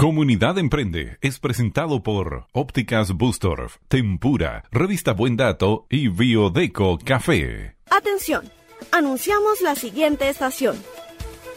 Comunidad 0.00 0.56
Emprende 0.56 1.18
es 1.20 1.38
presentado 1.38 2.02
por 2.02 2.46
Ópticas 2.54 3.12
Bustorf, 3.12 3.76
Tempura, 3.86 4.64
Revista 4.72 5.12
Buen 5.12 5.36
Dato 5.36 5.86
y 5.90 6.08
Biodeco 6.08 6.98
Café. 7.04 7.76
Atención, 7.90 8.50
anunciamos 8.92 9.60
la 9.60 9.74
siguiente 9.74 10.30
estación. 10.30 10.82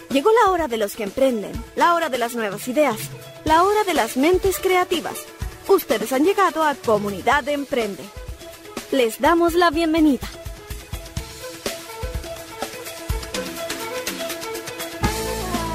Llegó 0.09 0.29
la 0.43 0.51
hora 0.51 0.67
de 0.67 0.75
los 0.75 0.97
que 0.97 1.03
emprenden, 1.03 1.53
la 1.77 1.95
hora 1.95 2.09
de 2.09 2.18
las 2.18 2.36
nuevas 2.36 2.68
ideas, 2.68 2.98
la 3.45 3.64
hora 3.64 3.86
de 3.86 3.93
las 3.93 4.18
mentes 4.18 4.60
creativas. 4.60 5.25
Ustedes 5.70 6.12
han 6.12 6.25
llegado 6.25 6.64
a 6.64 6.75
Comunidad 6.75 7.48
Emprende. 7.48 8.04
Les 8.91 9.21
damos 9.21 9.54
la 9.54 9.71
bienvenida. 9.71 10.28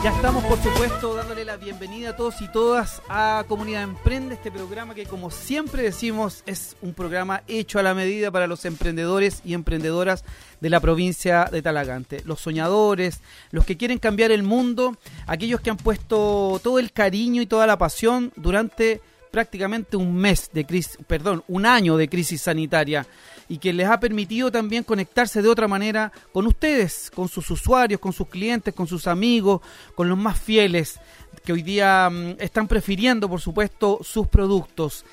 Ya 0.04 0.10
estamos, 0.10 0.44
por 0.44 0.62
supuesto, 0.62 1.16
dándole 1.16 1.44
la 1.44 1.56
bienvenida 1.56 2.10
a 2.10 2.16
todos 2.16 2.40
y 2.40 2.46
todas 2.46 3.02
a 3.08 3.44
Comunidad 3.48 3.82
Emprende, 3.82 4.34
este 4.34 4.52
programa 4.52 4.94
que, 4.94 5.06
como 5.06 5.32
siempre 5.32 5.82
decimos, 5.82 6.44
es 6.46 6.76
un 6.82 6.94
programa 6.94 7.42
hecho 7.48 7.80
a 7.80 7.82
la 7.82 7.94
medida 7.94 8.30
para 8.30 8.46
los 8.46 8.64
emprendedores 8.64 9.42
y 9.44 9.54
emprendedoras 9.54 10.22
de 10.60 10.70
la 10.70 10.78
provincia 10.78 11.46
de 11.50 11.62
Talagante. 11.62 12.22
Los 12.24 12.40
soñadores, 12.40 13.22
los 13.50 13.64
que 13.64 13.76
quieren 13.76 13.98
cambiar 13.98 14.30
el 14.30 14.44
mundo, 14.44 14.96
aquellos 15.26 15.60
que 15.60 15.70
han 15.70 15.76
puesto 15.76 16.60
todo 16.62 16.78
el 16.78 16.92
cariño 16.92 17.42
y 17.42 17.46
toda 17.46 17.66
la 17.66 17.76
pasión 17.76 18.32
durante 18.36 19.00
prácticamente 19.32 19.96
un 19.96 20.14
mes 20.14 20.50
de 20.52 20.64
crisis, 20.64 20.96
perdón, 21.08 21.42
un 21.48 21.66
año 21.66 21.96
de 21.96 22.08
crisis 22.08 22.42
sanitaria 22.42 23.04
y 23.48 23.58
que 23.58 23.72
les 23.72 23.88
ha 23.88 23.98
permitido 23.98 24.52
también 24.52 24.84
conectarse 24.84 25.42
de 25.42 25.48
otra 25.48 25.68
manera 25.68 26.12
con 26.32 26.46
ustedes, 26.46 27.10
con 27.14 27.28
sus 27.28 27.50
usuarios, 27.50 28.00
con 28.00 28.12
sus 28.12 28.28
clientes, 28.28 28.74
con 28.74 28.86
sus 28.86 29.06
amigos, 29.06 29.60
con 29.94 30.08
los 30.08 30.18
más 30.18 30.38
fieles 30.38 31.00
que 31.44 31.52
hoy 31.52 31.62
día 31.62 32.08
mm, 32.10 32.36
están 32.38 32.68
prefiriendo, 32.68 33.28
por 33.28 33.40
supuesto, 33.40 34.00
sus 34.02 34.26
productos. 34.28 35.04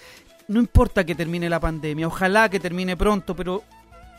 No 0.48 0.60
importa 0.60 1.06
que 1.06 1.16
termine 1.16 1.50
la 1.50 1.60
pandemia, 1.60 2.08
ojalá 2.08 2.50
que 2.50 2.60
termine 2.60 2.98
pronto, 2.98 3.36
pero 3.36 3.64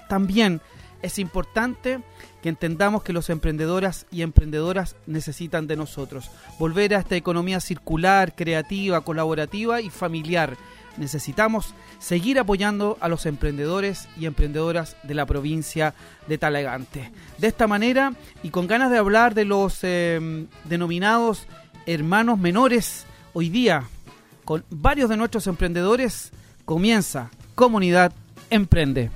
también 0.08 0.60
es 1.02 1.18
importante 1.18 2.00
que 2.42 2.48
entendamos 2.48 3.02
que 3.02 3.12
los 3.12 3.30
emprendedoras 3.30 4.06
y 4.10 4.22
emprendedoras 4.22 4.96
necesitan 5.06 5.66
de 5.66 5.76
nosotros. 5.76 6.30
Volver 6.58 6.94
a 6.94 7.00
esta 7.00 7.16
economía 7.16 7.60
circular, 7.60 8.34
creativa, 8.34 9.02
colaborativa 9.02 9.80
y 9.80 9.90
familiar 9.90 10.56
necesitamos 10.98 11.74
seguir 11.98 12.38
apoyando 12.38 12.96
a 13.00 13.08
los 13.08 13.26
emprendedores 13.26 14.08
y 14.18 14.26
emprendedoras 14.26 14.96
de 15.02 15.14
la 15.14 15.26
provincia 15.26 15.94
de 16.26 16.38
Talagante. 16.38 17.12
De 17.38 17.46
esta 17.48 17.66
manera 17.66 18.12
y 18.42 18.50
con 18.50 18.66
ganas 18.66 18.90
de 18.90 18.98
hablar 18.98 19.34
de 19.34 19.44
los 19.44 19.78
eh, 19.82 20.46
denominados 20.64 21.46
hermanos 21.86 22.38
menores, 22.38 23.06
hoy 23.32 23.48
día 23.48 23.84
con 24.44 24.64
varios 24.70 25.10
de 25.10 25.16
nuestros 25.16 25.46
emprendedores 25.46 26.30
comienza 26.64 27.30
Comunidad 27.54 28.12
Emprende. 28.50 29.10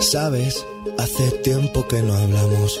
Sabes, 0.00 0.64
hace 0.96 1.30
tiempo 1.42 1.86
que 1.86 2.00
no 2.02 2.14
hablamos 2.14 2.80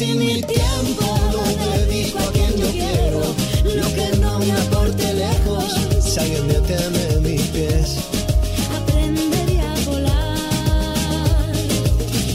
y 0.00 0.14
mi 0.14 0.40
tiempo 0.40 1.04
lo 1.32 1.42
dedico 1.70 2.18
a 2.18 2.32
quien 2.32 2.56
yo 2.56 2.66
quiero. 2.70 3.20
Lo 3.64 3.94
que 3.94 4.16
no 4.18 4.38
me 4.38 4.52
aporte 4.52 5.12
lejos, 5.12 5.64
si 6.00 6.18
alguien 6.18 6.48
detiene 6.48 7.20
mis 7.20 7.42
pies. 7.48 7.96
Aprenderé 8.74 9.60
a 9.60 9.74
volar. 9.90 11.52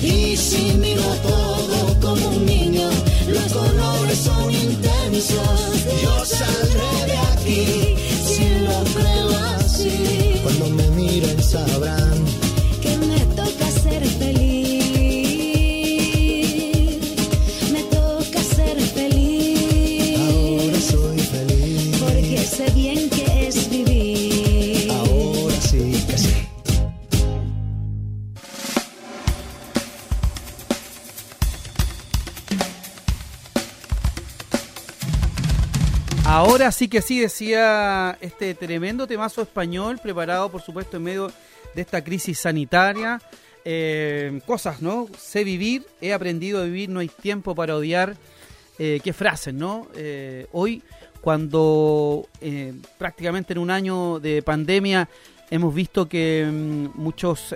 Y 0.04 0.38
si 0.38 0.74
miro 0.74 1.02
todo 1.24 2.00
como 2.00 2.30
un 2.30 2.46
niño, 2.46 2.90
los 3.28 3.52
colores 3.52 4.20
son 4.20 4.54
intensos. 4.54 5.84
Yo 6.04 6.26
saldré 6.26 6.87
Ahora 36.68 36.74
sí 36.74 36.90
que 36.90 37.02
sí, 37.02 37.22
decía 37.22 38.18
este 38.20 38.54
tremendo 38.54 39.08
temazo 39.08 39.42
español, 39.42 40.02
preparado 40.04 40.52
por 40.52 40.62
supuesto 40.62 40.98
en 40.98 41.04
medio 41.04 41.32
de 41.74 41.82
esta 41.82 42.04
crisis 42.04 42.40
sanitaria. 42.40 43.22
Eh, 43.64 44.42
cosas, 44.46 44.82
¿no? 44.82 45.08
Sé 45.18 45.46
vivir, 45.46 45.86
he 46.02 46.12
aprendido 46.12 46.60
a 46.60 46.66
vivir, 46.66 46.90
no 46.90 47.00
hay 47.00 47.08
tiempo 47.08 47.56
para 47.56 47.78
odiar. 47.78 48.18
Eh, 48.78 49.00
qué 49.02 49.14
frases, 49.14 49.54
¿no? 49.54 49.88
Eh, 49.96 50.48
hoy, 50.52 50.84
cuando 51.22 52.28
eh, 52.42 52.74
prácticamente 52.98 53.54
en 53.54 53.60
un 53.60 53.72
año 53.72 54.20
de 54.20 54.42
pandemia 54.42 55.08
hemos 55.50 55.74
visto 55.74 56.10
que 56.10 56.50
mm, 56.52 57.02
muchos 57.02 57.56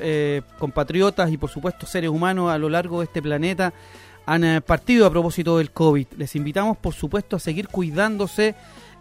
compatriotas 0.58 1.30
y 1.34 1.38
por 1.38 1.50
supuesto 1.50 1.86
seres 1.86 2.10
humanos 2.10 2.50
a 2.50 2.58
lo 2.58 2.69
largo 2.69 3.00
de 3.00 3.08
este 3.08 3.22
planeta 3.22 3.74
han 4.25 4.62
partido 4.66 5.06
a 5.06 5.10
propósito 5.10 5.58
del 5.58 5.72
COVID. 5.72 6.08
Les 6.16 6.34
invitamos, 6.38 6.78
por 6.78 6.94
supuesto, 6.94 7.36
a 7.36 7.40
seguir 7.40 7.68
cuidándose 7.68 8.56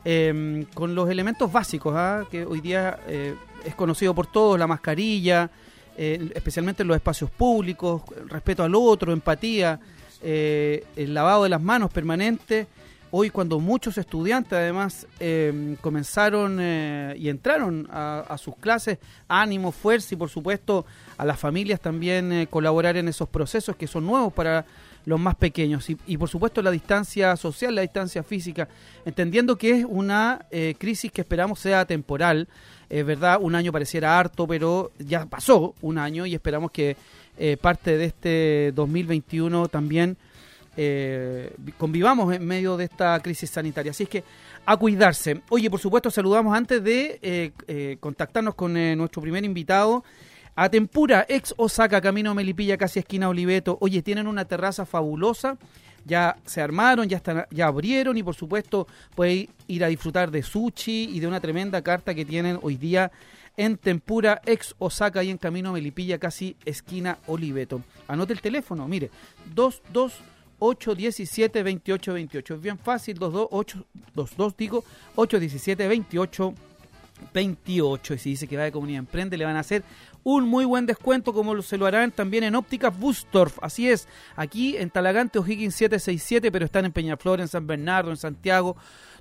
eh, 0.04 0.66
con 0.74 0.94
los 0.94 1.08
elementos 1.10 1.50
básicos, 1.50 1.94
¿ah? 1.96 2.24
que 2.30 2.44
hoy 2.44 2.60
día 2.60 2.98
eh, 3.06 3.34
es 3.64 3.74
conocido 3.74 4.14
por 4.14 4.26
todos, 4.26 4.58
la 4.58 4.66
mascarilla, 4.66 5.50
eh, 5.96 6.30
especialmente 6.34 6.82
en 6.82 6.88
los 6.88 6.96
espacios 6.96 7.30
públicos, 7.30 8.02
respeto 8.28 8.62
al 8.62 8.74
otro, 8.74 9.12
empatía, 9.12 9.78
eh, 10.22 10.84
el 10.96 11.14
lavado 11.14 11.44
de 11.44 11.48
las 11.48 11.62
manos 11.62 11.90
permanente. 11.90 12.66
Hoy 13.10 13.30
cuando 13.30 13.58
muchos 13.58 13.98
estudiantes 13.98 14.52
además 14.52 15.06
eh, 15.18 15.76
comenzaron 15.80 16.58
eh, 16.60 17.16
y 17.18 17.28
entraron 17.28 17.88
a, 17.90 18.36
sus 18.38 18.54
clases, 18.56 18.98
ánimo, 19.26 19.72
fuerza 19.72 20.14
y 20.14 20.16
por 20.16 20.28
supuesto 20.28 20.86
a 21.18 21.24
las 21.24 21.38
familias 21.38 21.80
también 21.80 22.46
colaborar 22.48 22.96
en 22.96 23.08
esos 23.08 23.28
procesos 23.28 23.74
que 23.74 23.88
son 23.88 24.06
nuevos 24.06 24.32
para 24.32 24.64
los 25.04 25.18
más 25.18 25.34
pequeños 25.34 25.88
y, 25.90 25.96
y, 26.06 26.16
por 26.16 26.28
supuesto 26.28 26.62
la 26.62 26.70
distancia 26.70 27.36
social, 27.36 27.74
la 27.74 27.82
distancia 27.82 28.22
física, 28.22 28.68
entendiendo 29.04 29.56
que 29.56 29.80
es 29.80 29.86
una 29.88 30.46
eh, 30.50 30.74
crisis 30.78 31.10
que 31.10 31.22
esperamos 31.22 31.58
sea 31.58 31.84
temporal, 31.84 32.48
es 32.90 33.06
verdad, 33.06 33.38
un 33.40 33.54
año 33.54 33.70
pareciera 33.70 34.18
harto, 34.18 34.48
pero 34.48 34.90
ya 34.98 35.24
pasó 35.26 35.74
un 35.80 35.96
año 35.96 36.26
y 36.26 36.34
esperamos 36.34 36.72
que 36.72 36.96
eh, 37.38 37.56
parte 37.56 37.96
de 37.96 38.04
este 38.06 38.72
2021 38.74 39.68
también 39.68 40.16
eh, 40.76 41.54
convivamos 41.78 42.34
en 42.34 42.44
medio 42.44 42.76
de 42.76 42.84
esta 42.84 43.18
crisis 43.20 43.48
sanitaria. 43.48 43.92
Así 43.92 44.02
es 44.02 44.08
que 44.08 44.24
a 44.66 44.76
cuidarse. 44.76 45.40
Oye, 45.50 45.70
por 45.70 45.78
supuesto, 45.78 46.10
saludamos 46.10 46.54
antes 46.56 46.82
de 46.82 47.20
eh, 47.22 47.96
contactarnos 48.00 48.56
con 48.56 48.74
nuestro 48.74 49.22
primer 49.22 49.44
invitado. 49.44 50.04
A 50.54 50.68
Tempura, 50.68 51.24
ex 51.28 51.54
Osaka, 51.56 52.00
camino 52.00 52.34
Melipilla, 52.34 52.76
casi 52.76 52.98
esquina 52.98 53.28
Oliveto. 53.28 53.78
Oye, 53.80 54.02
tienen 54.02 54.26
una 54.26 54.44
terraza 54.44 54.84
fabulosa. 54.84 55.56
Ya 56.04 56.36
se 56.46 56.60
armaron, 56.62 57.08
ya 57.08 57.18
están, 57.18 57.46
ya 57.50 57.66
abrieron 57.66 58.16
y 58.16 58.22
por 58.22 58.34
supuesto 58.34 58.86
puede 59.14 59.50
ir 59.66 59.84
a 59.84 59.88
disfrutar 59.88 60.30
de 60.30 60.42
sushi 60.42 61.10
y 61.12 61.20
de 61.20 61.26
una 61.26 61.40
tremenda 61.40 61.82
carta 61.82 62.14
que 62.14 62.24
tienen 62.24 62.58
hoy 62.62 62.76
día 62.76 63.12
en 63.56 63.76
Tempura, 63.76 64.40
ex 64.46 64.74
Osaka 64.78 65.22
y 65.22 65.30
en 65.30 65.36
camino 65.36 65.72
Melipilla, 65.72 66.18
casi 66.18 66.56
esquina 66.64 67.18
Oliveto. 67.26 67.82
Anote 68.08 68.32
el 68.32 68.40
teléfono, 68.40 68.88
mire, 68.88 69.10
22 69.54 69.82
817 70.60 71.58
2828. 71.58 72.54
Es 72.54 72.60
bien 72.60 72.78
fácil, 72.78 73.18
22, 73.18 73.48
22 74.14 74.56
digo, 74.56 74.84
817 75.16 75.88
28 75.88 76.54
28. 77.34 78.14
Y 78.14 78.18
si 78.18 78.30
dice 78.30 78.46
que 78.46 78.56
va 78.56 78.64
de 78.64 78.72
comunidad 78.72 79.00
emprende, 79.00 79.36
le 79.36 79.44
van 79.44 79.56
a 79.56 79.60
hacer 79.60 79.82
un 80.22 80.48
muy 80.48 80.64
buen 80.64 80.86
descuento, 80.86 81.32
como 81.32 81.60
se 81.62 81.78
lo 81.78 81.86
harán 81.86 82.12
también 82.12 82.44
en 82.44 82.54
Ópticas 82.54 82.98
Bustorf. 82.98 83.58
Así 83.62 83.88
es, 83.88 84.08
aquí 84.36 84.76
en 84.76 84.90
Talagante 84.90 85.38
O'Higgins 85.38 85.74
767, 85.74 86.52
pero 86.52 86.64
están 86.64 86.84
en 86.84 86.92
Peñaflor, 86.92 87.40
en 87.40 87.48
San 87.48 87.66
Bernardo, 87.66 88.10
en 88.10 88.16
Santiago. 88.16 88.76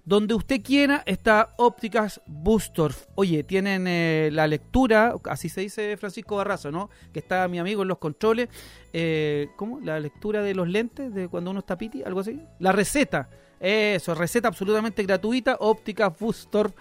Donde 0.05 0.33
usted 0.33 0.61
quiera 0.63 1.03
está 1.05 1.53
Ópticas 1.57 2.21
Bustorf. 2.25 3.05
Oye, 3.15 3.43
tienen 3.43 3.85
eh, 3.87 4.29
la 4.31 4.47
lectura, 4.47 5.13
así 5.25 5.49
se 5.49 5.61
dice 5.61 5.97
Francisco 5.97 6.37
Barrazo, 6.37 6.71
¿no? 6.71 6.89
Que 7.13 7.19
está 7.19 7.47
mi 7.47 7.59
amigo 7.59 7.81
en 7.81 7.89
los 7.89 7.97
controles. 7.97 8.49
Eh, 8.93 9.49
¿Cómo? 9.57 9.79
La 9.81 9.99
lectura 9.99 10.41
de 10.41 10.55
los 10.55 10.67
lentes 10.67 11.13
de 11.13 11.27
cuando 11.27 11.51
uno 11.51 11.59
está 11.59 11.77
piti, 11.77 12.01
algo 12.01 12.21
así. 12.21 12.39
La 12.59 12.71
receta. 12.71 13.29
Eso, 13.59 14.15
receta 14.15 14.47
absolutamente 14.47 15.03
gratuita, 15.03 15.57
óptica 15.59 16.09
Bustorf. 16.09 16.73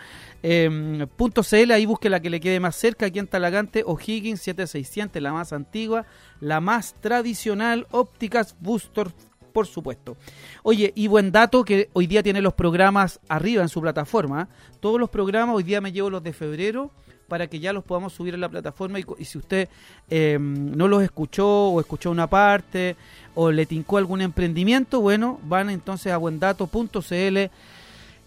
Eh, 0.43 1.07
ahí 1.73 1.87
busque 1.87 2.09
la 2.09 2.21
que 2.21 2.31
le 2.31 2.41
quede 2.41 2.61
más 2.61 2.77
cerca, 2.77 3.07
aquí 3.07 3.19
en 3.19 3.27
Talagante, 3.27 3.83
O'Higgins 3.85 4.41
7600, 4.43 5.21
la 5.21 5.33
más 5.33 5.53
antigua, 5.53 6.07
la 6.41 6.61
más 6.61 6.95
tradicional, 7.01 7.87
ópticas 7.91 8.57
Bustorf 8.61 9.13
por 9.53 9.67
supuesto. 9.67 10.17
Oye, 10.63 10.93
y 10.95 11.09
buen 11.09 11.33
dato 11.33 11.65
que 11.65 11.91
hoy 11.95 12.07
día 12.07 12.23
tiene 12.23 12.41
los 12.41 12.55
programas 12.55 13.19
arriba 13.29 13.63
en 13.63 13.69
su 13.69 13.81
plataforma. 13.81 14.49
Todos 14.79 15.01
los 15.01 15.11
programas, 15.11 15.57
hoy 15.57 15.65
día 15.65 15.81
me 15.81 15.91
llevo 15.91 16.11
los 16.11 16.23
de 16.23 16.33
febrero 16.33 16.93
para 17.29 17.47
que 17.47 17.61
ya 17.61 17.73
los 17.73 17.85
podamos 17.85 18.13
subir 18.13 18.35
en 18.35 18.41
la 18.41 18.49
plataforma 18.49 18.99
y, 18.99 19.05
si 19.25 19.39
usted 19.39 19.69
eh, 20.11 20.39
no 20.41 20.89
los 20.89 21.03
escuchó 21.03 21.69
o 21.69 21.81
escuchó 21.81 22.11
una 22.11 22.27
parte 22.27 22.97
o 23.35 23.53
le 23.53 23.67
tincó 23.67 23.99
algún 23.99 24.23
emprendimiento, 24.23 25.01
bueno, 25.01 25.39
van 25.45 25.71
entonces 25.71 26.13
a 26.13 26.17
buendato.cl 26.17 27.39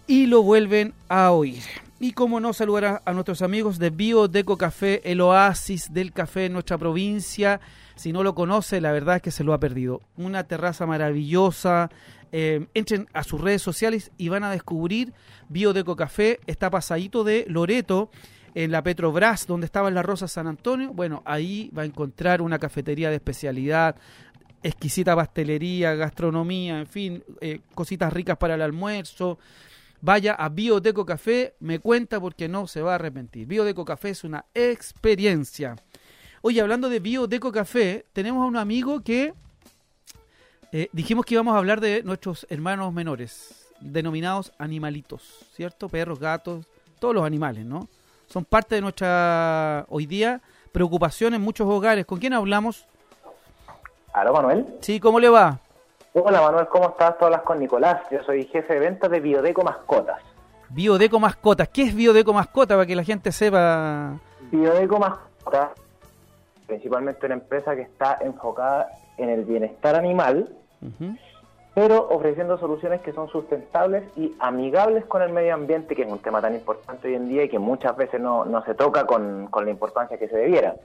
y 0.07 0.25
lo 0.27 0.43
vuelven 0.43 0.93
a 1.09 1.31
oír. 1.31 1.63
Y 1.99 2.13
como 2.13 2.39
no, 2.39 2.53
saludar 2.53 2.85
a, 2.85 3.01
a, 3.05 3.13
nuestros 3.13 3.41
amigos 3.41 3.77
de 3.77 3.89
Biodeco 3.91 4.57
Café, 4.57 5.01
el 5.03 5.21
oasis 5.21 5.93
del 5.93 6.11
café 6.11 6.45
en 6.45 6.53
nuestra 6.53 6.77
provincia. 6.77 7.59
Si 7.95 8.11
no 8.11 8.23
lo 8.23 8.33
conoce, 8.33 8.81
la 8.81 8.91
verdad 8.91 9.17
es 9.17 9.21
que 9.21 9.31
se 9.31 9.43
lo 9.43 9.53
ha 9.53 9.59
perdido. 9.59 10.01
Una 10.17 10.43
terraza 10.43 10.87
maravillosa. 10.87 11.91
Eh, 12.31 12.65
entren 12.73 13.07
a 13.13 13.23
sus 13.23 13.41
redes 13.41 13.61
sociales 13.61 14.11
y 14.17 14.29
van 14.29 14.43
a 14.43 14.51
descubrir 14.51 15.13
Biodeco 15.49 15.95
Café. 15.95 16.39
Está 16.47 16.69
pasadito 16.69 17.23
de 17.23 17.45
Loreto, 17.47 18.09
en 18.53 18.71
la 18.71 18.83
Petrobras, 18.83 19.47
donde 19.47 19.65
estaba 19.65 19.91
la 19.91 20.03
Rosa 20.03 20.27
San 20.27 20.47
Antonio. 20.47 20.93
Bueno, 20.93 21.21
ahí 21.25 21.71
va 21.77 21.83
a 21.83 21.85
encontrar 21.85 22.41
una 22.41 22.59
cafetería 22.59 23.09
de 23.09 23.15
especialidad, 23.15 23.95
exquisita 24.63 25.15
pastelería, 25.15 25.95
gastronomía, 25.95 26.79
en 26.79 26.87
fin, 26.87 27.23
eh, 27.39 27.61
cositas 27.73 28.11
ricas 28.11 28.37
para 28.37 28.55
el 28.55 28.61
almuerzo 28.61 29.39
vaya 30.01 30.33
a 30.33 30.49
Biodeco 30.49 31.05
Café, 31.05 31.55
me 31.59 31.79
cuenta 31.79 32.19
porque 32.19 32.47
no 32.47 32.67
se 32.67 32.81
va 32.81 32.93
a 32.93 32.95
arrepentir. 32.95 33.47
Biodeco 33.47 33.85
Café 33.85 34.09
es 34.09 34.23
una 34.23 34.45
experiencia. 34.53 35.75
Oye, 36.41 36.59
hablando 36.59 36.89
de 36.89 36.99
Biodeco 36.99 37.51
Café, 37.51 38.05
tenemos 38.13 38.43
a 38.43 38.47
un 38.47 38.57
amigo 38.57 39.01
que 39.01 39.33
eh, 40.71 40.89
dijimos 40.91 41.25
que 41.25 41.35
íbamos 41.35 41.53
a 41.53 41.59
hablar 41.59 41.79
de 41.81 42.01
nuestros 42.03 42.47
hermanos 42.49 42.93
menores, 42.93 43.67
denominados 43.79 44.51
animalitos, 44.57 45.45
¿cierto? 45.55 45.87
Perros, 45.87 46.19
gatos, 46.19 46.65
todos 46.99 47.13
los 47.13 47.23
animales, 47.23 47.65
¿no? 47.65 47.87
Son 48.31 48.45
parte 48.45 48.75
de 48.75 48.81
nuestra, 48.81 49.85
hoy 49.89 50.05
día, 50.05 50.39
preocupación 50.71 51.33
en 51.33 51.41
muchos 51.41 51.67
hogares. 51.67 52.05
¿Con 52.05 52.17
quién 52.17 52.31
hablamos? 52.31 52.87
¿Aló, 54.13 54.31
Manuel? 54.31 54.77
Sí, 54.79 55.01
¿cómo 55.01 55.19
le 55.19 55.27
va? 55.27 55.59
Hola 56.13 56.41
Manuel, 56.41 56.67
¿cómo 56.69 56.91
estás? 56.91 57.17
Tú 57.17 57.25
hablas 57.25 57.41
con 57.41 57.59
Nicolás, 57.59 58.03
yo 58.09 58.23
soy 58.23 58.45
jefe 58.45 58.75
de 58.75 58.79
ventas 58.79 59.11
de 59.11 59.19
Biodeco 59.19 59.63
Mascotas. 59.63 60.21
Biodeco 60.69 61.19
Mascotas, 61.19 61.67
¿qué 61.67 61.83
es 61.83 61.93
Biodeco 61.93 62.31
Mascota 62.31 62.75
para 62.75 62.85
que 62.85 62.95
la 62.95 63.03
gente 63.03 63.33
sepa? 63.33 64.17
Biodeco 64.49 64.97
Mascotas, 64.97 65.71
principalmente 66.67 67.25
una 67.25 67.35
empresa 67.35 67.75
que 67.75 67.81
está 67.81 68.17
enfocada 68.21 68.91
en 69.17 69.29
el 69.29 69.43
bienestar 69.43 69.95
animal, 69.95 70.49
uh 70.81 70.85
-huh. 70.85 71.19
Pero 71.73 72.09
ofreciendo 72.09 72.57
soluciones 72.57 73.01
que 73.01 73.13
son 73.13 73.29
sustentables 73.29 74.03
y 74.17 74.33
amigables 74.39 75.05
con 75.05 75.21
el 75.21 75.31
medio 75.31 75.53
ambiente, 75.53 75.95
que 75.95 76.03
es 76.03 76.11
un 76.11 76.19
tema 76.19 76.41
tan 76.41 76.53
importante 76.53 77.07
hoy 77.07 77.15
en 77.15 77.29
día 77.29 77.43
y 77.43 77.49
que 77.49 77.59
muchas 77.59 77.95
veces 77.95 78.19
no, 78.19 78.43
no 78.43 78.63
se 78.65 78.73
toca 78.73 79.05
con, 79.05 79.47
con 79.47 79.65
la 79.65 79.71
importancia 79.71 80.17
que 80.17 80.27
se 80.27 80.35
debiera. 80.35 80.75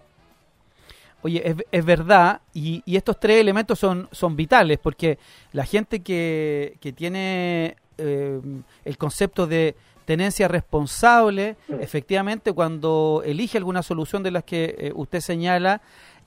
Oye, 1.23 1.43
es, 1.45 1.57
es 1.73 1.85
verdad, 1.85 2.41
y, 2.55 2.83
y, 2.85 2.97
estos 2.97 3.19
tres 3.19 3.41
elementos 3.41 3.79
son, 3.79 4.09
son 4.13 4.37
vitales, 4.37 4.79
porque 4.79 5.19
la 5.53 5.65
gente 5.65 6.01
que, 6.01 6.77
que 6.81 6.93
tiene 6.93 7.77
eh, 7.99 8.41
el 8.85 8.99
concepto 8.99 9.49
de 9.49 9.75
tenencia 10.05 10.47
responsable, 10.47 11.57
sí. 11.67 11.75
efectivamente, 11.81 12.53
cuando 12.53 13.23
elige 13.25 13.59
alguna 13.59 13.83
solución 13.83 14.23
de 14.23 14.31
las 14.31 14.45
que 14.45 14.77
eh, 14.79 14.93
usted 14.95 15.19
señala, 15.19 15.81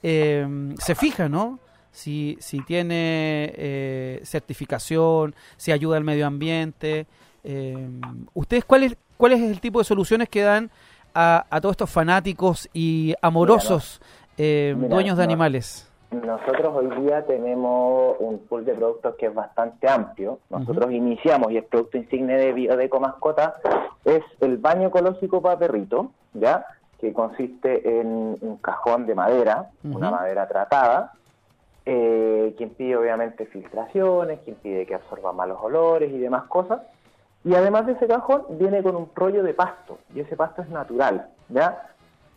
eh, 0.03 0.45
se 0.79 0.95
fija, 0.95 1.29
¿no? 1.29 1.59
Si, 1.91 2.37
si 2.39 2.61
tiene 2.63 3.53
eh, 3.55 4.21
certificación, 4.23 5.35
si 5.57 5.71
ayuda 5.71 5.97
al 5.97 6.03
medio 6.03 6.27
ambiente. 6.27 7.07
¿Ustedes 8.33 8.65
cuál 8.65 8.83
es, 8.83 8.97
cuál 9.17 9.31
es 9.33 9.41
el 9.41 9.59
tipo 9.59 9.79
de 9.79 9.85
soluciones 9.85 10.29
que 10.29 10.41
dan 10.43 10.69
a, 11.13 11.45
a 11.49 11.61
todos 11.61 11.73
estos 11.73 11.89
fanáticos 11.89 12.69
y 12.73 13.15
amorosos? 13.21 14.01
Eh, 14.37 14.73
Mira, 14.77 14.95
dueños 14.95 15.17
de 15.17 15.23
no, 15.23 15.29
animales? 15.29 15.85
Nosotros 16.11 16.73
hoy 16.75 17.01
día 17.01 17.25
tenemos 17.25 18.15
un 18.19 18.39
pool 18.47 18.65
de 18.65 18.73
productos 18.73 19.15
que 19.15 19.27
es 19.27 19.33
bastante 19.33 19.87
amplio. 19.87 20.39
Nosotros 20.49 20.85
uh 20.87 20.89
-huh. 20.89 20.95
iniciamos, 20.95 21.51
y 21.51 21.57
el 21.57 21.65
producto 21.65 21.97
insigne 21.97 22.35
de 22.37 22.53
Biodeco 22.53 22.99
Mascota, 22.99 23.55
es 24.05 24.23
el 24.39 24.57
baño 24.57 24.87
ecológico 24.87 25.41
para 25.41 25.59
perrito, 25.59 26.11
¿ya? 26.33 26.65
que 26.99 27.13
consiste 27.13 27.99
en 27.99 28.37
un 28.41 28.57
cajón 28.61 29.05
de 29.05 29.15
madera, 29.15 29.69
uh 29.83 29.87
-huh. 29.87 29.95
una 29.95 30.11
madera 30.11 30.47
tratada, 30.47 31.13
eh, 31.91 32.53
que 32.55 32.65
impide 32.65 32.95
obviamente 32.95 33.47
filtraciones, 33.47 34.41
que 34.41 34.51
impide 34.51 34.85
que 34.85 34.93
absorba 34.93 35.33
malos 35.33 35.57
olores 35.59 36.11
y 36.11 36.19
demás 36.19 36.43
cosas. 36.43 36.81
Y 37.43 37.55
además 37.55 37.87
de 37.87 37.93
ese 37.93 38.05
cajón 38.05 38.43
viene 38.49 38.83
con 38.83 38.95
un 38.95 39.09
rollo 39.15 39.41
de 39.41 39.55
pasto, 39.55 39.97
y 40.13 40.19
ese 40.19 40.35
pasto 40.35 40.61
es 40.61 40.69
natural, 40.69 41.29
¿ya? 41.47 41.89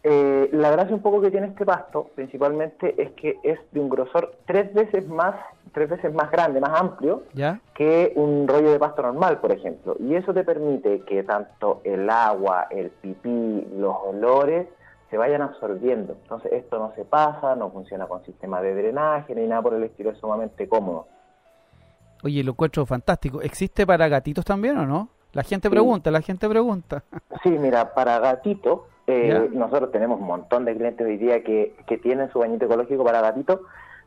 Eh, 0.04 0.48
la 0.52 0.70
gracia 0.70 0.94
un 0.94 1.02
poco 1.02 1.20
que 1.20 1.30
tiene 1.30 1.48
este 1.48 1.66
pasto, 1.66 2.08
principalmente, 2.14 2.94
es 2.96 3.10
que 3.10 3.40
es 3.42 3.58
de 3.72 3.80
un 3.80 3.90
grosor 3.90 4.36
tres 4.46 4.72
veces 4.72 5.06
más, 5.06 5.34
tres 5.72 5.90
veces 5.90 6.14
más 6.14 6.30
grande, 6.30 6.58
más 6.58 6.80
amplio 6.80 7.24
¿Ya? 7.34 7.60
que 7.74 8.14
un 8.16 8.48
rollo 8.48 8.72
de 8.72 8.78
pasto 8.78 9.02
normal, 9.02 9.38
por 9.38 9.52
ejemplo. 9.52 9.96
Y 10.00 10.14
eso 10.14 10.32
te 10.32 10.44
permite 10.44 11.00
que 11.00 11.24
tanto 11.24 11.82
el 11.84 12.08
agua, 12.08 12.68
el 12.70 12.88
pipí, 12.88 13.68
los 13.76 13.96
olores 14.02 14.66
se 15.12 15.18
vayan 15.18 15.42
absorbiendo. 15.42 16.14
Entonces 16.22 16.50
esto 16.54 16.78
no 16.78 16.94
se 16.96 17.04
pasa, 17.04 17.54
no 17.54 17.68
funciona 17.70 18.06
con 18.06 18.24
sistema 18.24 18.62
de 18.62 18.74
drenaje 18.74 19.34
ni 19.34 19.46
nada 19.46 19.60
por 19.60 19.74
el 19.74 19.82
estilo, 19.82 20.08
es 20.08 20.16
sumamente 20.16 20.66
cómodo. 20.66 21.06
Oye, 22.24 22.42
lo 22.42 22.52
encuentro 22.52 22.86
fantástico. 22.86 23.42
¿Existe 23.42 23.86
para 23.86 24.08
gatitos 24.08 24.42
también 24.42 24.78
o 24.78 24.86
no? 24.86 25.10
La 25.34 25.42
gente 25.42 25.68
Sí. 25.68 25.70
pregunta, 25.72 26.10
la 26.10 26.22
gente 26.22 26.48
pregunta. 26.48 27.04
Sí, 27.42 27.50
mira, 27.50 27.92
para 27.92 28.18
gatitos, 28.20 28.80
eh, 29.06 29.50
nosotros 29.52 29.92
tenemos 29.92 30.18
un 30.18 30.26
montón 30.26 30.64
de 30.64 30.74
clientes 30.74 31.06
hoy 31.06 31.18
día 31.18 31.44
que, 31.44 31.76
que 31.86 31.98
tienen 31.98 32.30
su 32.32 32.38
bañito 32.38 32.64
ecológico 32.64 33.04
para 33.04 33.20
gatitos, 33.20 33.60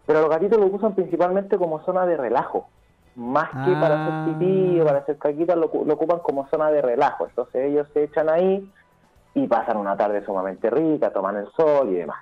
pero 0.08 0.22
los 0.22 0.30
gatitos 0.32 0.58
lo 0.58 0.66
usan 0.66 0.96
principalmente 0.96 1.58
como 1.60 1.84
zona 1.86 2.08
de 2.08 2.18
relajo. 2.18 2.68
Más 3.16 3.50
que 3.64 3.74
para 3.80 3.96
Ah. 3.96 4.02
hacer 4.24 4.34
pipí 4.40 4.80
o 4.82 4.86
para 4.86 5.00
hacer 5.00 5.18
caquitas, 5.20 5.56
lo, 5.56 5.70
lo 5.86 5.94
ocupan 5.94 6.18
como 6.20 6.48
zona 6.48 6.72
de 6.72 6.82
relajo. 6.82 7.28
Entonces 7.28 7.64
ellos 7.66 7.88
se 7.94 8.06
echan 8.06 8.28
ahí 8.28 8.68
y 9.36 9.48
pasan 9.48 9.78
una 9.78 9.96
tarde 9.96 10.26
sumamente 10.26 10.70
rica, 10.70 11.12
toman 11.12 11.36
el 11.38 11.48
sol 11.56 11.90
y 11.92 11.96
demás. 11.96 12.18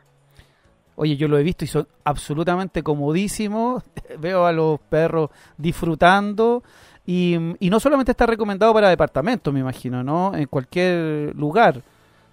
Oye, 0.95 1.15
yo 1.15 1.27
lo 1.27 1.37
he 1.37 1.43
visto 1.43 1.63
y 1.63 1.67
son 1.67 1.87
absolutamente 2.03 2.83
comodísimos. 2.83 3.83
Veo 4.19 4.45
a 4.45 4.51
los 4.51 4.79
perros 4.81 5.29
disfrutando. 5.57 6.61
Y, 7.05 7.37
y 7.59 7.69
no 7.69 7.79
solamente 7.79 8.11
está 8.11 8.25
recomendado 8.25 8.73
para 8.73 8.89
departamentos, 8.89 9.53
me 9.53 9.59
imagino, 9.59 10.03
¿no? 10.03 10.33
En 10.35 10.45
cualquier 10.47 11.35
lugar. 11.35 11.81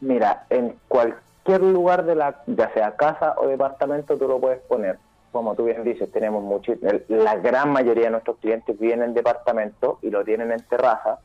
Mira, 0.00 0.44
en 0.50 0.76
cualquier 0.88 1.60
lugar 1.62 2.04
de 2.04 2.14
la, 2.14 2.42
ya 2.46 2.72
sea 2.72 2.94
casa 2.96 3.34
o 3.38 3.48
departamento, 3.48 4.16
tú 4.16 4.28
lo 4.28 4.38
puedes 4.38 4.60
poner. 4.60 4.98
Como 5.32 5.54
tú 5.54 5.64
bien 5.64 5.82
dices, 5.84 6.10
tenemos 6.12 6.42
el- 6.68 7.04
la 7.08 7.36
gran 7.36 7.70
mayoría 7.72 8.04
de 8.04 8.10
nuestros 8.10 8.36
clientes 8.38 8.78
viven 8.78 9.02
en 9.02 9.14
departamento 9.14 9.98
y 10.02 10.10
lo 10.10 10.24
tienen 10.24 10.52
en 10.52 10.60
terraza, 10.68 11.18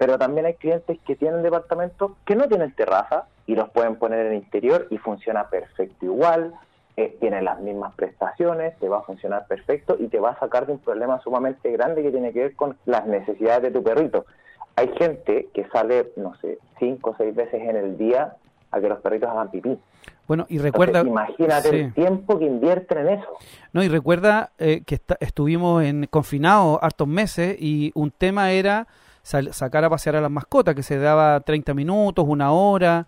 pero 0.00 0.16
también 0.16 0.46
hay 0.46 0.54
clientes 0.54 0.98
que 1.06 1.14
tienen 1.14 1.42
departamentos 1.42 2.12
que 2.24 2.34
no 2.34 2.48
tienen 2.48 2.72
terraza 2.72 3.26
y 3.46 3.54
los 3.54 3.68
pueden 3.68 3.96
poner 3.96 4.20
en 4.24 4.32
el 4.32 4.38
interior 4.38 4.86
y 4.88 4.96
funciona 4.96 5.50
perfecto 5.50 6.06
igual, 6.06 6.54
eh, 6.96 7.18
tiene 7.20 7.42
las 7.42 7.60
mismas 7.60 7.92
prestaciones, 7.96 8.74
te 8.78 8.88
va 8.88 9.00
a 9.00 9.02
funcionar 9.02 9.46
perfecto 9.46 9.98
y 10.00 10.08
te 10.08 10.18
va 10.18 10.30
a 10.30 10.38
sacar 10.38 10.64
de 10.66 10.72
un 10.72 10.78
problema 10.78 11.20
sumamente 11.20 11.70
grande 11.70 12.02
que 12.02 12.10
tiene 12.10 12.32
que 12.32 12.38
ver 12.44 12.56
con 12.56 12.78
las 12.86 13.06
necesidades 13.06 13.60
de 13.64 13.70
tu 13.72 13.82
perrito. 13.82 14.24
Hay 14.74 14.88
gente 14.96 15.50
que 15.52 15.68
sale, 15.68 16.12
no 16.16 16.34
sé, 16.36 16.56
cinco 16.78 17.10
o 17.10 17.16
seis 17.18 17.34
veces 17.36 17.60
en 17.60 17.76
el 17.76 17.98
día 17.98 18.36
a 18.70 18.80
que 18.80 18.88
los 18.88 19.00
perritos 19.00 19.28
hagan 19.28 19.50
pipí. 19.50 19.78
Bueno, 20.26 20.46
y 20.48 20.60
recuerda... 20.60 21.00
Entonces, 21.00 21.34
imagínate 21.36 21.68
Sí. 21.68 21.76
el 21.76 21.92
tiempo 21.92 22.38
que 22.38 22.46
invierten 22.46 22.98
en 23.06 23.08
eso. 23.18 23.28
No, 23.74 23.82
y 23.82 23.88
recuerda 23.88 24.52
eh, 24.56 24.82
que 24.86 24.98
estuvimos 25.20 25.84
en 25.84 26.06
confinados 26.06 26.78
hartos 26.80 27.06
meses 27.06 27.54
y 27.60 27.92
un 27.94 28.10
tema 28.10 28.52
era 28.52 28.86
sal- 29.30 29.52
sacar 29.52 29.84
a 29.84 29.90
pasear 29.90 30.16
a 30.16 30.20
las 30.20 30.30
mascotas, 30.30 30.74
que 30.74 30.82
se 30.82 30.98
daba 30.98 31.40
30 31.40 31.72
minutos, 31.74 32.24
una 32.28 32.52
hora. 32.52 33.06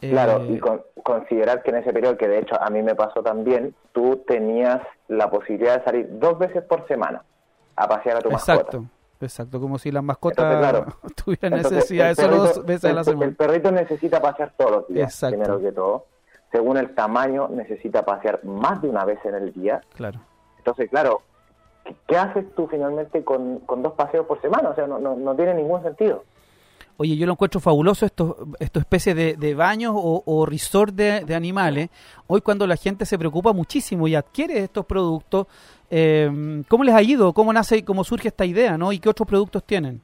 eh, 0.00 0.10
Claro, 0.10 0.44
y 0.46 0.58
con- 0.58 0.82
considerar 1.04 1.62
que 1.62 1.70
en 1.70 1.76
ese 1.76 1.92
periodo, 1.92 2.16
que 2.16 2.26
de 2.26 2.38
hecho 2.40 2.60
a 2.60 2.68
mí 2.70 2.82
me 2.82 2.94
pasó 2.94 3.22
también, 3.22 3.74
tú 3.92 4.24
tenías 4.26 4.80
la 5.08 5.30
posibilidad 5.30 5.78
de 5.78 5.84
salir 5.84 6.08
dos 6.18 6.38
veces 6.38 6.62
por 6.64 6.86
semana 6.88 7.22
a 7.76 7.86
pasear 7.88 8.16
a 8.16 8.20
tu 8.20 8.28
Exacto, 8.30 8.78
mascota. 8.80 8.92
exacto, 9.20 9.60
como 9.60 9.78
si 9.78 9.92
las 9.92 10.02
mascotas 10.02 10.58
claro, 10.58 10.86
tuvieran 11.24 11.52
Entonces, 11.54 11.72
necesidad 11.72 12.04
de 12.06 12.10
el 12.10 12.16
solo 12.16 12.36
dos 12.38 12.64
veces 12.66 12.90
a 12.90 12.94
la 12.94 13.04
semana. 13.04 13.26
El 13.26 13.36
perrito 13.36 13.70
necesita 13.70 14.20
pasear 14.20 14.52
todos 14.56 14.70
los 14.72 14.88
días, 14.88 15.12
Exacto. 15.12 15.36
primero 15.36 15.60
que 15.60 15.72
todo. 15.72 16.06
Según 16.50 16.76
el 16.78 16.94
tamaño, 16.94 17.48
necesita 17.48 18.04
pasear 18.04 18.44
más 18.44 18.82
de 18.82 18.88
una 18.88 19.04
vez 19.04 19.18
en 19.24 19.34
el 19.36 19.52
día. 19.52 19.80
Claro. 19.94 20.18
Entonces, 20.58 20.90
claro, 20.90 21.22
¿qué, 22.06 22.16
haces 22.16 22.44
tú 22.54 22.66
finalmente 22.68 23.24
con, 23.24 23.60
con 23.60 23.82
dos 23.82 23.94
paseos 23.94 24.26
por 24.26 24.40
semana? 24.40 24.70
O 24.70 24.74
sea, 24.74 24.86
no, 24.86 24.98
no, 24.98 25.16
no 25.16 25.34
tiene 25.34 25.54
ningún 25.54 25.82
sentido. 25.82 26.24
Oye, 26.98 27.16
yo 27.16 27.26
lo 27.26 27.32
encuentro 27.32 27.58
fabuloso 27.60 28.04
estos 28.06 28.36
esto 28.60 28.78
especie 28.78 29.14
de, 29.14 29.34
de 29.34 29.54
baños 29.54 29.94
o, 29.96 30.22
o 30.24 30.46
resort 30.46 30.94
de, 30.94 31.24
de 31.24 31.34
animales. 31.34 31.88
Hoy 32.26 32.42
cuando 32.42 32.66
la 32.66 32.76
gente 32.76 33.06
se 33.06 33.18
preocupa 33.18 33.52
muchísimo 33.52 34.06
y 34.06 34.14
adquiere 34.14 34.58
estos 34.58 34.84
productos, 34.84 35.46
eh, 35.90 36.62
¿cómo 36.68 36.84
les 36.84 36.94
ha 36.94 37.02
ido? 37.02 37.32
¿Cómo 37.32 37.52
nace 37.52 37.78
y 37.78 37.82
cómo 37.82 38.04
surge 38.04 38.28
esta 38.28 38.44
idea? 38.44 38.78
¿no? 38.78 38.92
¿Y 38.92 38.98
qué 38.98 39.08
otros 39.08 39.26
productos 39.26 39.64
tienen? 39.64 40.00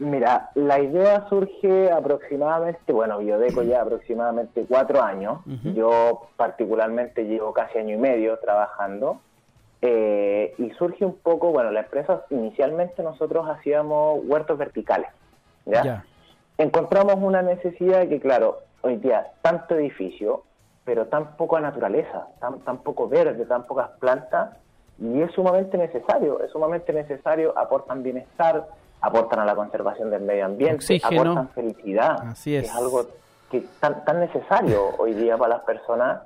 Mira, 0.00 0.50
la 0.54 0.80
idea 0.80 1.28
surge 1.28 1.90
aproximadamente, 1.90 2.90
bueno, 2.90 3.18
Biodeco 3.18 3.62
ya 3.62 3.82
aproximadamente 3.82 4.64
cuatro 4.66 5.02
años. 5.02 5.40
Yo 5.74 6.22
particularmente 6.36 7.24
llevo 7.24 7.52
casi 7.52 7.78
año 7.78 7.96
y 7.96 7.98
medio 7.98 8.38
trabajando. 8.38 9.20
Eh, 9.82 10.54
y 10.58 10.70
surge 10.72 11.04
un 11.04 11.16
poco, 11.16 11.50
bueno, 11.52 11.70
la 11.70 11.80
empresa 11.80 12.24
inicialmente 12.30 13.02
nosotros 13.02 13.48
hacíamos 13.48 14.20
huertos 14.24 14.58
verticales. 14.58 15.08
¿ya? 15.64 16.04
Encontramos 16.58 17.16
una 17.16 17.42
necesidad 17.42 18.06
que, 18.08 18.20
claro, 18.20 18.58
hoy 18.82 18.96
día 18.96 19.28
tanto 19.42 19.76
edificio, 19.76 20.44
pero 20.84 21.06
tan 21.06 21.36
poca 21.36 21.60
naturaleza, 21.60 22.26
tan, 22.40 22.60
tan 22.60 22.78
poco 22.78 23.08
verde, 23.08 23.46
tan 23.46 23.64
pocas 23.64 23.90
plantas, 23.98 24.56
y 24.98 25.22
es 25.22 25.32
sumamente 25.32 25.78
necesario, 25.78 26.42
es 26.42 26.50
sumamente 26.50 26.92
necesario, 26.92 27.56
aportan 27.56 28.02
bienestar, 28.02 28.66
aportan 29.00 29.38
a 29.38 29.46
la 29.46 29.54
conservación 29.54 30.10
del 30.10 30.22
medio 30.22 30.44
ambiente, 30.44 30.76
Oxígeno. 30.76 31.22
aportan 31.22 31.48
felicidad, 31.50 32.18
Así 32.28 32.54
es. 32.56 32.74
algo 32.74 33.06
que 33.50 33.58
es 33.58 33.66
tan, 33.80 34.04
tan 34.04 34.20
necesario 34.20 34.90
hoy 34.98 35.14
día 35.14 35.38
para 35.38 35.56
las 35.56 35.64
personas, 35.64 36.22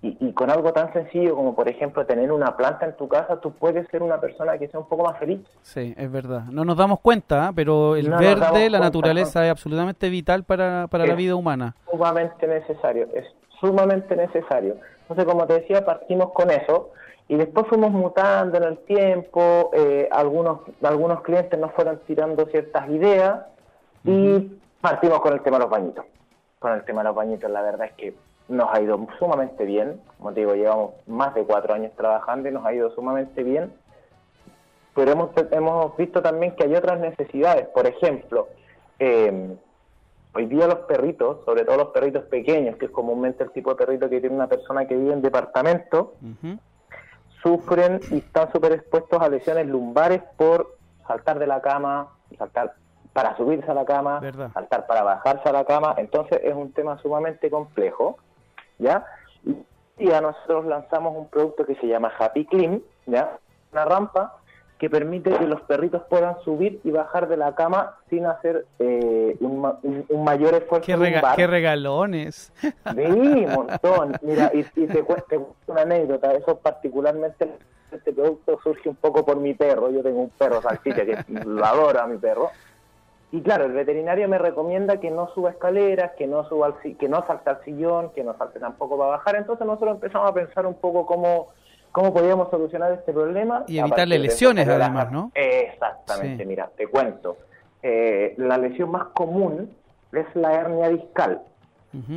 y, 0.00 0.16
y 0.20 0.32
con 0.32 0.48
algo 0.50 0.72
tan 0.72 0.92
sencillo 0.92 1.34
como, 1.34 1.54
por 1.56 1.68
ejemplo, 1.68 2.06
tener 2.06 2.30
una 2.30 2.56
planta 2.56 2.86
en 2.86 2.96
tu 2.96 3.08
casa, 3.08 3.40
tú 3.40 3.52
puedes 3.52 3.88
ser 3.88 4.02
una 4.02 4.20
persona 4.20 4.56
que 4.56 4.68
sea 4.68 4.78
un 4.80 4.86
poco 4.88 5.04
más 5.04 5.18
feliz. 5.18 5.40
Sí, 5.62 5.94
es 5.96 6.10
verdad. 6.12 6.44
No 6.52 6.64
nos 6.64 6.76
damos 6.76 7.00
cuenta, 7.00 7.48
¿eh? 7.48 7.52
pero 7.54 7.96
el 7.96 8.08
No 8.08 8.18
verde, 8.18 8.36
la 8.38 8.50
cuenta, 8.50 8.78
naturaleza 8.78 9.44
es 9.44 9.50
absolutamente 9.50 10.08
vital 10.08 10.44
para, 10.44 10.86
para 10.88 11.04
la 11.06 11.14
vida 11.14 11.34
humana. 11.34 11.74
sumamente 11.90 12.46
necesario, 12.46 13.08
es 13.14 13.26
sumamente 13.60 14.14
necesario. 14.14 14.76
Entonces, 15.02 15.24
como 15.24 15.46
te 15.46 15.54
decía, 15.54 15.84
partimos 15.84 16.30
con 16.32 16.50
eso 16.50 16.90
y 17.26 17.36
después 17.36 17.66
fuimos 17.66 17.90
mutando 17.90 18.56
en 18.58 18.64
el 18.64 18.78
tiempo, 18.78 19.70
eh, 19.72 20.08
algunos, 20.12 20.60
algunos 20.82 21.22
clientes 21.22 21.58
nos 21.58 21.72
fueron 21.72 21.98
tirando 22.06 22.46
ciertas 22.46 22.88
ideas 22.88 23.40
y 24.04 24.52
partimos 24.80 25.20
con 25.20 25.32
el 25.32 25.40
tema 25.42 25.56
de 25.58 25.62
los 25.64 25.70
bañitos. 25.70 26.04
Con 26.60 26.72
el 26.72 26.84
tema 26.84 27.00
de 27.02 27.08
los 27.08 27.16
bañitos, 27.16 27.50
la 27.50 27.62
verdad 27.62 27.86
es 27.88 27.92
que 27.94 28.14
nos 28.48 28.68
ha 28.72 28.80
ido 28.80 29.06
sumamente 29.18 29.64
bien, 29.64 30.00
como 30.18 30.32
te 30.32 30.40
digo, 30.40 30.54
llevamos 30.54 30.94
más 31.06 31.34
de 31.34 31.44
cuatro 31.44 31.74
años 31.74 31.92
trabajando 31.96 32.48
y 32.48 32.52
nos 32.52 32.64
ha 32.64 32.72
ido 32.72 32.90
sumamente 32.94 33.42
bien, 33.42 33.72
pero 34.94 35.12
hemos, 35.12 35.30
hemos 35.50 35.96
visto 35.96 36.22
también 36.22 36.56
que 36.56 36.64
hay 36.64 36.74
otras 36.74 36.98
necesidades, 36.98 37.66
por 37.68 37.86
ejemplo, 37.86 38.48
eh, 38.98 39.56
Hoy 40.34 40.44
día 40.46 40.66
los 40.68 40.80
perritos, 40.80 41.38
sobre 41.46 41.64
todo 41.64 41.78
los 41.78 41.88
perritos 41.88 42.22
pequeños, 42.26 42.76
que 42.76 42.84
es 42.84 42.90
comúnmente 42.92 43.42
el 43.42 43.50
tipo 43.50 43.70
de 43.70 43.76
perrito 43.76 44.08
que 44.10 44.20
tiene 44.20 44.36
una 44.36 44.46
persona 44.46 44.86
que 44.86 44.94
vive 44.94 45.12
en 45.12 45.22
departamento, 45.22 46.14
Ujú. 46.22 46.58
sufren 47.42 47.98
y 48.12 48.18
están 48.18 48.52
súper 48.52 48.72
expuestos 48.72 49.20
a 49.20 49.28
lesiones 49.28 49.66
lumbares 49.66 50.22
por 50.36 50.76
saltar 51.08 51.38
de 51.38 51.46
la 51.46 51.60
cama, 51.60 52.08
saltar 52.36 52.74
para 53.12 53.36
subirse 53.36 53.68
a 53.70 53.74
la 53.74 53.84
cama, 53.84 54.20
Verdad. 54.20 54.52
saltar 54.52 54.86
para 54.86 55.02
bajarse 55.02 55.48
a 55.48 55.52
la 55.52 55.64
cama. 55.64 55.94
Entonces 55.96 56.40
es 56.44 56.54
un 56.54 56.72
tema 56.72 56.98
sumamente 56.98 57.50
complejo, 57.50 58.18
¿ya? 58.78 59.04
Y 59.98 60.08
ya 60.08 60.20
nosotros 60.20 60.64
lanzamos 60.66 61.16
un 61.16 61.28
producto 61.28 61.64
que 61.66 61.74
se 61.76 61.86
llama 61.86 62.12
Happy 62.18 62.44
Clean, 62.44 62.82
¿ya? 63.06 63.38
Una 63.72 63.84
rampa 63.84 64.34
que 64.78 64.88
permite 64.88 65.32
que 65.32 65.46
los 65.48 65.60
perritos 65.62 66.02
puedan 66.08 66.38
subir 66.44 66.80
y 66.84 66.92
bajar 66.92 67.26
de 67.26 67.36
la 67.36 67.52
cama 67.56 67.96
sin 68.08 68.26
hacer 68.26 68.64
eh, 68.78 69.36
un, 69.40 69.64
un- 69.82 70.06
un 70.08 70.24
mayor 70.24 70.54
esfuerzo 70.54 70.86
Qué, 70.86 70.96
rega- 70.96 71.14
lumbar. 71.20 71.34
qué 71.36 71.46
regalones. 71.48 72.52
Sí, 72.62 73.46
montón. 73.52 74.16
Mira, 74.22 74.52
y, 74.54 74.60
y 74.76 74.86
te, 74.86 75.02
cu- 75.02 75.16
te 75.28 75.36
cuento 75.36 75.54
una 75.66 75.82
anécdota. 75.82 76.32
Eso 76.32 76.56
particularmente, 76.58 77.50
este 77.90 78.12
producto 78.12 78.60
surge 78.62 78.88
un 78.88 78.94
poco 78.94 79.24
por 79.26 79.38
mi 79.38 79.52
perro. 79.54 79.90
Yo 79.90 80.00
tengo 80.00 80.20
un 80.20 80.30
perro 80.30 80.62
salchicha 80.62 81.04
que 81.04 81.18
lo 81.44 81.64
adoro 81.64 82.00
a 82.00 82.06
mi 82.06 82.16
perro. 82.18 82.50
Y 83.30 83.42
claro, 83.42 83.66
el 83.66 83.72
veterinario 83.72 84.26
me 84.28 84.38
recomienda 84.38 85.00
que 85.00 85.10
no 85.10 85.28
suba 85.34 85.50
escaleras, 85.50 86.12
que 86.16 86.26
no 86.26 86.48
suba 86.48 86.66
al, 86.66 86.96
que 86.96 87.08
no 87.08 87.26
salte 87.26 87.50
al 87.50 87.62
sillón, 87.62 88.10
que 88.14 88.24
no 88.24 88.36
salte 88.38 88.58
tampoco 88.58 88.96
para 88.96 89.10
bajar. 89.10 89.36
Entonces 89.36 89.66
nosotros 89.66 89.96
empezamos 89.96 90.30
a 90.30 90.32
pensar 90.32 90.64
un 90.66 90.74
poco 90.74 91.04
cómo, 91.04 91.48
cómo 91.92 92.14
podíamos 92.14 92.48
solucionar 92.50 92.92
este 92.92 93.12
problema. 93.12 93.64
Y 93.66 93.78
evitarle 93.78 94.14
de 94.16 94.22
lesiones, 94.22 94.66
además, 94.66 95.12
¿no? 95.12 95.30
Exactamente, 95.34 96.42
Sí. 96.42 96.48
mira, 96.48 96.70
te 96.74 96.86
cuento. 96.86 97.36
Eh, 97.82 98.34
la 98.38 98.56
lesión 98.56 98.90
más 98.90 99.08
común 99.08 99.74
es 100.12 100.26
la 100.34 100.54
hernia 100.54 100.88
discal. 100.88 101.42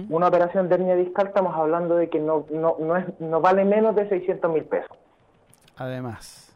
Una 0.09 0.27
operación 0.27 0.69
de 0.69 0.75
hernia 0.75 0.95
discal 0.95 1.27
estamos 1.27 1.55
hablando 1.55 1.95
de 1.95 2.09
que 2.09 2.19
no, 2.19 2.45
no, 2.51 2.75
no, 2.79 2.97
es, 2.97 3.05
no 3.19 3.41
vale 3.41 3.65
menos 3.65 3.95
de 3.95 4.07
600 4.07 4.51
mil 4.51 4.65
pesos. 4.65 4.95
Además. 5.77 6.53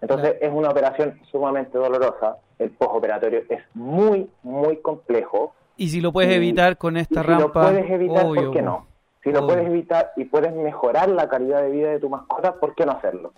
Entonces 0.00 0.36
es 0.40 0.52
una 0.52 0.70
operación 0.70 1.20
sumamente 1.30 1.76
dolorosa. 1.76 2.36
El 2.58 2.70
postoperatorio 2.70 3.42
es 3.48 3.62
muy, 3.74 4.28
muy 4.42 4.76
complejo. 4.78 5.54
Y 5.76 5.88
si 5.88 6.00
lo 6.00 6.12
puedes 6.12 6.30
Y- 6.30 6.34
evitar 6.34 6.76
con 6.78 6.96
Y 6.96 7.00
esta 7.00 7.22
si 7.22 7.26
rampa, 7.28 7.62
lo 7.62 7.68
puedes 7.70 7.90
evitar, 7.90 8.26
obvio, 8.26 8.42
¿por 8.44 8.52
qué 8.52 8.62
no? 8.62 8.86
Si 9.22 9.32
lo 9.32 9.46
puedes 9.46 9.66
evitar 9.66 10.12
y 10.16 10.24
puedes 10.26 10.52
mejorar 10.54 11.08
la 11.08 11.28
calidad 11.28 11.62
de 11.62 11.70
vida 11.70 11.88
de 11.90 11.98
tu 11.98 12.08
mascota, 12.10 12.54
¿por 12.60 12.74
qué 12.74 12.84
no 12.86 12.92
hacerlo? 12.92 13.32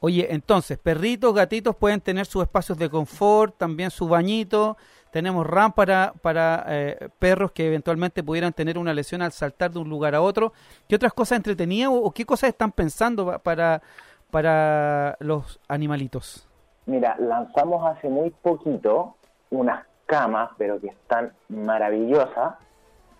Oye, 0.00 0.28
entonces, 0.32 0.78
perritos, 0.78 1.34
gatitos 1.34 1.74
pueden 1.76 2.00
tener 2.00 2.24
sus 2.24 2.42
espacios 2.42 2.78
de 2.78 2.88
confort, 2.88 3.56
también 3.58 3.90
su 3.90 4.08
bañito. 4.08 4.76
Tenemos 5.10 5.46
RAM 5.46 5.72
para, 5.72 6.12
para 6.22 6.64
eh, 6.68 7.08
perros 7.18 7.50
que 7.52 7.66
eventualmente 7.66 8.22
pudieran 8.22 8.52
tener 8.52 8.78
una 8.78 8.94
lesión 8.94 9.22
al 9.22 9.32
saltar 9.32 9.70
de 9.72 9.78
un 9.80 9.88
lugar 9.88 10.14
a 10.14 10.20
otro. 10.20 10.52
¿Qué 10.88 10.96
otras 10.96 11.12
cosas 11.12 11.36
entretenidas 11.36 11.90
o, 11.90 11.96
o 11.96 12.10
qué 12.12 12.24
cosas 12.24 12.48
están 12.50 12.72
pensando 12.72 13.26
pa- 13.26 13.38
para, 13.38 13.82
para 14.30 15.16
los 15.20 15.60
animalitos? 15.68 16.47
Mira, 16.88 17.16
lanzamos 17.18 17.86
hace 17.86 18.08
muy 18.08 18.30
poquito 18.30 19.14
unas 19.50 19.84
camas, 20.06 20.48
pero 20.56 20.80
que 20.80 20.86
están 20.86 21.34
maravillosas. 21.50 22.54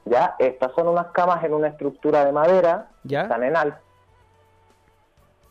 Ya, 0.06 0.36
estas 0.38 0.72
son 0.72 0.88
unas 0.88 1.08
camas 1.08 1.44
en 1.44 1.52
una 1.52 1.68
estructura 1.68 2.24
de 2.24 2.32
madera, 2.32 2.88
¿Ya? 3.04 3.22
están 3.22 3.42
en 3.42 3.54
alto, 3.58 3.78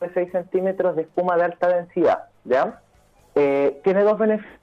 de 0.01 0.11
6 0.11 0.31
centímetros 0.31 0.95
de 0.95 1.03
espuma 1.03 1.37
de 1.37 1.43
alta 1.43 1.67
densidad. 1.67 2.23
¿ya? 2.43 2.81
Eh, 3.35 3.79
tiene 3.83 4.01
dos 4.01 4.17
beneficios. 4.17 4.59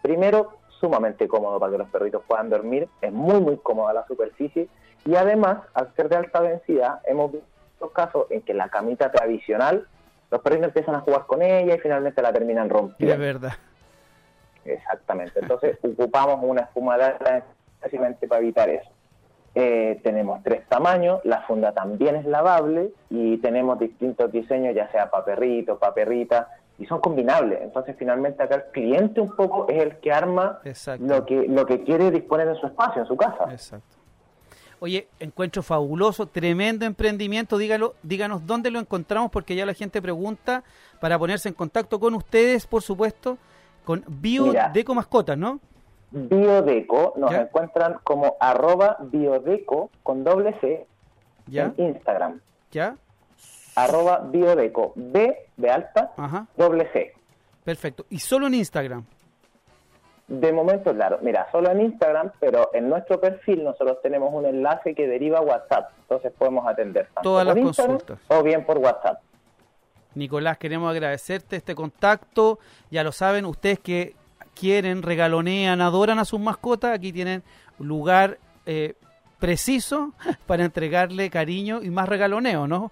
Primero, 0.00 0.52
sumamente 0.80 1.28
cómodo 1.28 1.60
para 1.60 1.72
que 1.72 1.78
los 1.78 1.90
perritos 1.90 2.22
puedan 2.26 2.48
dormir, 2.48 2.88
es 3.02 3.12
muy, 3.12 3.38
muy 3.38 3.58
cómoda 3.58 3.92
la 3.92 4.06
superficie 4.06 4.66
y 5.04 5.14
además, 5.14 5.58
al 5.74 5.94
ser 5.94 6.08
de 6.08 6.16
alta 6.16 6.40
densidad, 6.40 7.00
hemos 7.04 7.32
visto 7.32 7.90
casos 7.92 8.30
en 8.30 8.40
que 8.40 8.54
la 8.54 8.70
camita 8.70 9.12
tradicional, 9.12 9.86
los 10.36 10.42
perritos 10.42 10.66
empiezan 10.68 10.94
a 10.96 11.00
jugar 11.00 11.26
con 11.26 11.40
ella 11.42 11.74
y 11.74 11.78
finalmente 11.78 12.20
la 12.22 12.32
terminan 12.32 12.66
Es 12.66 12.72
rompiendo. 12.72 13.18
verdad. 13.18 13.52
Exactamente. 14.64 15.38
Entonces, 15.40 15.78
ocupamos 15.82 16.38
una 16.42 16.62
espuma 16.62 16.98
densidad 16.98 17.44
precisamente 17.80 18.26
para 18.28 18.40
evitar 18.40 18.68
eso. 18.68 18.90
Eh, 19.54 19.98
tenemos 20.02 20.42
tres 20.42 20.66
tamaños, 20.68 21.20
la 21.24 21.40
funda 21.42 21.72
también 21.72 22.16
es 22.16 22.26
lavable 22.26 22.90
y 23.08 23.38
tenemos 23.38 23.78
distintos 23.78 24.30
diseños, 24.30 24.74
ya 24.74 24.90
sea 24.90 25.10
para 25.10 25.24
perrito, 25.24 25.78
para 25.78 25.94
perrita, 25.94 26.48
y 26.78 26.84
son 26.84 27.00
combinables. 27.00 27.62
Entonces, 27.62 27.96
finalmente 27.98 28.42
acá 28.42 28.56
el 28.56 28.64
cliente 28.72 29.20
un 29.22 29.34
poco 29.34 29.66
es 29.70 29.82
el 29.82 29.96
que 29.96 30.12
arma 30.12 30.58
Exacto. 30.64 31.04
lo 31.06 31.24
que, 31.24 31.46
lo 31.48 31.64
que 31.64 31.82
quiere 31.84 32.10
disponer 32.10 32.48
en 32.48 32.56
su 32.56 32.66
espacio, 32.66 33.00
en 33.02 33.08
su 33.08 33.16
casa. 33.16 33.44
Exacto. 33.50 33.95
Oye, 34.78 35.08
encuentro 35.20 35.62
fabuloso, 35.62 36.26
tremendo 36.26 36.84
emprendimiento. 36.84 37.56
Dígalo, 37.56 37.94
díganos 38.02 38.46
dónde 38.46 38.70
lo 38.70 38.78
encontramos, 38.78 39.30
porque 39.30 39.54
ya 39.56 39.64
la 39.64 39.72
gente 39.74 40.02
pregunta 40.02 40.64
para 41.00 41.18
ponerse 41.18 41.48
en 41.48 41.54
contacto 41.54 41.98
con 41.98 42.14
ustedes, 42.14 42.66
por 42.66 42.82
supuesto, 42.82 43.38
con 43.84 44.04
Bio 44.06 44.46
Mira. 44.46 44.70
Deco 44.72 44.94
Mascotas, 44.94 45.38
¿no? 45.38 45.60
Biodeco, 46.10 47.14
nos 47.16 47.30
Ya. 47.32 47.42
encuentran 47.42 47.98
como 48.04 48.36
arroba 48.40 48.96
biodeco 49.00 49.90
con 50.02 50.24
doble 50.24 50.54
C 50.60 50.86
¿Ya? 51.46 51.72
en 51.76 51.88
Instagram. 51.94 52.40
¿Ya? 52.70 52.96
Arroba 53.74 54.18
biodeco, 54.20 54.92
B 54.94 55.36
de 55.56 55.70
alta, 55.70 56.12
Ajá. 56.16 56.46
doble 56.56 56.88
C. 56.92 57.12
Perfecto. 57.64 58.06
Y 58.10 58.18
solo 58.20 58.46
en 58.46 58.54
Instagram. 58.54 59.04
De 60.28 60.52
momento, 60.52 60.92
claro, 60.92 61.18
mira, 61.22 61.46
solo 61.52 61.70
en 61.70 61.82
Instagram, 61.82 62.32
pero 62.40 62.70
en 62.74 62.88
nuestro 62.88 63.20
perfil 63.20 63.62
nosotros 63.62 63.98
tenemos 64.02 64.34
un 64.34 64.44
enlace 64.44 64.94
que 64.94 65.06
deriva 65.06 65.38
a 65.38 65.42
WhatsApp, 65.42 65.90
entonces 66.00 66.32
podemos 66.36 66.66
atender 66.66 67.06
tanto 67.14 67.22
Todas 67.22 67.46
por 67.46 67.54
las 67.54 67.64
Instagram 67.64 67.98
consultas. 67.98 68.18
o 68.28 68.42
bien 68.42 68.64
por 68.64 68.78
WhatsApp. 68.78 69.20
Nicolás, 70.16 70.58
queremos 70.58 70.90
agradecerte 70.90 71.56
este 71.56 71.74
contacto. 71.74 72.58
Ya 72.90 73.04
lo 73.04 73.12
saben, 73.12 73.44
ustedes 73.44 73.78
que 73.78 74.14
quieren, 74.58 75.02
regalonean, 75.02 75.80
adoran 75.80 76.18
a 76.18 76.24
sus 76.24 76.40
mascotas, 76.40 76.92
aquí 76.92 77.12
tienen 77.12 77.42
lugar 77.78 78.38
eh, 78.64 78.94
preciso 79.38 80.12
para 80.46 80.64
entregarle 80.64 81.30
cariño 81.30 81.82
y 81.82 81.90
más 81.90 82.08
regaloneo, 82.08 82.66
¿no? 82.66 82.90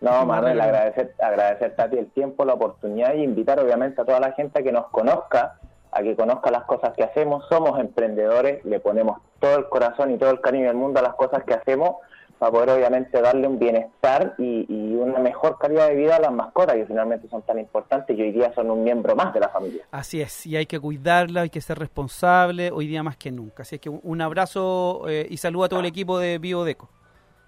No, 0.00 0.24
Manuel, 0.26 0.60
agradecer, 0.60 1.14
agradecerte 1.20 1.82
a 1.82 1.90
ti 1.90 1.98
el 1.98 2.10
tiempo, 2.12 2.44
la 2.44 2.54
oportunidad 2.54 3.14
y 3.14 3.24
invitar 3.24 3.60
obviamente 3.60 4.00
a 4.00 4.04
toda 4.04 4.20
la 4.20 4.32
gente 4.32 4.60
a 4.60 4.62
que 4.62 4.72
nos 4.72 4.86
conozca, 4.86 5.58
a 5.92 6.02
que 6.02 6.16
conozca 6.16 6.50
las 6.50 6.64
cosas 6.64 6.94
que 6.96 7.04
hacemos. 7.04 7.44
Somos 7.48 7.78
emprendedores, 7.78 8.64
le 8.64 8.80
ponemos 8.80 9.18
todo 9.38 9.56
el 9.58 9.68
corazón 9.68 10.10
y 10.10 10.18
todo 10.18 10.30
el 10.30 10.40
cariño 10.40 10.66
del 10.66 10.76
mundo 10.76 11.00
a 11.00 11.02
las 11.02 11.14
cosas 11.14 11.44
que 11.44 11.54
hacemos 11.54 11.96
para 12.38 12.50
poder 12.50 12.70
obviamente 12.70 13.20
darle 13.20 13.46
un 13.46 13.58
bienestar 13.60 14.34
y, 14.36 14.66
y 14.68 14.94
una 14.96 15.20
mejor 15.20 15.58
calidad 15.58 15.86
de 15.88 15.94
vida 15.94 16.16
a 16.16 16.18
las 16.20 16.32
mascotas 16.32 16.74
que 16.74 16.86
finalmente 16.86 17.28
son 17.28 17.42
tan 17.42 17.58
importantes 17.60 18.18
y 18.18 18.20
hoy 18.20 18.32
día 18.32 18.52
son 18.52 18.68
un 18.68 18.82
miembro 18.82 19.14
más 19.14 19.32
de 19.32 19.38
la 19.38 19.48
familia. 19.48 19.84
Así 19.92 20.20
es, 20.20 20.44
y 20.46 20.56
hay 20.56 20.66
que 20.66 20.80
cuidarla, 20.80 21.42
hay 21.42 21.50
que 21.50 21.60
ser 21.60 21.78
responsable, 21.78 22.72
hoy 22.72 22.88
día 22.88 23.04
más 23.04 23.16
que 23.16 23.30
nunca. 23.30 23.62
Así 23.62 23.76
es 23.76 23.80
que 23.80 23.90
un- 23.90 24.00
un 24.02 24.20
abrazo 24.22 25.04
eh, 25.08 25.26
y 25.30 25.36
saludo 25.36 25.64
a 25.64 25.68
todo 25.68 25.78
el 25.80 25.86
equipo 25.86 26.18
de 26.18 26.38
Biodeco. 26.38 26.88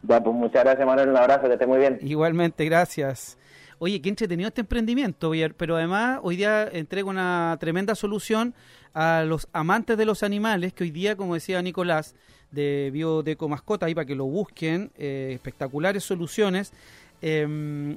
Ya, 0.02 0.22
pues 0.22 0.36
muchas 0.36 0.62
gracias 0.62 0.86
Manuel, 0.86 1.08
un 1.08 1.16
abrazo, 1.16 1.46
que 1.48 1.54
esté 1.54 1.66
muy 1.66 1.78
bien. 1.78 1.98
Igualmente, 2.02 2.64
gracias. 2.66 3.36
Oye, 3.78 4.00
qué 4.00 4.08
entretenido 4.08 4.48
este 4.48 4.60
emprendimiento, 4.60 5.32
pero 5.56 5.76
además 5.76 6.20
hoy 6.22 6.36
día 6.36 6.68
entrega 6.72 7.08
una 7.08 7.56
tremenda 7.60 7.94
solución 7.94 8.54
a 8.92 9.24
los 9.26 9.48
amantes 9.52 9.98
de 9.98 10.04
los 10.04 10.22
animales, 10.22 10.72
que 10.72 10.84
hoy 10.84 10.90
día, 10.90 11.16
como 11.16 11.34
decía 11.34 11.60
Nicolás, 11.60 12.14
de 12.52 12.90
Biodeco 12.92 13.48
Mascota, 13.48 13.86
ahí 13.86 13.94
para 13.94 14.06
que 14.06 14.14
lo 14.14 14.26
busquen, 14.26 14.92
eh, 14.96 15.32
espectaculares 15.34 16.04
soluciones. 16.04 16.72
Eh, 17.20 17.46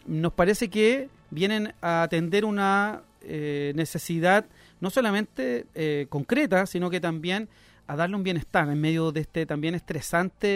nos 0.06 0.34
parece 0.34 0.70
que 0.70 1.10
vienen 1.30 1.74
a 1.82 2.04
atender 2.04 2.46
una 2.46 3.04
eh, 3.22 3.74
necesidad 3.76 4.46
no 4.80 4.90
solamente 4.90 5.66
eh, 5.76 6.06
concreta, 6.10 6.66
sino 6.66 6.90
que 6.90 7.02
también 7.02 7.50
a 7.88 7.96
darle 7.96 8.16
un 8.16 8.24
bienestar 8.24 8.70
en 8.70 8.80
medio 8.80 9.12
de 9.12 9.22
este 9.22 9.46
también 9.46 9.74
estresante, 9.74 10.48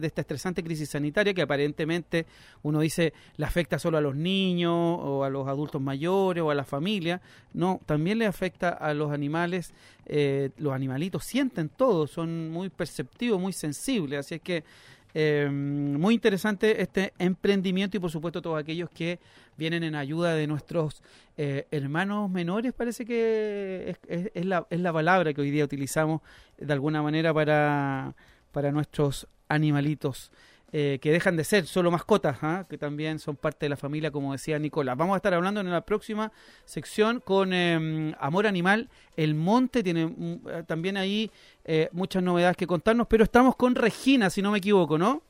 de 0.00 0.06
esta 0.06 0.20
estresante 0.20 0.62
crisis 0.62 0.90
sanitaria 0.90 1.32
que 1.32 1.42
aparentemente 1.42 2.26
uno 2.62 2.80
dice 2.80 3.12
le 3.36 3.46
afecta 3.46 3.78
solo 3.78 3.98
a 3.98 4.00
los 4.00 4.16
niños 4.16 4.74
o 4.74 5.24
a 5.24 5.30
los 5.30 5.46
adultos 5.48 5.80
mayores 5.80 6.42
o 6.42 6.50
a 6.50 6.54
la 6.54 6.64
familia. 6.64 7.20
No, 7.54 7.80
también 7.86 8.18
le 8.18 8.26
afecta 8.26 8.70
a 8.70 8.92
los 8.94 9.12
animales. 9.12 9.72
eh, 10.06 10.50
los 10.58 10.72
animalitos 10.72 11.24
sienten 11.24 11.68
todo, 11.68 12.06
son 12.06 12.50
muy 12.50 12.68
perceptivos, 12.68 13.40
muy 13.40 13.52
sensibles. 13.52 14.20
Así 14.20 14.34
es 14.36 14.40
que 14.40 14.64
eh, 15.12 15.48
muy 15.50 16.14
interesante 16.14 16.80
este 16.80 17.12
emprendimiento 17.18 17.96
y 17.96 18.00
por 18.00 18.10
supuesto 18.10 18.40
todos 18.40 18.60
aquellos 18.60 18.88
que 18.90 19.18
vienen 19.60 19.84
en 19.84 19.94
ayuda 19.94 20.34
de 20.34 20.46
nuestros 20.46 21.02
eh, 21.36 21.66
hermanos 21.70 22.30
menores, 22.30 22.72
parece 22.72 23.04
que 23.04 23.90
es, 23.90 23.98
es- 24.08 24.30
es 24.34 24.44
la, 24.46 24.66
es 24.70 24.80
la 24.80 24.92
palabra 24.92 25.32
que 25.34 25.40
hoy 25.42 25.50
día 25.50 25.64
utilizamos 25.64 26.22
de 26.58 26.72
alguna 26.72 27.02
manera 27.02 27.32
para, 27.34 28.14
para 28.52 28.72
nuestros 28.72 29.28
animalitos. 29.48 30.32
eh, 30.72 30.98
que 31.02 31.10
dejan 31.10 31.36
de 31.36 31.42
ser 31.42 31.66
solo 31.66 31.90
mascotas, 31.90 32.38
¿ah? 32.42 32.64
que 32.70 32.78
también 32.78 33.18
son 33.18 33.34
parte 33.34 33.66
de 33.66 33.70
la 33.70 33.76
familia, 33.76 34.12
como 34.12 34.30
decía 34.30 34.56
Nicolás. 34.56 34.96
Vamos 34.96 35.14
a 35.14 35.16
estar 35.16 35.34
hablando 35.34 35.60
en 35.60 35.68
la 35.68 35.80
próxima 35.80 36.30
sección 36.64 37.18
con 37.18 37.52
eh, 37.52 38.14
Amor 38.20 38.46
Animal. 38.46 38.88
El 39.16 39.34
Monte 39.34 39.82
tiene 39.82 40.06
mm, 40.06 40.38
eh, 40.48 40.62
también 40.68 40.96
ahí 40.96 41.28
eh, 41.64 41.88
muchas 41.90 42.22
novedades 42.22 42.56
que 42.56 42.68
contarnos, 42.68 43.08
pero 43.08 43.24
estamos 43.24 43.56
con 43.56 43.74
Regina, 43.74 44.30
si 44.30 44.42
no 44.42 44.52
me 44.52 44.58
equivoco, 44.58 44.96
¿no? 44.96 45.22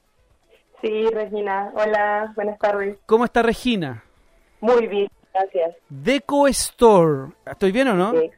Sí, 0.83 1.07
Regina. 1.11 1.71
Hola, 1.75 2.33
buenas 2.37 2.59
tardes. 2.59 2.99
¿Cómo 3.07 3.25
está 3.25 3.41
Regina? 3.43 4.03
Muy 4.61 4.87
bien, 4.87 5.09
gracias. 5.33 5.77
Deco 5.89 6.47
Store. 6.49 7.33
¿Estoy 7.47 7.73
bien 7.73 7.89
o 7.89 7.95
no? 7.95 8.13
Sí, 8.13 8.31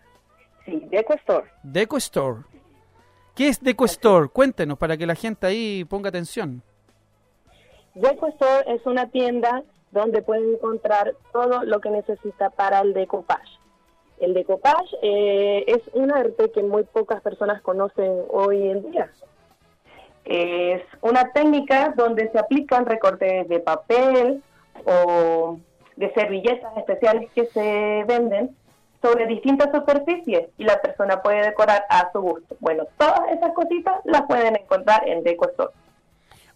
sí 0.64 0.86
Deco 0.90 1.14
Store. 1.14 1.46
Deco 1.62 1.96
Store. 1.96 2.42
¿Qué 3.34 3.48
es 3.48 3.60
Deco 3.60 3.84
Store? 3.86 4.28
Cuéntenos 4.28 4.78
para 4.78 4.96
que 4.96 5.06
la 5.06 5.14
gente 5.14 5.46
ahí 5.46 5.84
ponga 5.84 6.10
atención. 6.10 6.62
Deco 7.94 8.28
Store 8.28 8.64
es 8.68 8.84
una 8.86 9.08
tienda 9.10 9.62
donde 9.90 10.22
pueden 10.22 10.54
encontrar 10.54 11.14
todo 11.32 11.64
lo 11.64 11.80
que 11.80 11.90
necesita 11.90 12.50
para 12.50 12.80
el 12.80 12.94
decoupage. 12.94 13.58
El 14.18 14.34
decoupage 14.34 14.96
eh, 15.02 15.64
es 15.66 15.82
un 15.92 16.12
arte 16.12 16.50
que 16.50 16.62
muy 16.62 16.84
pocas 16.84 17.20
personas 17.20 17.60
conocen 17.62 18.22
hoy 18.30 18.68
en 18.68 18.90
día. 18.90 19.10
Es 20.24 20.82
una 21.00 21.32
técnica 21.32 21.92
donde 21.96 22.30
se 22.30 22.38
aplican 22.38 22.86
recortes 22.86 23.48
de 23.48 23.60
papel 23.60 24.42
o 24.84 25.58
de 25.96 26.12
servilletas 26.14 26.76
especiales 26.76 27.30
que 27.32 27.46
se 27.46 28.04
venden 28.06 28.56
sobre 29.02 29.26
distintas 29.26 29.70
superficies 29.72 30.48
y 30.56 30.64
la 30.64 30.80
persona 30.80 31.20
puede 31.22 31.42
decorar 31.42 31.84
a 31.90 32.10
su 32.12 32.20
gusto. 32.20 32.56
Bueno, 32.60 32.84
todas 32.96 33.20
esas 33.32 33.52
cositas 33.52 33.94
las 34.04 34.22
pueden 34.22 34.56
encontrar 34.56 35.06
en 35.08 35.24
Deco 35.24 35.48
Store. 35.50 35.72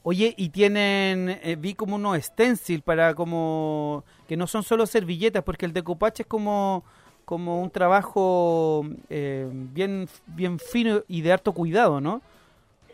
Oye, 0.05 0.33
y 0.37 0.51
tienen, 0.51 1.41
eh, 1.43 1.57
vi 1.59 1.75
como 1.75 1.97
unos 1.97 2.19
stencil 2.19 2.83
para 2.83 3.15
como, 3.15 4.05
que 4.29 4.37
no 4.37 4.47
son 4.47 4.63
solo 4.63 4.87
servilletas, 4.87 5.43
porque 5.43 5.67
el 5.67 5.73
decoupage 5.73 6.23
es 6.23 6.27
como, 6.29 6.85
como 7.25 7.61
un 7.61 7.71
trabajo 7.71 8.87
eh, 9.11 9.49
bien, 9.51 10.09
bien 10.27 10.61
fino 10.61 11.03
y 11.09 11.23
de 11.23 11.33
harto 11.33 11.53
cuidado, 11.53 12.01
¿no? 12.01 12.23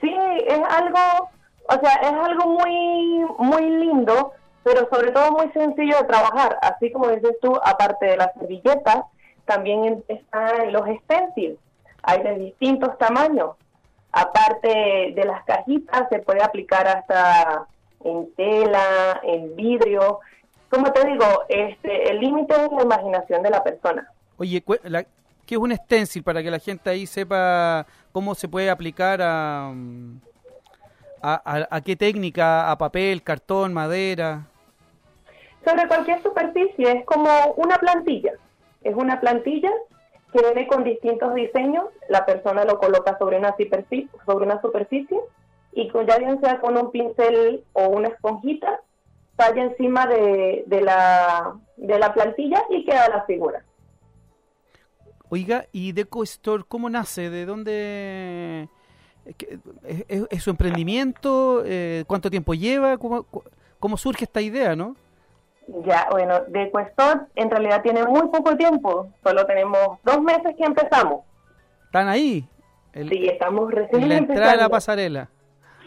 Sí, 0.00 0.10
es 0.46 0.60
algo, 0.70 1.28
o 1.68 1.80
sea, 1.82 1.92
es 2.00 2.12
algo 2.12 2.48
muy, 2.48 3.26
muy 3.38 3.68
lindo, 3.68 4.32
pero 4.64 4.88
sobre 4.90 5.10
todo 5.12 5.32
muy 5.32 5.48
sencillo 5.52 5.96
de 5.98 6.04
trabajar. 6.04 6.58
Así 6.62 6.90
como 6.92 7.08
dices 7.08 7.36
tú, 7.42 7.54
aparte 7.64 8.06
de 8.06 8.16
las 8.16 8.32
servilletas, 8.34 9.04
también 9.44 10.04
están 10.08 10.72
los 10.72 10.82
stencils. 11.04 11.58
Hay 12.02 12.22
de 12.22 12.34
distintos 12.38 12.96
tamaños. 12.98 13.50
Aparte 14.12 15.12
de 15.14 15.24
las 15.24 15.42
cajitas, 15.44 16.06
se 16.10 16.18
puede 16.18 16.42
aplicar 16.42 16.86
hasta 16.86 17.66
en 18.04 18.32
tela, 18.34 19.20
en 19.22 19.56
vidrio. 19.56 20.20
Como 20.68 20.92
te 20.92 21.06
digo, 21.06 21.24
este, 21.48 22.10
el 22.10 22.20
límite 22.20 22.54
es 22.54 22.72
la 22.72 22.82
imaginación 22.82 23.42
de 23.42 23.50
la 23.50 23.62
persona. 23.64 24.08
Oye, 24.36 24.62
la- 24.84 25.04
¿qué 25.46 25.54
es 25.54 25.58
un 25.58 25.74
stencil 25.74 26.22
para 26.22 26.42
que 26.42 26.50
la 26.50 26.58
gente 26.58 26.90
ahí 26.90 27.06
sepa 27.06 27.86
cómo 28.12 28.34
se 28.34 28.48
puede 28.48 28.68
aplicar 28.70 29.20
a, 29.22 29.70
mm, 29.72 30.20
a, 31.22 31.42
a- 31.44 31.68
a 31.76 31.80
qué 31.80 31.96
técnica, 31.96 32.70
a 32.70 32.76
papel, 32.76 33.22
cartón, 33.22 33.72
madera? 33.72 34.42
Sobre 35.64 35.86
cualquier 35.88 36.22
superficie, 36.22 36.90
es 36.92 37.04
como 37.04 37.28
una 37.56 37.76
plantilla. 37.78 38.32
Es 38.82 38.94
una 38.96 39.20
plantilla 39.20 39.70
que 40.32 40.40
viene 40.40 40.66
con 40.66 40.82
distintos 40.84 41.34
diseños. 41.34 41.84
La 42.08 42.26
persona 42.26 42.64
lo 42.64 42.78
coloca 42.78 43.16
sobre 43.18 43.38
una 43.38 43.54
superficie, 43.56 44.08
sobre 44.26 44.46
una 44.46 44.60
superficie 44.60 45.20
y 45.72 45.88
con, 45.88 46.06
ya 46.06 46.18
bien 46.18 46.40
sea 46.40 46.60
con 46.60 46.76
un 46.76 46.90
pincel 46.90 47.64
o 47.72 47.88
una 47.88 48.08
esponjita, 48.08 48.80
falla 49.36 49.62
encima 49.62 50.06
de, 50.06 50.64
de, 50.66 50.80
la, 50.82 51.54
de 51.76 51.98
la 51.98 52.12
plantilla 52.12 52.62
y 52.70 52.84
queda 52.84 53.08
la 53.08 53.24
figura. 53.24 53.64
Oiga, 55.30 55.64
¿y 55.72 55.92
Deco 55.92 56.22
Store 56.24 56.64
cómo 56.68 56.90
nace? 56.90 57.30
¿De 57.30 57.46
dónde 57.46 58.68
es, 59.24 60.04
es- 60.08 60.26
es 60.28 60.42
su 60.42 60.50
emprendimiento? 60.50 61.62
Eh, 61.64 62.04
¿Cuánto 62.06 62.28
tiempo 62.30 62.52
lleva? 62.52 62.98
¿Cómo, 62.98 63.24
cómo 63.78 63.96
surge 63.96 64.24
esta 64.24 64.42
idea, 64.42 64.76
no? 64.76 64.94
Ya, 65.86 66.06
bueno, 66.10 66.40
de 66.48 66.70
Questor 66.70 67.28
en 67.34 67.50
realidad 67.50 67.82
tiene 67.82 68.04
muy 68.04 68.28
poco 68.28 68.56
tiempo, 68.56 69.08
solo 69.24 69.46
tenemos 69.46 69.98
dos 70.04 70.20
meses 70.20 70.54
que 70.56 70.64
empezamos. 70.64 71.24
¿Están 71.86 72.08
ahí? 72.08 72.46
El- 72.92 73.08
Sí, 73.08 73.26
estamos 73.26 73.70
recién 73.72 74.02
en 74.02 74.08
la 74.10 74.14
entrada 74.16 74.50
de 74.52 74.56
la 74.58 74.68
pasarela. 74.68 75.28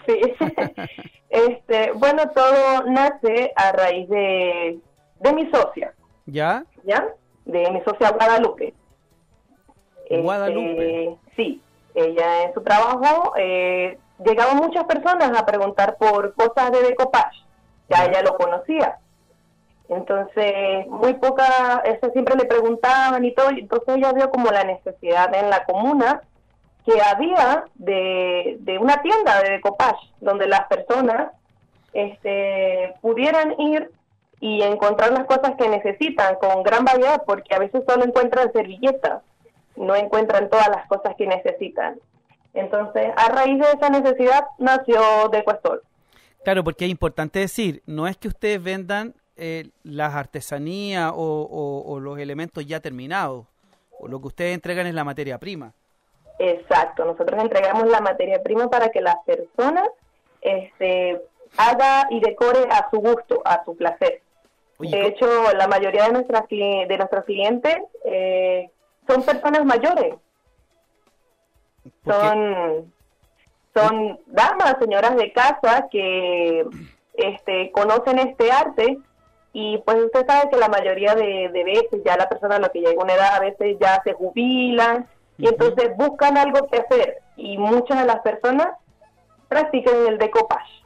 Sí. 0.07 0.19
este, 1.29 1.91
bueno, 1.93 2.23
todo 2.33 2.83
nace 2.87 3.51
a 3.55 3.71
raíz 3.73 4.09
de, 4.09 4.79
de 5.19 5.33
mi 5.33 5.49
socia, 5.51 5.93
¿Ya? 6.25 6.63
¿ya? 6.83 7.05
De 7.45 7.69
mi 7.71 7.81
socia 7.81 8.09
Guadalupe. 8.11 8.73
Este, 10.03 10.21
Guadalupe. 10.21 11.17
sí, 11.35 11.61
ella 11.93 12.43
en 12.43 12.53
su 12.53 12.61
trabajo 12.61 13.33
eh, 13.37 13.97
llegaban 14.23 14.57
muchas 14.57 14.83
personas 14.85 15.37
a 15.39 15.45
preguntar 15.45 15.97
por 15.97 16.33
cosas 16.33 16.71
de 16.71 16.81
decopage. 16.81 17.37
Ya 17.89 18.05
ella 18.05 18.21
lo 18.23 18.35
conocía. 18.35 18.97
Entonces, 19.89 20.87
muy 20.87 21.13
poca, 21.15 21.83
eso 21.85 22.11
siempre 22.11 22.35
le 22.35 22.45
preguntaban 22.45 23.23
y 23.23 23.33
todo, 23.33 23.49
entonces 23.49 23.97
ella 23.97 24.13
vio 24.13 24.31
como 24.31 24.49
la 24.49 24.63
necesidad 24.63 25.33
en 25.35 25.49
la 25.49 25.63
comuna 25.65 26.21
que 26.85 27.01
había 27.01 27.65
de, 27.75 28.57
de 28.59 28.77
una 28.79 29.01
tienda 29.01 29.41
de 29.41 29.51
decopage 29.51 30.11
donde 30.21 30.47
las 30.47 30.67
personas 30.67 31.31
este, 31.93 32.93
pudieran 33.01 33.59
ir 33.59 33.91
y 34.39 34.61
encontrar 34.61 35.11
las 35.11 35.25
cosas 35.25 35.55
que 35.57 35.69
necesitan 35.69 36.35
con 36.35 36.61
gran 36.63 36.83
variedad, 36.83 37.23
porque 37.25 37.55
a 37.55 37.59
veces 37.59 37.83
solo 37.87 38.05
encuentran 38.05 38.51
servilletas, 38.53 39.23
no 39.75 39.95
encuentran 39.95 40.49
todas 40.49 40.67
las 40.69 40.87
cosas 40.87 41.15
que 41.17 41.25
necesitan. 41.25 41.99
Entonces, 42.53 43.11
a 43.15 43.29
raíz 43.29 43.59
de 43.59 43.71
esa 43.71 43.89
necesidad 43.89 44.45
nació 44.57 45.29
Decuestor. 45.31 45.83
Claro, 46.43 46.63
porque 46.63 46.85
es 46.85 46.91
importante 46.91 47.39
decir, 47.39 47.81
no 47.85 48.07
es 48.07 48.17
que 48.17 48.27
ustedes 48.27 48.61
vendan 48.61 49.15
eh, 49.37 49.69
las 49.83 50.13
artesanías 50.15 51.11
o, 51.13 51.15
o- 51.15 51.93
o 51.93 51.99
los 51.99 52.17
elementos 52.19 52.65
ya 52.65 52.79
terminados. 52.79 53.45
O 53.99 54.07
lo 54.07 54.19
que 54.19 54.27
ustedes 54.27 54.53
entregan 54.53 54.87
es 54.87 54.93
la 54.93 55.03
materia 55.03 55.37
prima. 55.37 55.73
Exacto, 56.39 57.05
nosotros 57.05 57.41
entregamos 57.41 57.87
la 57.87 58.01
materia 58.01 58.43
prima 58.43 58.69
para 58.69 58.89
que 58.89 58.99
la 59.01 59.21
persona 59.25 59.83
este, 60.41 61.21
haga 61.57 62.07
y 62.09 62.19
decore 62.19 62.67
a 62.69 62.89
su 62.91 62.97
gusto, 62.99 63.41
a 63.45 63.63
su 63.63 63.75
placer. 63.77 64.21
Oye, 64.77 64.97
de 64.97 65.07
hecho, 65.07 65.25
la 65.53 65.67
mayoría 65.67 66.03
de, 66.07 66.11
nuestras, 66.11 66.47
de 66.49 66.95
nuestros 66.97 67.23
clientes 67.23 67.77
eh, 68.03 68.69
son 69.07 69.23
personas 69.23 69.63
mayores, 69.63 70.15
son, 72.03 72.93
son 73.73 74.19
damas, 74.27 74.75
señoras 74.79 75.15
de 75.15 75.31
casa 75.31 75.87
que 75.91 76.65
este, 77.13 77.71
conocen 77.71 78.19
este 78.19 78.51
arte 78.51 78.97
y 79.57 79.77
pues 79.85 80.03
usted 80.03 80.27
sabe 80.27 80.49
que 80.49 80.57
la 80.57 80.67
mayoría 80.67 81.15
de, 81.15 81.49
de 81.53 81.63
veces 81.63 82.01
ya 82.03 82.17
la 82.17 82.27
persona 82.27 82.57
a 82.57 82.59
la 82.59 82.67
que 82.67 82.81
llega 82.81 83.01
una 83.01 83.13
edad 83.13 83.35
a 83.35 83.39
veces 83.39 83.77
ya 83.79 84.01
se 84.03 84.11
jubilan 84.11 85.07
y 85.37 85.47
entonces 85.47 85.95
buscan 85.95 86.37
algo 86.37 86.67
que 86.67 86.79
hacer 86.79 87.19
y 87.37 87.57
muchas 87.57 88.01
de 88.01 88.05
las 88.05 88.19
personas 88.19 88.67
practican 89.47 89.95
el 90.07 90.17
decopage. 90.17 90.83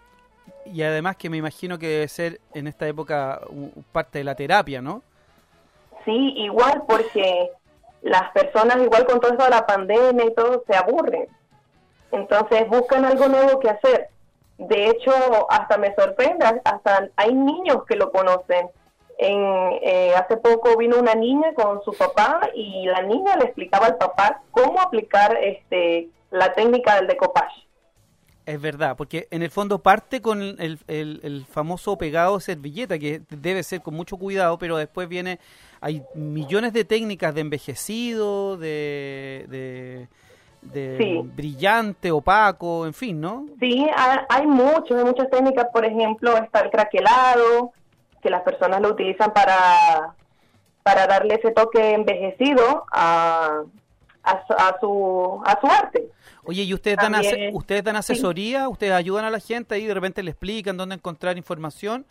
y 0.65 0.83
además 0.83 1.17
que 1.17 1.31
me 1.31 1.37
imagino 1.37 1.79
que 1.79 1.87
debe 1.87 2.07
ser 2.07 2.41
en 2.53 2.67
esta 2.67 2.87
época 2.87 3.41
parte 3.91 4.19
de 4.19 4.23
la 4.23 4.35
terapia, 4.35 4.83
¿no? 4.83 5.01
Sí, 6.05 6.33
igual 6.37 6.83
porque 6.87 7.49
las 8.03 8.31
personas, 8.33 8.77
igual 8.83 9.07
con 9.07 9.19
todo 9.19 9.33
eso 9.33 9.45
de 9.45 9.49
la 9.49 9.65
pandemia 9.65 10.25
y 10.25 10.33
todo, 10.35 10.63
se 10.67 10.75
aburren. 10.75 11.27
Entonces 12.11 12.69
buscan 12.69 13.03
algo 13.03 13.27
nuevo 13.29 13.59
que 13.59 13.69
hacer. 13.71 14.09
De 14.59 14.89
hecho, 14.89 15.11
hasta 15.49 15.77
me 15.77 15.95
sorprende, 15.95 16.45
hasta 16.63 17.09
hay 17.15 17.33
niños 17.33 17.85
que 17.87 17.95
lo 17.95 18.11
conocen. 18.11 18.69
En, 19.17 19.41
eh, 19.81 20.13
hace 20.15 20.37
poco 20.37 20.77
vino 20.77 20.97
una 20.97 21.13
niña 21.15 21.53
con 21.53 21.81
su 21.83 21.91
papá 21.93 22.41
y 22.55 22.85
la 22.85 23.01
niña 23.01 23.35
le 23.37 23.45
explicaba 23.45 23.87
al 23.87 23.97
papá 23.97 24.41
cómo 24.51 24.79
aplicar 24.79 25.37
este 25.41 26.07
la 26.31 26.53
técnica 26.53 26.95
del 26.95 27.07
decopage. 27.07 27.67
Es 28.45 28.59
verdad, 28.61 28.95
porque 28.97 29.27
en 29.31 29.43
el 29.43 29.51
fondo 29.51 29.79
parte 29.79 30.21
con 30.21 30.41
el, 30.41 30.79
el- 30.87 31.19
el 31.23 31.45
famoso 31.45 31.97
pegado 31.97 32.35
de 32.37 32.41
servilleta, 32.43 32.97
que 32.97 33.21
debe 33.29 33.61
ser 33.63 33.81
con 33.81 33.93
mucho 33.93 34.17
cuidado, 34.17 34.57
pero 34.57 34.77
después 34.77 35.07
viene, 35.07 35.39
hay 35.81 36.01
millones 36.15 36.73
de 36.73 36.83
técnicas 36.85 37.33
de 37.35 37.41
envejecido, 37.41 38.57
de, 38.57 39.45
de, 39.49 40.07
de 40.61 40.97
Sí. 40.99 41.21
brillante, 41.35 42.11
opaco, 42.11 42.85
en 42.85 42.93
fin, 42.93 43.19
¿no? 43.21 43.45
Sí, 43.59 43.87
ha- 43.95 44.25
hay 44.29 44.45
muchos, 44.45 44.91
hay 44.97 45.03
muchas 45.05 45.29
técnicas, 45.29 45.67
por 45.73 45.85
ejemplo, 45.85 46.35
está 46.37 46.59
el 46.61 46.69
craquelado, 46.69 47.71
que 48.21 48.29
las 48.29 48.41
personas 48.41 48.81
lo 48.81 48.89
utilizan 48.89 49.31
para, 49.33 50.13
para 50.83 51.07
darle 51.07 51.35
ese 51.35 51.51
toque 51.51 51.93
envejecido 51.93 52.85
a, 52.91 53.61
a, 54.23 54.47
su- 54.47 54.53
a 54.53 54.77
su, 54.81 55.41
a 55.45 55.59
su 55.61 55.67
arte. 55.67 56.07
Oye, 56.43 56.63
¿y 56.63 56.73
ustedes 56.73 56.97
dan, 56.97 57.15
ase- 57.15 57.51
ustedes 57.53 57.83
dan 57.83 57.95
sí. 57.95 57.99
asesoría? 58.13 58.67
¿Ustedes 58.67 58.93
ayudan 58.93 59.25
a 59.25 59.29
la 59.29 59.39
gente 59.39 59.77
y 59.79 59.85
de 59.85 59.93
repente 59.93 60.21
le 60.23 60.31
explican 60.31 60.75
dónde 60.77 60.95
encontrar 60.95 61.37
información? 61.37 62.05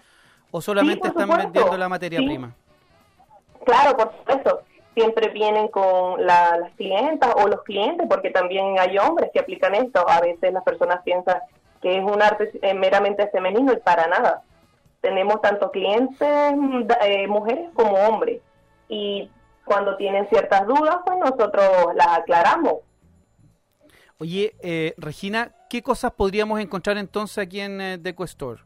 ¿O 0.50 0.60
solamente 0.62 1.08
están 1.08 1.24
supuesto. 1.28 1.44
vendiendo 1.52 1.76
la 1.76 1.88
materia 1.90 2.20
prima? 2.20 2.54
Claro, 3.66 3.96
por 3.96 4.12
supuesto. 4.16 4.62
Siempre 4.94 5.28
vienen 5.28 5.68
con 5.68 6.24
la- 6.26 6.56
las 6.58 6.72
clientas 6.74 7.32
o 7.36 7.46
los 7.46 7.62
clientes, 7.62 8.06
porque 8.08 8.30
también 8.30 8.78
hay 8.78 8.98
hombres 8.98 9.30
que 9.32 9.40
aplican 9.40 9.74
esto. 9.74 10.08
A 10.08 10.20
veces 10.20 10.52
las 10.52 10.64
personas 10.64 11.02
piensan 11.04 11.38
que 11.80 11.98
es 11.98 12.04
un 12.04 12.20
arte 12.20 12.50
eh, 12.62 12.74
meramente 12.74 13.28
femenino 13.28 13.72
y 13.72 13.76
para 13.76 14.08
nada. 14.08 14.42
Tenemos 15.00 15.40
tanto 15.40 15.70
clientes, 15.70 16.28
mm, 16.56 16.82
eh, 17.02 17.28
mujeres 17.28 17.70
como 17.74 17.94
hombres. 17.94 18.40
Y 18.88 19.30
cuando 19.64 19.96
tienen 19.96 20.28
ciertas 20.28 20.66
dudas, 20.66 20.96
pues 21.06 21.18
nosotros 21.18 21.94
las 21.94 22.18
aclaramos. 22.18 22.78
Oye, 24.18 24.56
eh, 24.62 24.94
Regina, 24.96 25.52
¿qué 25.70 25.80
cosas 25.82 26.10
podríamos 26.10 26.58
encontrar 26.58 26.96
entonces 26.96 27.38
aquí 27.38 27.60
en 27.60 27.80
eh, 27.80 27.98
Deco 27.98 28.24
Store? 28.24 28.60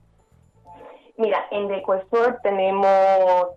Mira, 1.19 1.45
en 1.51 1.69
Decoestor 1.69 2.39
tenemos 2.43 3.49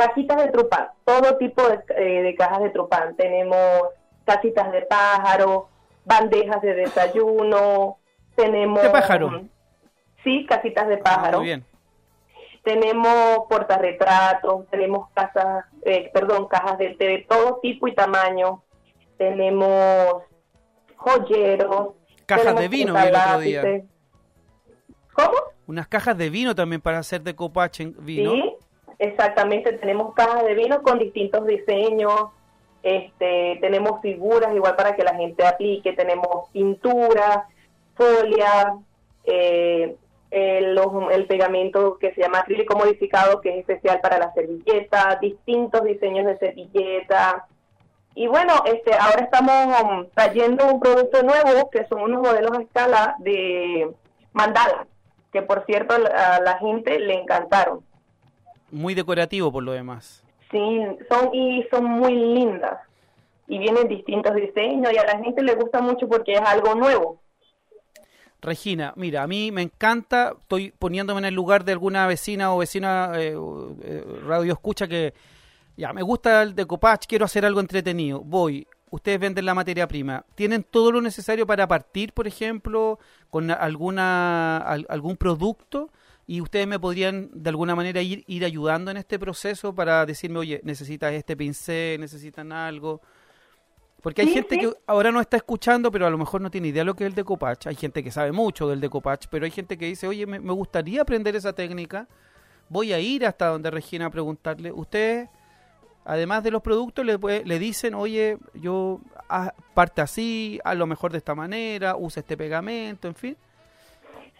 cajitas 0.00 0.36
de 0.42 0.48
trupán, 0.50 0.88
todo 1.04 1.36
tipo 1.36 1.62
de, 1.68 1.80
eh, 1.96 2.22
de 2.22 2.34
cajas 2.34 2.62
de 2.62 2.70
trupán. 2.70 3.14
Tenemos 3.16 3.58
casitas 4.24 4.72
de 4.72 4.82
pájaro, 4.82 5.68
bandejas 6.04 6.62
de 6.62 6.74
desayuno, 6.74 7.98
tenemos... 8.34 8.80
¿Qué 8.80 8.88
pájaro? 8.90 9.42
Sí, 10.24 10.46
casitas 10.46 10.88
de 10.88 10.94
Ah, 10.94 11.02
pájaro. 11.02 11.38
muy 11.38 11.46
bien. 11.46 11.64
Tenemos 12.62 13.46
portarretratos, 13.48 14.66
tenemos 14.70 15.08
casas, 15.14 15.64
eh, 15.82 16.10
perdón, 16.12 16.46
cajas 16.48 16.78
de 16.78 16.90
té 16.94 17.06
de 17.06 17.18
todo 17.28 17.58
tipo 17.62 17.88
y 17.88 17.94
tamaño. 17.94 18.62
Tenemos 19.16 20.22
joyeros. 20.96 21.94
Cajas 22.26 22.44
tenemos 22.44 22.60
de 22.60 22.68
vino 22.68 22.94
vi 22.94 23.00
el 23.00 23.14
otro 23.16 23.38
día. 23.40 23.62
¿Cómo? 25.14 25.36
Unas 25.66 25.88
cajas 25.88 26.16
de 26.18 26.28
vino 26.30 26.54
también 26.54 26.80
para 26.82 26.98
hacer 26.98 27.22
decoupage 27.22 27.82
en 27.82 27.94
vino. 28.04 28.32
Sí, 28.32 28.54
exactamente. 29.00 29.72
Tenemos 29.72 30.14
cajas 30.14 30.44
de 30.44 30.54
vino 30.54 30.82
con 30.82 30.98
distintos 30.98 31.44
diseños. 31.46 32.26
Este, 32.82 33.58
tenemos 33.60 34.00
figuras 34.00 34.54
igual 34.54 34.76
para 34.76 34.94
que 34.94 35.02
la 35.02 35.14
gente 35.16 35.44
aplique. 35.44 35.92
Tenemos 35.94 36.48
pintura, 36.52 37.48
folia, 37.96 38.76
eh, 39.24 39.96
el, 40.30 40.80
el 41.10 41.26
pegamento 41.26 41.98
que 41.98 42.14
se 42.14 42.20
llama 42.20 42.40
acrílico 42.40 42.76
modificado, 42.76 43.40
que 43.40 43.50
es 43.50 43.58
especial 43.60 44.00
para 44.00 44.18
la 44.18 44.32
servilleta, 44.32 45.18
distintos 45.20 45.82
diseños 45.82 46.26
de 46.26 46.38
servilleta. 46.38 47.46
Y 48.14 48.26
bueno, 48.26 48.52
este, 48.66 48.94
ahora 48.94 49.24
estamos 49.24 49.82
um, 49.82 50.06
trayendo 50.14 50.66
un 50.66 50.80
producto 50.80 51.22
nuevo 51.22 51.70
que 51.70 51.86
son 51.86 52.02
unos 52.02 52.22
modelos 52.22 52.58
a 52.58 52.62
escala 52.62 53.16
de 53.18 53.90
mandala, 54.32 54.86
que 55.32 55.42
por 55.42 55.64
cierto 55.64 55.94
a 55.94 56.40
la 56.40 56.58
gente 56.58 56.98
le 56.98 57.14
encantaron. 57.14 57.82
Muy 58.70 58.94
decorativo 58.94 59.50
por 59.52 59.62
lo 59.62 59.72
demás. 59.72 60.22
Sí, 60.50 60.80
son 61.08 61.34
y 61.34 61.64
son 61.70 61.84
muy 61.84 62.14
lindas. 62.14 62.78
Y 63.48 63.58
vienen 63.58 63.88
distintos 63.88 64.34
diseños 64.34 64.92
y 64.92 64.96
a 64.98 65.04
la 65.04 65.22
gente 65.22 65.42
le 65.42 65.54
gusta 65.54 65.80
mucho 65.80 66.08
porque 66.08 66.34
es 66.34 66.40
algo 66.40 66.74
nuevo. 66.74 67.20
Regina, 68.42 68.94
mira, 68.96 69.22
a 69.22 69.26
mí 69.26 69.52
me 69.52 69.60
encanta, 69.62 70.34
estoy 70.40 70.72
poniéndome 70.78 71.18
en 71.18 71.26
el 71.26 71.34
lugar 71.34 71.62
de 71.64 71.72
alguna 71.72 72.06
vecina 72.06 72.54
o 72.54 72.58
vecina 72.58 73.12
eh, 73.16 73.34
eh, 73.82 74.04
radio 74.26 74.54
escucha 74.54 74.88
que 74.88 75.12
Ya, 75.76 75.92
me 75.94 76.02
gusta 76.02 76.42
el 76.42 76.54
decoupage, 76.54 77.06
quiero 77.08 77.24
hacer 77.26 77.46
algo 77.46 77.60
entretenido. 77.60 78.20
Voy, 78.20 78.66
ustedes 78.90 79.20
venden 79.20 79.46
la 79.46 79.54
materia 79.54 79.88
prima. 79.88 80.24
¿Tienen 80.36 80.64
todo 80.64 80.92
lo 80.92 81.00
necesario 81.02 81.46
para 81.46 81.66
partir, 81.68 82.12
por 82.12 82.28
ejemplo, 82.28 82.98
con 83.30 83.50
alguna 83.50 84.58
al- 84.58 84.86
algún 84.90 85.16
producto? 85.16 85.90
Y 86.30 86.40
ustedes 86.40 86.68
me 86.68 86.78
podrían 86.78 87.28
de 87.32 87.50
alguna 87.50 87.74
manera 87.74 88.00
ir, 88.02 88.22
ir 88.28 88.44
ayudando 88.44 88.92
en 88.92 88.98
este 88.98 89.18
proceso 89.18 89.74
para 89.74 90.06
decirme, 90.06 90.38
oye, 90.38 90.60
necesitas 90.62 91.12
este 91.12 91.36
pincel, 91.36 91.98
necesitan 92.00 92.52
algo. 92.52 93.00
Porque 94.00 94.20
hay 94.22 94.28
Sí, 94.28 94.34
gente 94.34 94.54
sí. 94.54 94.60
que 94.60 94.72
ahora 94.86 95.10
no 95.10 95.20
está 95.20 95.36
escuchando, 95.38 95.90
pero 95.90 96.06
a 96.06 96.10
lo 96.10 96.16
mejor 96.18 96.40
no 96.40 96.48
tiene 96.48 96.68
idea 96.68 96.82
de 96.82 96.84
lo 96.84 96.94
que 96.94 97.02
es 97.02 97.08
el 97.08 97.16
decoupage. 97.16 97.68
Hay 97.68 97.74
gente 97.74 98.04
que 98.04 98.12
sabe 98.12 98.30
mucho 98.30 98.68
del 98.68 98.80
decoupage, 98.80 99.26
pero 99.28 99.44
hay 99.44 99.50
gente 99.50 99.76
que 99.76 99.86
dice, 99.86 100.06
oye, 100.06 100.24
me, 100.24 100.38
me 100.38 100.52
gustaría 100.52 101.02
aprender 101.02 101.34
esa 101.34 101.52
técnica. 101.52 102.06
Voy 102.68 102.92
a 102.92 103.00
ir 103.00 103.26
hasta 103.26 103.48
donde 103.48 103.68
Regina 103.72 104.06
a 104.06 104.10
preguntarle. 104.10 104.70
Ustedes, 104.70 105.28
además 106.04 106.44
de 106.44 106.52
los 106.52 106.62
productos, 106.62 107.04
le, 107.04 107.18
le 107.44 107.58
dicen, 107.58 107.94
oye, 107.94 108.38
yo 108.54 109.00
haz- 109.28 109.52
parte 109.74 110.00
así, 110.00 110.60
a 110.62 110.76
lo 110.76 110.86
mejor 110.86 111.10
de 111.10 111.18
esta 111.18 111.34
manera, 111.34 111.96
usa 111.96 112.20
este 112.20 112.36
pegamento, 112.36 113.08
en 113.08 113.16
fin. 113.16 113.36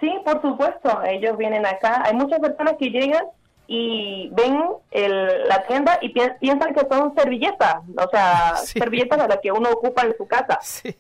Sí, 0.01 0.11
por 0.25 0.41
supuesto, 0.41 1.03
ellos 1.05 1.37
vienen 1.37 1.67
acá. 1.67 2.03
Hay 2.07 2.15
muchas 2.15 2.41
personas 2.41 2.75
que 2.79 2.91
llegan 2.91 3.25
y 3.67 4.31
ven 4.33 4.63
el- 4.91 5.47
la 5.47 5.63
tienda 5.67 5.99
y 6.01 6.09
pi- 6.09 6.33
piensan 6.41 6.75
que 6.75 6.87
son 6.91 7.15
servilletas, 7.15 7.77
o 7.97 8.09
sea, 8.11 8.57
Sí. 8.65 8.79
servilletas 8.79 9.21
a 9.21 9.29
las 9.29 9.39
que 9.39 9.53
uno 9.53 9.71
ocupa 9.71 10.03
en 10.03 10.17
su 10.17 10.27
casa. 10.27 10.59
Sí, 10.63 10.97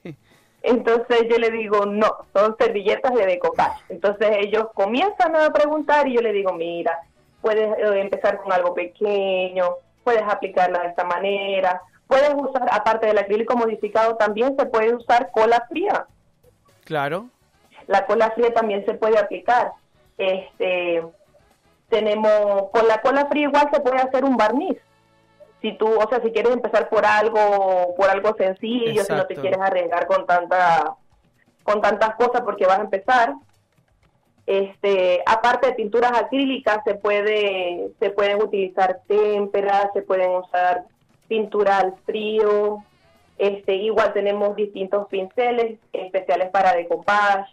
Entonces 0.63 1.23
yo 1.31 1.39
le 1.39 1.51
digo, 1.51 1.87
no, 1.87 2.15
son 2.35 2.55
servilletas 2.59 3.15
de 3.15 3.25
decoupage. 3.27 3.81
Entonces 3.89 4.29
ellos 4.41 4.67
comienzan 4.75 5.35
a 5.35 5.51
preguntar 5.51 6.07
y 6.07 6.15
yo 6.15 6.21
le 6.21 6.33
digo, 6.33 6.53
mira, 6.53 6.99
puedes 7.41 7.67
eh, 7.79 8.01
empezar 8.01 8.37
con 8.43 8.53
algo 8.53 8.75
pequeño, 8.75 9.65
puedes 10.05 10.23
aplicarla 10.23 10.81
de 10.81 10.89
esta 10.89 11.05
manera, 11.05 11.81
puedes 12.07 12.35
usar, 12.35 12.69
aparte 12.71 13.07
del 13.07 13.17
acrílico 13.19 13.57
modificado, 13.57 14.17
también 14.17 14.55
se 14.59 14.67
puede 14.67 14.95
usar 14.95 15.31
cola 15.33 15.65
fría. 15.71 16.05
claro. 16.85 17.27
La 17.90 18.07
cola 18.07 18.31
fría 18.31 18.55
también 18.55 18.85
se 18.87 18.94
puede 18.94 19.18
aplicar. 19.18 19.72
Este, 20.16 21.03
tenemos, 21.88 22.70
con 22.70 22.87
la 22.87 23.00
cola 23.00 23.26
fría 23.26 23.48
igual 23.48 23.68
se 23.72 23.81
puede 23.81 23.96
hacer 23.96 24.24
un 24.24 24.37
barniz. 24.37 24.79
Si 25.61 25.72
tú, 25.76 25.88
o 25.88 26.09
sea, 26.09 26.22
si 26.22 26.31
quieres 26.31 26.53
empezar 26.53 26.88
por 26.88 27.05
algo, 27.05 27.96
por 27.96 28.09
algo 28.09 28.33
sencillo, 28.37 29.03
si 29.03 29.12
no 29.12 29.26
te 29.26 29.35
quieres 29.35 29.59
arriesgar 29.59 30.07
con 30.07 30.24
tanta, 30.24 30.94
con 31.64 31.83
tantas 31.83 32.14
cosas 32.14 32.42
porque 32.42 32.64
vas 32.64 32.79
a 32.79 32.83
empezar. 32.83 33.35
Este, 34.46 35.24
aparte 35.26 35.66
de 35.66 35.74
pinturas 35.74 36.12
acrílicas, 36.12 36.79
se 36.85 36.94
puede, 36.94 37.90
se 37.98 38.11
pueden 38.11 38.40
utilizar 38.40 39.00
témperas, 39.09 39.88
se 39.94 40.03
pueden 40.03 40.31
usar 40.31 40.85
pintura 41.26 41.79
al 41.79 41.96
frío. 42.07 42.85
Este, 43.37 43.74
igual 43.74 44.12
tenemos 44.12 44.55
distintos 44.55 45.09
pinceles 45.09 45.81
especiales 45.92 46.50
para 46.50 46.74
decoupage. 46.74 47.50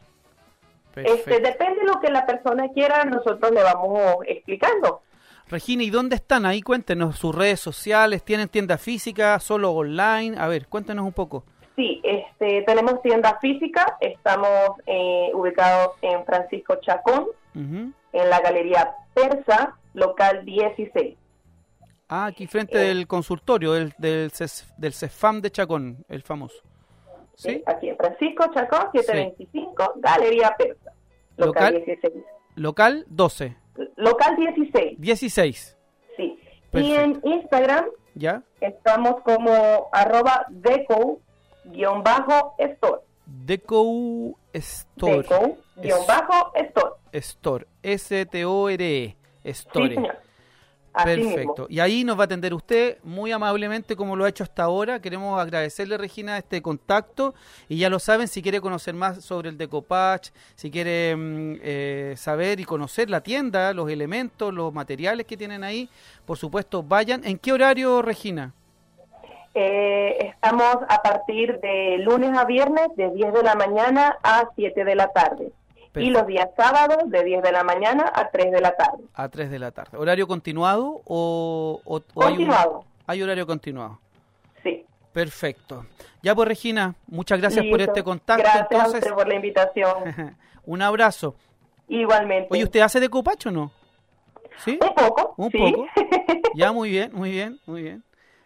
Este, 1.06 1.40
depende 1.40 1.82
de 1.82 1.86
lo 1.88 2.00
que 2.00 2.12
la 2.12 2.26
persona 2.26 2.68
quiera, 2.74 3.04
nosotros 3.06 3.52
le 3.52 3.64
vamos 3.64 4.18
explicando. 4.26 5.02
Regina, 5.50 5.84
¿y 5.84 5.90
dónde 5.90 6.16
están 6.18 6.46
ahí? 6.46 6.62
Cuéntenos 6.62 7.18
sus 7.18 7.34
redes 7.34 7.60
sociales. 7.62 8.24
¿Tienen 8.24 8.50
tienda 8.50 8.78
física, 8.78 9.40
solo 9.40 9.72
online? 9.72 10.38
A 10.38 10.48
ver, 10.48 10.68
cuéntenos 10.68 11.06
un 11.06 11.14
poco. 11.14 11.46
Sí, 11.76 12.02
este, 12.04 12.64
tenemos 12.64 13.02
tienda 13.02 13.38
física, 13.40 13.98
estamos 14.02 14.50
eh, 14.88 15.30
ubicados 15.34 15.92
en 16.02 16.26
Francisco 16.26 16.76
Chacón, 16.82 17.28
en 17.54 17.94
la 18.30 18.40
Galería 18.42 18.92
Persa, 19.14 19.76
local 19.94 20.44
16. 20.44 21.16
Ah, 22.10 22.26
aquí 22.26 22.48
frente 22.48 22.78
Eh. 22.78 22.88
del 22.88 23.06
consultorio 23.08 23.74
del, 23.74 23.94
del, 23.98 24.32
CES 24.32 24.74
del 24.78 24.94
CEFAM 24.94 25.42
de 25.42 25.52
Chacón, 25.52 26.04
el 26.10 26.24
famoso. 26.24 26.62
¿Sí? 27.36 27.50
¿sí? 27.52 27.64
Aquí 27.68 27.90
en 27.90 27.98
Francisco 27.98 28.46
Chacón, 28.54 28.90
725, 28.94 29.94
Galería 29.98 30.56
Persa, 30.58 30.87
local, 31.38 31.74
Local. 31.74 31.86
16. 31.86 32.14
Local 32.56 33.06
12, 33.08 33.56
Local 33.96 34.36
16, 34.38 35.00
16. 35.00 35.78
sí. 36.18 36.40
Perfecto. 36.72 36.96
Y 36.96 36.96
en 36.96 37.22
Instagram 37.24 37.86
¿Ya? 38.16 38.44
estamos 38.62 39.22
como 39.22 39.88
arroba 39.92 40.46
deco-store. 40.50 41.22
Deco 43.26 44.38
Store. 44.54 45.56
Deco-store. 45.76 46.96
Store. 47.14 47.68
S-T-O-R-E. 47.84 49.16
Sí, 49.44 49.50
Store. 49.50 49.96
señor. 49.96 50.18
Así 50.98 51.06
Perfecto. 51.06 51.52
mismo. 51.52 51.68
Y 51.70 51.80
ahí 51.80 52.04
nos 52.04 52.18
va 52.18 52.24
a 52.24 52.26
atender 52.26 52.54
usted 52.54 52.98
muy 53.04 53.32
amablemente 53.32 53.96
como 53.96 54.16
lo 54.16 54.26
ha 54.26 54.30
hecho 54.30 54.44
hasta 54.44 54.64
ahora. 54.64 55.00
Queremos 55.00 55.40
agradecerle, 55.40 55.98
Regina, 55.98 56.38
este 56.38 56.62
contacto. 56.62 57.36
Y 57.70 57.78
ya 57.78 57.90
lo 57.90 58.00
saben, 58.00 58.28
si 58.28 58.42
quiere 58.42 58.60
conocer 58.60 58.96
más 58.96 59.24
sobre 59.24 59.50
el 59.50 59.58
Decopatch, 59.58 60.30
si 60.56 60.72
quiere 60.72 61.16
mm, 61.16 61.60
eh, 61.62 62.14
saber 62.18 62.60
y 62.60 62.66
conocer 62.66 63.10
la 63.12 63.22
tienda, 63.22 63.74
los 63.74 63.92
elementos, 63.92 64.52
los 64.52 64.74
materiales 64.74 65.28
que 65.28 65.38
tienen 65.38 65.64
ahí, 65.64 65.88
por 66.26 66.38
supuesto, 66.38 66.82
vayan. 66.82 67.24
¿En 67.24 67.38
qué 67.38 67.54
horario, 67.54 68.02
Regina? 68.02 68.54
Eh, 69.54 70.18
estamos 70.20 70.78
a 70.88 71.02
partir 71.02 71.60
de 71.62 71.98
lunes 72.00 72.38
a 72.38 72.46
viernes 72.46 72.88
de 72.96 73.12
10 73.12 73.34
de 73.34 73.44
la 73.44 73.56
mañana 73.56 74.18
a 74.24 74.50
7 74.56 74.84
de 74.84 74.96
la 74.96 75.08
tarde. 75.08 75.52
Y 76.04 76.10
los 76.10 76.26
días 76.28 76.50
sábados 76.56 76.98
de 77.10 77.24
10 77.24 77.42
de 77.44 77.52
la 77.52 77.64
mañana 77.64 78.12
a 78.14 78.30
3 78.30 78.52
de 78.52 78.62
la 78.62 78.72
tarde. 78.76 79.04
A 79.14 79.30
3 79.30 79.50
de 79.50 79.60
la 79.60 79.72
tarde. 79.72 79.98
¿Horario 79.98 80.28
continuado 80.28 81.02
o, 81.06 81.82
o- 81.86 81.96
o 81.96 82.24
hay 82.24 82.34
un- 82.34 82.38
Continuado. 82.38 82.84
hay 83.06 83.22
horario 83.24 83.46
continuado? 83.48 84.00
Sí. 84.64 84.86
Perfecto. 85.14 85.86
Ya 86.22 86.36
pues 86.36 86.48
Regina, 86.48 86.96
muchas 87.08 87.40
gracias 87.40 87.66
por 87.70 87.82
este 87.82 88.04
contacto. 88.04 88.44
Gracias 88.44 88.82
a 88.84 88.88
usted 88.88 89.14
por 89.14 89.28
la 89.28 89.36
invitación. 89.36 90.38
un 90.66 90.82
abrazo. 90.82 91.36
Igualmente. 91.88 92.50
Oye, 92.52 92.64
¿usted 92.64 92.82
hace 92.82 93.00
decopacho 93.00 93.50
o 93.50 93.52
no? 93.52 93.72
¿Sí? 94.66 94.78
Un 94.82 94.94
poco. 94.94 95.34
Un 95.38 95.52
sí. 95.52 95.58
poco. 95.58 95.88
Ya, 96.56 96.72
muy 96.72 96.90
bien, 96.90 97.12
muy 97.14 97.30
bien, 97.32 97.60
muy 97.68 97.84
bien. 97.84 98.04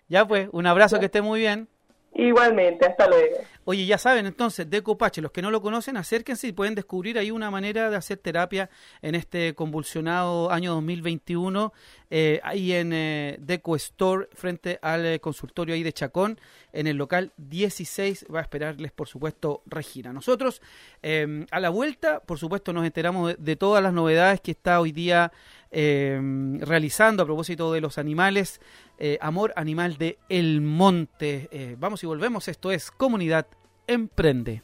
Ya 0.10 0.26
pues, 0.28 0.50
un 0.52 0.68
abrazo, 0.68 1.00
que 1.00 1.06
esté 1.06 1.22
muy 1.22 1.40
bien. 1.40 1.70
Igualmente. 2.14 2.86
Hasta 2.86 3.08
luego. 3.08 3.38
Oye, 3.64 3.86
ya 3.86 4.00
saben, 4.00 4.26
entonces, 4.26 4.68
Decopache, 4.68 5.22
los 5.22 5.32
que 5.32 5.44
no 5.44 5.52
lo 5.52 5.62
conocen, 5.62 5.96
acérquense 5.96 6.48
y 6.48 6.52
pueden 6.52 6.74
descubrir 6.74 7.20
ahí 7.20 7.30
una 7.30 7.52
manera 7.52 7.92
de 7.92 7.96
hacer 7.96 8.18
terapia 8.18 8.72
en 9.04 9.14
este 9.14 9.54
convulsionado 9.54 10.52
año 10.52 10.74
2021, 10.74 11.72
eh, 12.10 12.40
ahí 12.44 12.74
en 12.74 12.92
eh, 12.92 13.38
Deco 13.40 13.76
Store, 13.76 14.28
frente 14.34 14.80
al 14.82 15.06
eh, 15.06 15.20
consultorio 15.20 15.76
ahí 15.76 15.84
de 15.84 15.94
Chacón, 15.94 16.40
en 16.74 16.88
el 16.88 16.98
local 16.98 17.34
16, 17.38 18.26
va 18.34 18.40
a 18.40 18.42
esperarles, 18.42 18.92
por 18.94 19.08
supuesto, 19.08 19.62
Regina. 19.68 20.12
Nosotros, 20.12 20.60
eh, 21.04 21.46
a 21.52 21.60
la 21.60 21.70
vuelta, 21.70 22.20
por 22.20 22.40
supuesto, 22.40 22.74
nos 22.74 22.84
enteramos 22.84 23.30
de, 23.30 23.36
de 23.38 23.56
todas 23.58 23.84
las 23.84 23.94
novedades 23.94 24.42
que 24.42 24.52
está 24.52 24.80
hoy 24.80 24.92
día 24.92 25.32
realizando 25.74 27.24
a 27.24 27.26
propósito 27.26 27.72
de 27.72 27.80
los 27.80 27.98
animales, 27.98 28.60
eh, 29.04 29.18
Amor 29.20 29.52
Animal 29.56 29.98
de 29.98 30.20
El 30.30 30.62
Monte. 30.62 31.50
Eh, 31.52 31.76
vamos 31.80 32.04
y 32.04 32.06
volvemos, 32.06 32.48
esto 32.48 32.72
es 32.72 32.92
Comunidad 32.92 33.48
Emprende. 33.88 34.62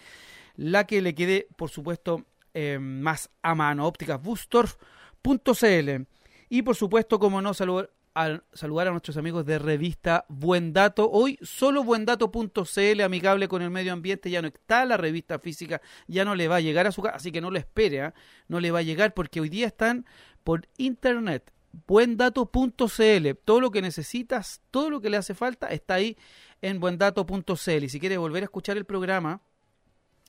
la 0.55 0.85
que 0.85 1.01
le 1.01 1.15
quede, 1.15 1.47
por 1.55 1.69
supuesto, 1.69 2.25
eh, 2.53 2.77
más 2.79 3.29
a 3.41 3.55
mano, 3.55 3.87
ópticasbustorf.cl. 3.87 6.07
Y 6.49 6.61
por 6.61 6.75
supuesto, 6.75 7.19
como 7.19 7.41
no, 7.41 7.53
saludar, 7.53 7.89
al 8.13 8.43
saludar 8.53 8.87
a 8.87 8.91
nuestros 8.91 9.17
amigos 9.17 9.45
de 9.45 9.59
revista 9.59 10.25
Buen 10.29 10.73
Dato. 10.73 11.09
Hoy 11.09 11.39
solo 11.41 11.83
buendato.cl, 11.83 13.01
amigable 13.01 13.47
con 13.47 13.61
el 13.61 13.69
medio 13.69 13.93
ambiente, 13.93 14.29
ya 14.29 14.41
no 14.41 14.47
está 14.47 14.85
la 14.85 14.97
revista 14.97 15.39
física, 15.39 15.81
ya 16.07 16.25
no 16.25 16.35
le 16.35 16.47
va 16.47 16.57
a 16.57 16.61
llegar 16.61 16.87
a 16.87 16.91
su 16.91 17.01
casa, 17.01 17.15
así 17.15 17.31
que 17.31 17.41
no 17.41 17.49
lo 17.49 17.57
espere, 17.57 18.01
¿ah? 18.01 18.13
no 18.47 18.59
le 18.59 18.71
va 18.71 18.79
a 18.79 18.83
llegar 18.83 19.13
porque 19.13 19.41
hoy 19.41 19.49
día 19.49 19.67
están 19.67 20.05
por 20.43 20.67
internet. 20.77 21.51
Buendato.cl. 21.87 23.29
Todo 23.43 23.59
lo 23.59 23.71
que 23.71 23.81
necesitas, 23.81 24.61
todo 24.69 24.91
lo 24.91 25.01
que 25.01 25.09
le 25.09 25.17
hace 25.17 25.33
falta 25.33 25.67
está 25.69 25.95
ahí 25.95 26.17
en 26.61 26.79
buendato.cl. 26.79 27.83
Y 27.83 27.89
si 27.89 27.99
quieres 27.99 28.19
volver 28.19 28.43
a 28.43 28.45
escuchar 28.45 28.77
el 28.77 28.85
programa, 28.85 29.41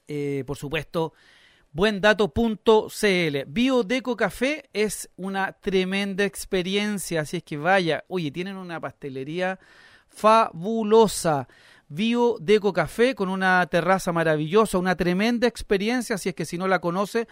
eh, 0.09 0.45
por 0.47 0.57
supuesto, 0.57 1.13
buendato.cl. 1.75 3.45
Biodeco 3.49 4.17
Café 4.17 4.71
es 4.73 5.11
una 5.17 5.53
tremenda 5.53 6.25
experiencia, 6.25 7.23
así 7.23 7.39
es 7.39 7.43
que 7.43 7.57
vaya. 7.57 8.05
Oye, 8.09 8.31
tienen 8.31 8.57
una 8.57 8.81
pastelería 8.81 9.59
fabulosa. 10.09 11.49
Biodeco 11.89 12.73
Café 12.73 13.15
con 13.15 13.29
una 13.29 13.67
terraza 13.67 14.13
maravillosa, 14.13 14.79
una 14.79 14.97
tremenda 14.97 15.49
experiencia, 15.49 16.15
así 16.15 16.29
es 16.29 16.35
que 16.35 16.47
si 16.47 16.57
no 16.57 16.69
la 16.69 16.81
conoce, 16.81 17.27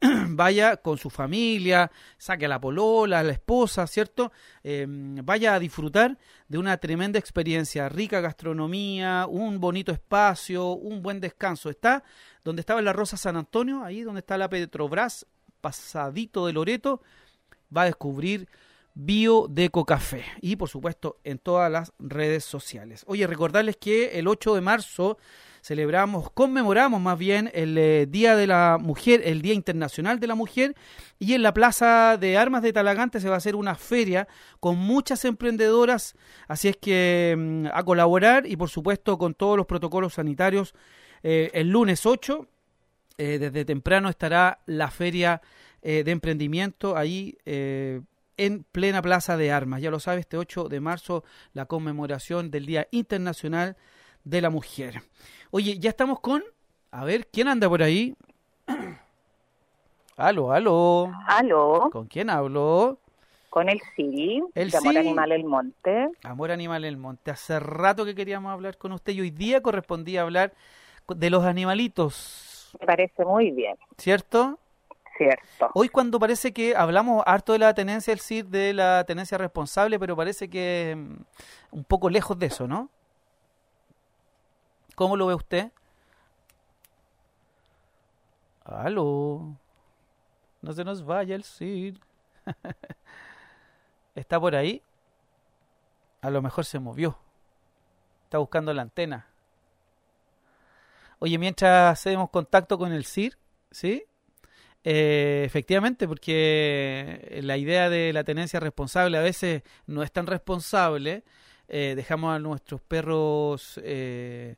vaya 0.28 0.76
con 0.76 0.98
su 0.98 1.10
familia, 1.10 1.90
saque 2.16 2.46
a 2.46 2.48
la 2.48 2.60
polola, 2.60 3.20
a 3.20 3.22
la 3.22 3.32
esposa, 3.32 3.86
¿cierto? 3.86 4.32
Em, 4.62 5.16
vaya 5.24 5.54
a 5.54 5.58
disfrutar 5.58 6.18
de 6.48 6.58
una 6.58 6.76
tremenda 6.76 7.18
experiencia, 7.18 7.88
rica 7.88 8.20
gastronomía, 8.20 9.26
un 9.28 9.60
bonito 9.60 9.92
espacio, 9.92 10.72
un 10.72 11.02
buen 11.02 11.20
descanso. 11.20 11.70
Está 11.70 12.04
donde 12.44 12.60
estaba 12.60 12.80
la 12.82 12.92
Rosa 12.92 13.16
San 13.16 13.36
Antonio, 13.36 13.82
ahí 13.82 14.02
donde 14.02 14.20
está 14.20 14.38
la 14.38 14.48
Petrobras, 14.48 15.26
pasadito 15.60 16.46
de 16.46 16.52
Loreto, 16.52 17.02
va 17.76 17.82
a 17.82 17.86
descubrir 17.86 18.48
Bio 18.94 19.46
Deco 19.48 19.84
Café 19.84 20.24
y 20.40 20.56
por 20.56 20.68
supuesto 20.68 21.18
en 21.22 21.38
todas 21.38 21.70
las 21.70 21.92
redes 21.98 22.44
sociales. 22.44 23.04
Oye, 23.06 23.26
recordarles 23.26 23.76
que 23.76 24.18
el 24.18 24.26
8 24.26 24.54
de 24.54 24.60
marzo 24.60 25.18
celebramos, 25.68 26.30
conmemoramos 26.30 26.98
más 26.98 27.18
bien 27.18 27.50
el 27.52 27.76
eh, 27.76 28.06
Día 28.06 28.36
de 28.36 28.46
la 28.46 28.78
Mujer, 28.80 29.20
el 29.22 29.42
Día 29.42 29.52
Internacional 29.52 30.18
de 30.18 30.26
la 30.26 30.34
Mujer, 30.34 30.74
y 31.18 31.34
en 31.34 31.42
la 31.42 31.52
Plaza 31.52 32.16
de 32.16 32.38
Armas 32.38 32.62
de 32.62 32.72
Talagante 32.72 33.20
se 33.20 33.28
va 33.28 33.34
a 33.34 33.36
hacer 33.36 33.54
una 33.54 33.74
feria 33.74 34.26
con 34.60 34.78
muchas 34.78 35.26
emprendedoras, 35.26 36.14
así 36.46 36.68
es 36.68 36.78
que 36.78 37.34
mm, 37.36 37.66
a 37.70 37.82
colaborar 37.82 38.46
y 38.46 38.56
por 38.56 38.70
supuesto 38.70 39.18
con 39.18 39.34
todos 39.34 39.58
los 39.58 39.66
protocolos 39.66 40.14
sanitarios. 40.14 40.74
Eh, 41.22 41.50
el 41.52 41.68
lunes 41.68 42.06
8, 42.06 42.48
eh, 43.18 43.38
desde 43.38 43.66
temprano 43.66 44.08
estará 44.08 44.60
la 44.64 44.90
feria 44.90 45.42
de 45.80 46.10
emprendimiento 46.10 46.96
ahí 46.96 47.38
en 47.44 48.64
plena 48.64 49.00
Plaza 49.00 49.36
de 49.36 49.52
Armas. 49.52 49.80
Ya 49.80 49.92
lo 49.92 50.00
sabes, 50.00 50.22
este 50.22 50.36
8 50.36 50.68
de 50.68 50.80
marzo, 50.80 51.22
la 51.52 51.66
conmemoración 51.66 52.50
del 52.50 52.66
Día 52.66 52.88
Internacional 52.90 53.76
de 53.76 53.97
la 54.30 54.50
Mujer. 54.50 55.02
Oye, 55.50 55.78
ya 55.78 55.90
estamos 55.90 56.20
con. 56.20 56.42
A 56.90 57.04
ver, 57.04 57.26
¿quién 57.26 57.48
anda 57.48 57.68
por 57.68 57.82
ahí? 57.82 58.14
aló, 60.16 60.52
aló. 60.52 61.12
Aló. 61.26 61.88
¿Con 61.90 62.06
quién 62.06 62.30
hablo? 62.30 62.98
Con 63.50 63.68
el 63.68 63.80
sí, 63.96 64.42
el 64.54 64.70
de 64.70 64.76
Amor 64.76 64.98
Animal 64.98 65.32
El 65.32 65.44
Monte. 65.44 66.10
Amor 66.22 66.50
Animal 66.50 66.84
El 66.84 66.98
Monte. 66.98 67.30
Hace 67.30 67.58
rato 67.58 68.04
que 68.04 68.14
queríamos 68.14 68.52
hablar 68.52 68.76
con 68.76 68.92
usted 68.92 69.14
y 69.14 69.22
hoy 69.22 69.30
día 69.30 69.62
correspondía 69.62 70.22
hablar 70.22 70.52
de 71.08 71.30
los 71.30 71.44
animalitos. 71.44 72.70
Me 72.78 72.86
parece 72.86 73.24
muy 73.24 73.50
bien. 73.50 73.76
¿Cierto? 73.96 74.58
Cierto. 75.16 75.70
Hoy 75.74 75.88
cuando 75.88 76.20
parece 76.20 76.52
que 76.52 76.76
hablamos 76.76 77.22
harto 77.26 77.52
de 77.52 77.58
la 77.58 77.74
tenencia 77.74 78.12
del 78.12 78.20
CIR, 78.20 78.46
de 78.46 78.74
la 78.74 79.04
tenencia 79.04 79.38
responsable, 79.38 79.98
pero 79.98 80.14
parece 80.14 80.48
que 80.48 80.94
mm, 80.96 81.76
un 81.76 81.84
poco 81.84 82.10
lejos 82.10 82.38
de 82.38 82.46
eso, 82.46 82.68
¿no? 82.68 82.90
¿Cómo 84.98 85.16
lo 85.16 85.28
ve 85.28 85.34
usted? 85.36 85.70
Aló. 88.64 89.56
No 90.60 90.72
se 90.72 90.82
nos 90.82 91.04
vaya 91.04 91.36
el 91.36 91.44
Cid. 91.44 91.98
¿Está 94.16 94.40
por 94.40 94.56
ahí? 94.56 94.82
A 96.20 96.30
lo 96.30 96.42
mejor 96.42 96.64
se 96.64 96.80
movió. 96.80 97.16
Está 98.24 98.38
buscando 98.38 98.74
la 98.74 98.82
antena. 98.82 99.28
Oye, 101.20 101.38
mientras 101.38 101.92
hacemos 101.92 102.30
contacto 102.30 102.76
con 102.76 102.90
el 102.90 103.04
CIR, 103.04 103.38
¿sí? 103.70 104.04
Eh, 104.82 105.44
efectivamente, 105.46 106.08
porque 106.08 107.38
la 107.44 107.56
idea 107.56 107.88
de 107.88 108.12
la 108.12 108.24
tenencia 108.24 108.58
responsable 108.58 109.16
a 109.16 109.22
veces 109.22 109.62
no 109.86 110.02
es 110.02 110.10
tan 110.10 110.26
responsable. 110.26 111.22
Eh, 111.68 111.92
dejamos 111.94 112.34
a 112.34 112.40
nuestros 112.40 112.80
perros 112.80 113.78
eh, 113.84 114.56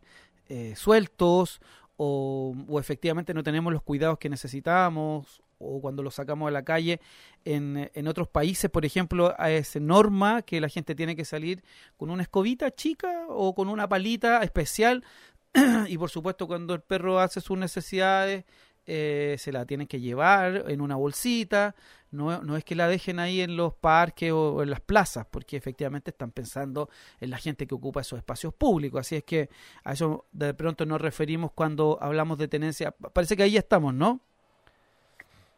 eh, 0.50 0.74
sueltos 0.74 1.60
o, 1.96 2.54
efectivamente 2.80 3.32
no 3.34 3.44
tenemos 3.44 3.72
los 3.72 3.82
cuidados 3.82 4.18
que 4.18 4.28
necesitamos 4.28 5.42
o 5.58 5.80
cuando 5.80 6.02
los 6.02 6.14
sacamos 6.14 6.48
a 6.48 6.50
la 6.50 6.64
calle. 6.64 7.00
En, 7.44 7.88
en 7.94 8.08
otros 8.08 8.26
países, 8.26 8.68
por 8.68 8.84
ejemplo, 8.84 9.36
es 9.38 9.80
norma 9.80 10.42
que 10.42 10.60
la 10.60 10.68
gente 10.68 10.96
tiene 10.96 11.14
que 11.14 11.24
salir 11.24 11.62
con 11.96 12.10
una 12.10 12.22
escobita 12.22 12.74
chica 12.74 13.26
o 13.28 13.54
con 13.54 13.68
una 13.68 13.88
palita 13.88 14.42
especial 14.42 15.04
y 15.88 15.98
por 15.98 16.10
supuesto 16.10 16.48
cuando 16.48 16.74
el 16.74 16.80
perro 16.80 17.20
hace 17.20 17.40
sus 17.40 17.56
necesidades 17.56 18.44
eh, 18.92 19.36
se 19.38 19.52
la 19.52 19.64
tienen 19.66 19.86
que 19.86 20.00
llevar 20.00 20.64
en 20.66 20.80
una 20.80 20.96
bolsita, 20.96 21.76
no, 22.10 22.42
no, 22.42 22.56
es 22.56 22.64
que 22.64 22.74
la 22.74 22.88
dejen 22.88 23.20
ahí 23.20 23.40
en 23.40 23.56
los 23.56 23.72
parques 23.72 24.32
o 24.32 24.64
en 24.64 24.70
las 24.70 24.80
plazas, 24.80 25.26
porque 25.30 25.56
efectivamente 25.56 26.10
están 26.10 26.32
pensando 26.32 26.90
en 27.20 27.30
la 27.30 27.38
gente 27.38 27.68
que 27.68 27.74
ocupa 27.76 28.00
esos 28.00 28.18
espacios 28.18 28.52
públicos, 28.52 29.00
así 29.00 29.14
es 29.14 29.22
que 29.22 29.48
a 29.84 29.92
eso 29.92 30.24
de 30.32 30.54
pronto 30.54 30.84
nos 30.86 31.00
referimos 31.00 31.52
cuando 31.52 31.98
hablamos 32.00 32.36
de 32.38 32.48
tenencia, 32.48 32.90
parece 32.90 33.36
que 33.36 33.44
ahí 33.44 33.52
ya 33.52 33.60
estamos, 33.60 33.94
¿no? 33.94 34.18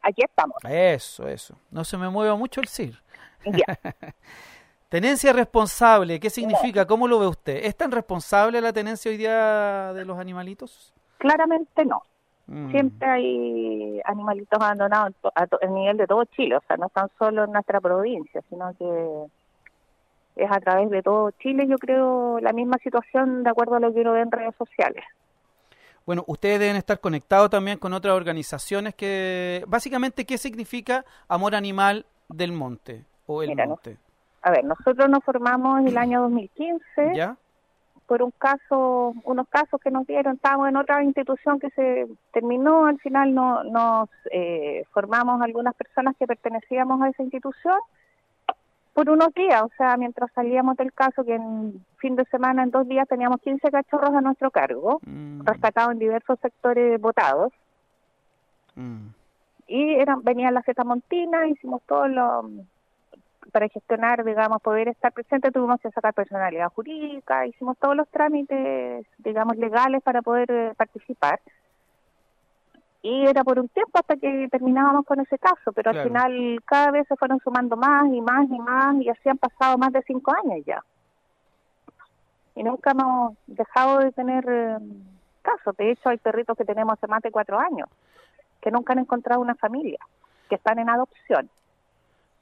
Aquí 0.02 0.22
estamos. 0.22 0.58
Eso, 0.68 1.26
eso. 1.26 1.56
No 1.70 1.84
se 1.84 1.96
me 1.96 2.10
mueva 2.10 2.36
mucho 2.36 2.60
el 2.60 2.68
CIR. 2.68 3.02
Tenencia 4.90 5.32
responsable, 5.32 6.20
¿qué 6.20 6.28
significa? 6.28 6.86
¿Cómo 6.86 7.08
lo 7.08 7.18
ve 7.18 7.28
usted? 7.28 7.64
¿Es 7.64 7.74
tan 7.74 7.90
responsable 7.92 8.60
la 8.60 8.74
tenencia 8.74 9.10
hoy 9.10 9.16
día 9.16 9.94
de 9.94 10.04
los 10.04 10.18
animalitos? 10.18 10.92
Claramente 11.16 11.86
no. 11.86 12.02
Mm. 12.46 12.70
Siempre 12.70 13.08
hay 13.08 14.00
animalitos 14.04 14.60
abandonados 14.60 15.14
a, 15.34 15.46
to- 15.46 15.58
a 15.62 15.66
nivel 15.66 15.96
de 15.96 16.06
todo 16.06 16.24
Chile, 16.24 16.56
o 16.56 16.62
sea, 16.66 16.76
no 16.76 16.86
están 16.86 17.08
solo 17.18 17.44
en 17.44 17.52
nuestra 17.52 17.80
provincia, 17.80 18.40
sino 18.50 18.74
que 18.76 20.42
es 20.42 20.50
a 20.50 20.60
través 20.60 20.90
de 20.90 21.02
todo 21.02 21.30
Chile, 21.32 21.66
yo 21.68 21.76
creo, 21.78 22.38
la 22.40 22.52
misma 22.52 22.78
situación 22.82 23.42
de 23.44 23.50
acuerdo 23.50 23.76
a 23.76 23.80
lo 23.80 23.92
que 23.92 24.00
uno 24.00 24.12
ve 24.12 24.20
en 24.22 24.30
redes 24.32 24.54
sociales. 24.56 25.04
Bueno, 26.04 26.24
ustedes 26.26 26.58
deben 26.58 26.76
estar 26.76 26.98
conectados 26.98 27.48
también 27.50 27.78
con 27.78 27.92
otras 27.92 28.14
organizaciones 28.14 28.94
que... 28.94 29.62
Básicamente, 29.68 30.24
¿qué 30.24 30.36
significa 30.36 31.04
amor 31.28 31.54
animal 31.54 32.06
del 32.28 32.50
monte 32.52 33.04
o 33.26 33.42
el 33.42 33.50
Mira, 33.50 33.64
no- 33.66 33.70
monte? 33.70 33.98
A 34.42 34.50
ver, 34.50 34.64
nosotros 34.64 35.08
nos 35.08 35.22
formamos 35.22 35.86
el 35.86 35.96
año 35.96 36.22
2015 36.22 37.12
¿Ya? 37.14 37.36
Por 38.06 38.22
un 38.22 38.32
caso, 38.32 39.14
unos 39.24 39.48
casos 39.48 39.80
que 39.80 39.90
nos 39.90 40.06
dieron, 40.06 40.34
estábamos 40.34 40.68
en 40.68 40.76
otra 40.76 41.02
institución 41.02 41.58
que 41.58 41.70
se 41.70 42.06
terminó, 42.32 42.86
al 42.86 42.98
final 42.98 43.34
no, 43.34 43.64
nos 43.64 44.08
eh, 44.30 44.84
formamos 44.92 45.40
algunas 45.40 45.74
personas 45.74 46.16
que 46.16 46.26
pertenecíamos 46.26 47.00
a 47.00 47.08
esa 47.08 47.22
institución 47.22 47.78
por 48.92 49.08
unos 49.08 49.32
días, 49.32 49.62
o 49.62 49.70
sea, 49.76 49.96
mientras 49.96 50.30
salíamos 50.34 50.76
del 50.76 50.92
caso, 50.92 51.24
que 51.24 51.34
en 51.34 51.84
fin 51.96 52.14
de 52.14 52.24
semana, 52.26 52.62
en 52.62 52.70
dos 52.70 52.86
días, 52.86 53.08
teníamos 53.08 53.40
15 53.40 53.70
cachorros 53.70 54.14
a 54.14 54.20
nuestro 54.20 54.50
cargo, 54.50 55.00
Mm, 55.06 55.44
rescatados 55.44 55.92
en 55.92 55.98
diversos 55.98 56.38
sectores 56.40 57.00
votados, 57.00 57.52
mm. 58.74 59.06
y 59.68 59.94
eran, 59.94 60.22
venían 60.22 60.52
las 60.52 60.64
montina 60.84 61.46
hicimos 61.48 61.82
todo 61.86 62.06
lo 62.08 62.50
para 63.50 63.68
gestionar, 63.68 64.24
digamos, 64.24 64.62
poder 64.62 64.88
estar 64.88 65.12
presente, 65.12 65.50
tuvimos 65.50 65.80
que 65.80 65.90
sacar 65.90 66.14
personalidad 66.14 66.68
jurídica, 66.72 67.46
hicimos 67.46 67.76
todos 67.78 67.96
los 67.96 68.08
trámites, 68.08 69.06
digamos, 69.18 69.56
legales 69.56 70.02
para 70.02 70.22
poder 70.22 70.50
eh, 70.50 70.72
participar. 70.76 71.40
Y 73.02 73.26
era 73.26 73.42
por 73.42 73.58
un 73.58 73.68
tiempo 73.68 73.98
hasta 73.98 74.16
que 74.16 74.48
terminábamos 74.50 75.04
con 75.04 75.18
ese 75.18 75.36
caso, 75.38 75.72
pero 75.74 75.90
Claro. 75.90 76.00
al 76.02 76.08
final 76.08 76.62
cada 76.64 76.90
vez 76.92 77.08
se 77.08 77.16
fueron 77.16 77.40
sumando 77.40 77.76
más 77.76 78.06
y 78.06 78.20
más 78.20 78.48
y 78.48 78.58
más, 78.60 78.94
y 79.02 79.08
así 79.08 79.28
han 79.28 79.38
pasado 79.38 79.76
más 79.76 79.92
de 79.92 80.02
cinco 80.02 80.32
años 80.44 80.64
ya. 80.64 80.84
Y 82.54 82.62
nunca 82.62 82.92
hemos 82.92 83.34
dejado 83.48 83.98
de 83.98 84.12
tener 84.12 84.44
eh, 84.48 84.78
casos. 85.42 85.76
De 85.76 85.90
hecho, 85.90 86.10
hay 86.10 86.18
perritos 86.18 86.56
que 86.56 86.64
tenemos 86.64 86.92
hace 86.92 87.08
más 87.08 87.22
de 87.22 87.32
cuatro 87.32 87.58
años 87.58 87.88
que 88.60 88.70
nunca 88.70 88.92
han 88.92 89.00
encontrado 89.00 89.40
una 89.40 89.56
familia, 89.56 89.98
que 90.48 90.54
están 90.54 90.78
en 90.78 90.88
adopción. 90.88 91.50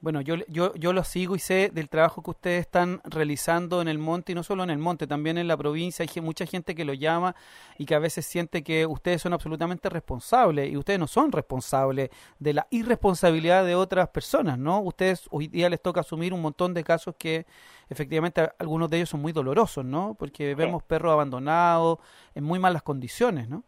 Bueno, 0.01 0.21
yo, 0.21 0.33
yo, 0.47 0.73
yo 0.73 0.93
lo 0.93 1.03
sigo 1.03 1.35
y 1.35 1.39
sé 1.39 1.69
del 1.71 1.87
trabajo 1.87 2.23
que 2.23 2.31
ustedes 2.31 2.61
están 2.61 3.01
realizando 3.03 3.83
en 3.83 3.87
el 3.87 3.99
monte 3.99 4.31
y 4.31 4.35
no 4.35 4.41
solo 4.41 4.63
en 4.63 4.71
el 4.71 4.79
monte, 4.79 5.05
también 5.05 5.37
en 5.37 5.47
la 5.47 5.55
provincia. 5.55 6.03
Hay 6.03 6.21
mucha 6.21 6.47
gente 6.47 6.73
que 6.73 6.83
lo 6.83 6.95
llama 6.95 7.35
y 7.77 7.85
que 7.85 7.93
a 7.93 7.99
veces 7.99 8.25
siente 8.25 8.63
que 8.63 8.87
ustedes 8.87 9.21
son 9.21 9.33
absolutamente 9.33 9.89
responsables 9.89 10.71
y 10.71 10.75
ustedes 10.75 10.99
no 10.99 11.05
son 11.05 11.31
responsables 11.31 12.09
de 12.39 12.53
la 12.53 12.65
irresponsabilidad 12.71 13.63
de 13.63 13.75
otras 13.75 14.09
personas, 14.09 14.57
¿no? 14.57 14.81
Ustedes 14.81 15.27
hoy 15.29 15.47
día 15.47 15.69
les 15.69 15.79
toca 15.79 15.99
asumir 15.99 16.33
un 16.33 16.41
montón 16.41 16.73
de 16.73 16.83
casos 16.83 17.13
que 17.15 17.45
efectivamente 17.87 18.49
algunos 18.57 18.89
de 18.89 18.97
ellos 18.97 19.09
son 19.09 19.21
muy 19.21 19.33
dolorosos, 19.33 19.85
¿no? 19.85 20.15
Porque 20.17 20.55
vemos 20.55 20.81
perros 20.81 21.13
abandonados 21.13 21.99
en 22.33 22.43
muy 22.43 22.57
malas 22.57 22.81
condiciones, 22.81 23.47
¿no? 23.49 23.63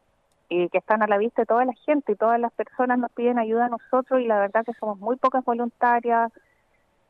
Y 0.49 0.69
que 0.69 0.77
están 0.77 1.01
a 1.01 1.07
la 1.07 1.17
vista 1.17 1.41
de 1.41 1.45
toda 1.47 1.65
la 1.65 1.73
gente 1.85 2.11
y 2.11 2.15
todas 2.15 2.39
las 2.39 2.51
personas 2.53 2.99
nos 2.99 3.11
piden 3.11 3.39
ayuda 3.39 3.65
a 3.65 3.69
nosotros 3.69 4.21
y 4.21 4.25
la 4.27 4.39
verdad 4.39 4.65
que 4.65 4.73
somos 4.73 4.99
muy 4.99 5.15
pocas 5.15 5.43
voluntarias 5.45 6.31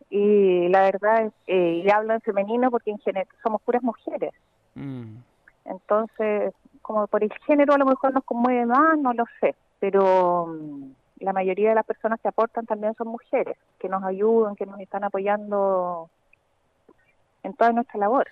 y 0.10 0.68
la 0.70 0.82
verdad 0.84 1.24
es, 1.26 1.34
eh, 1.48 1.82
y 1.86 1.90
hablo 1.90 2.14
en 2.14 2.22
femenino 2.22 2.70
porque 2.72 2.92
en 2.92 3.00
general 3.00 3.28
somos 3.42 3.62
puras 3.62 3.84
mujeres 3.84 4.32
Mm. 4.76 5.18
entonces 5.66 6.52
como 6.82 7.06
por 7.06 7.24
el 7.24 7.32
género 7.46 7.76
a 7.76 7.78
lo 7.78 7.86
mejor 7.86 8.12
nos 8.12 8.24
conmueve 8.24 8.66
más 8.66 8.98
no 8.98 9.14
lo 9.14 9.26
sé 9.40 9.56
pero 9.80 10.48
mm, 10.48 10.92
la 11.20 11.32
mayoría 11.32 11.70
de 11.70 11.76
las 11.76 11.86
personas 11.86 12.20
que 12.20 12.28
aportan 12.28 12.66
también 12.66 12.96
son 12.96 13.10
mujeres 13.10 13.56
que 13.78 13.88
nos 13.90 14.04
ayudan 14.04 14.56
que 14.56 14.66
nos 14.66 14.80
están 14.80 15.04
apoyando 15.04 16.10
en 17.44 17.54
toda 17.54 17.72
nuestra 17.72 18.00
labor 18.00 18.28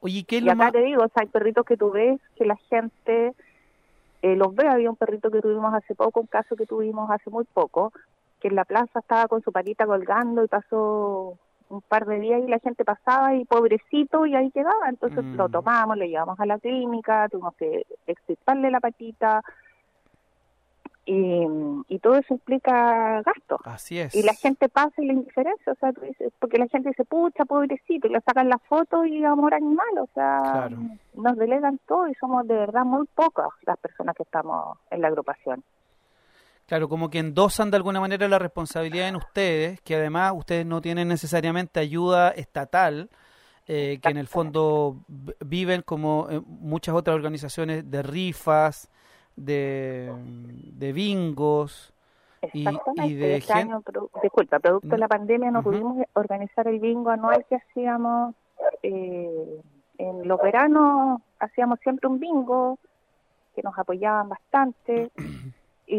Oye, 0.00 0.24
¿qué 0.24 0.38
es 0.38 0.42
y 0.42 0.46
lo 0.46 0.52
acá 0.52 0.64
más... 0.64 0.72
te 0.72 0.80
digo, 0.80 1.04
o 1.04 1.08
sea, 1.08 1.20
hay 1.22 1.28
perritos 1.28 1.64
que 1.64 1.76
tú 1.76 1.90
ves 1.90 2.18
que 2.36 2.44
la 2.44 2.56
gente 2.56 3.34
eh, 4.22 4.36
los 4.36 4.54
ve. 4.54 4.68
Había 4.68 4.90
un 4.90 4.96
perrito 4.96 5.30
que 5.30 5.40
tuvimos 5.40 5.74
hace 5.74 5.94
poco, 5.94 6.20
un 6.20 6.26
caso 6.26 6.56
que 6.56 6.66
tuvimos 6.66 7.10
hace 7.10 7.28
muy 7.30 7.44
poco, 7.44 7.92
que 8.40 8.48
en 8.48 8.56
la 8.56 8.64
plaza 8.64 9.00
estaba 9.00 9.28
con 9.28 9.42
su 9.42 9.52
patita 9.52 9.86
colgando 9.86 10.42
y 10.44 10.48
pasó 10.48 11.36
un 11.68 11.80
par 11.82 12.04
de 12.06 12.20
días 12.20 12.42
y 12.42 12.48
la 12.48 12.58
gente 12.58 12.84
pasaba 12.84 13.34
y 13.34 13.44
pobrecito 13.44 14.26
y 14.26 14.34
ahí 14.34 14.50
quedaba. 14.50 14.88
Entonces 14.88 15.24
Mm. 15.24 15.36
lo 15.36 15.48
tomamos, 15.48 15.96
le 15.96 16.08
llevamos 16.08 16.38
a 16.38 16.46
la 16.46 16.58
clínica, 16.58 17.28
tuvimos 17.28 17.54
que 17.56 17.86
extirparle 18.06 18.70
la 18.70 18.80
patita 18.80 19.42
y, 21.04 21.44
y 21.88 21.98
todo 21.98 22.16
eso 22.16 22.34
implica 22.34 23.22
gastos. 23.22 23.60
Así 23.64 23.98
es. 23.98 24.14
Y 24.14 24.22
la 24.22 24.34
gente 24.34 24.68
pasa 24.68 24.92
y 25.02 25.06
la 25.06 25.14
indiferencia, 25.14 25.72
o 25.72 25.76
sea, 25.76 25.92
porque 26.38 26.58
la 26.58 26.68
gente 26.68 26.90
dice, 26.90 27.04
pucha, 27.04 27.44
pobrecito, 27.44 28.06
y 28.06 28.10
le 28.10 28.20
sacan 28.20 28.48
la 28.48 28.58
foto 28.58 29.04
y 29.04 29.24
amor 29.24 29.54
animal, 29.54 29.98
o 30.00 30.08
sea, 30.14 30.40
Claro. 30.42 30.78
nos 31.14 31.36
delegan 31.36 31.80
todo 31.86 32.08
y 32.08 32.14
somos 32.14 32.46
de 32.46 32.54
verdad 32.54 32.84
muy 32.84 33.06
pocas 33.14 33.48
las 33.66 33.78
personas 33.78 34.14
que 34.16 34.22
estamos 34.22 34.78
en 34.90 35.00
la 35.00 35.08
agrupación. 35.08 35.64
Claro, 36.66 36.88
como 36.88 37.10
que 37.10 37.18
endosan 37.18 37.70
de 37.70 37.76
alguna 37.76 38.00
manera 38.00 38.28
la 38.28 38.38
responsabilidad 38.38 39.08
en 39.08 39.16
ustedes, 39.16 39.80
que 39.80 39.96
además 39.96 40.32
ustedes 40.36 40.64
no 40.64 40.80
tienen 40.80 41.08
necesariamente 41.08 41.80
ayuda 41.80 42.30
estatal, 42.30 43.10
eh, 43.66 43.98
que 44.00 44.08
en 44.08 44.16
el 44.16 44.28
fondo 44.28 44.96
viven 45.44 45.82
como 45.82 46.28
eh, 46.30 46.40
muchas 46.46 46.94
otras 46.94 47.14
organizaciones 47.14 47.90
de 47.90 48.02
rifas, 48.02 48.88
de, 49.36 50.12
de 50.76 50.92
bingos 50.92 51.92
y, 52.52 52.64
de 53.14 53.36
este 53.36 53.52
gente... 53.52 53.52
año, 53.52 53.82
produ- 53.82 54.10
disculpa, 54.22 54.58
producto 54.58 54.88
de 54.88 54.98
la 54.98 55.08
pandemia 55.08 55.50
no 55.50 55.62
pudimos 55.62 56.04
organizar 56.14 56.66
el 56.66 56.80
bingo 56.80 57.10
anual 57.10 57.44
que 57.48 57.56
hacíamos 57.56 58.34
eh, 58.82 59.60
en 59.98 60.26
los 60.26 60.40
veranos, 60.40 61.20
hacíamos 61.38 61.78
siempre 61.80 62.08
un 62.08 62.18
bingo 62.18 62.78
que 63.54 63.62
nos 63.62 63.78
apoyaban 63.78 64.28
bastante 64.28 65.10
y, 65.86 65.96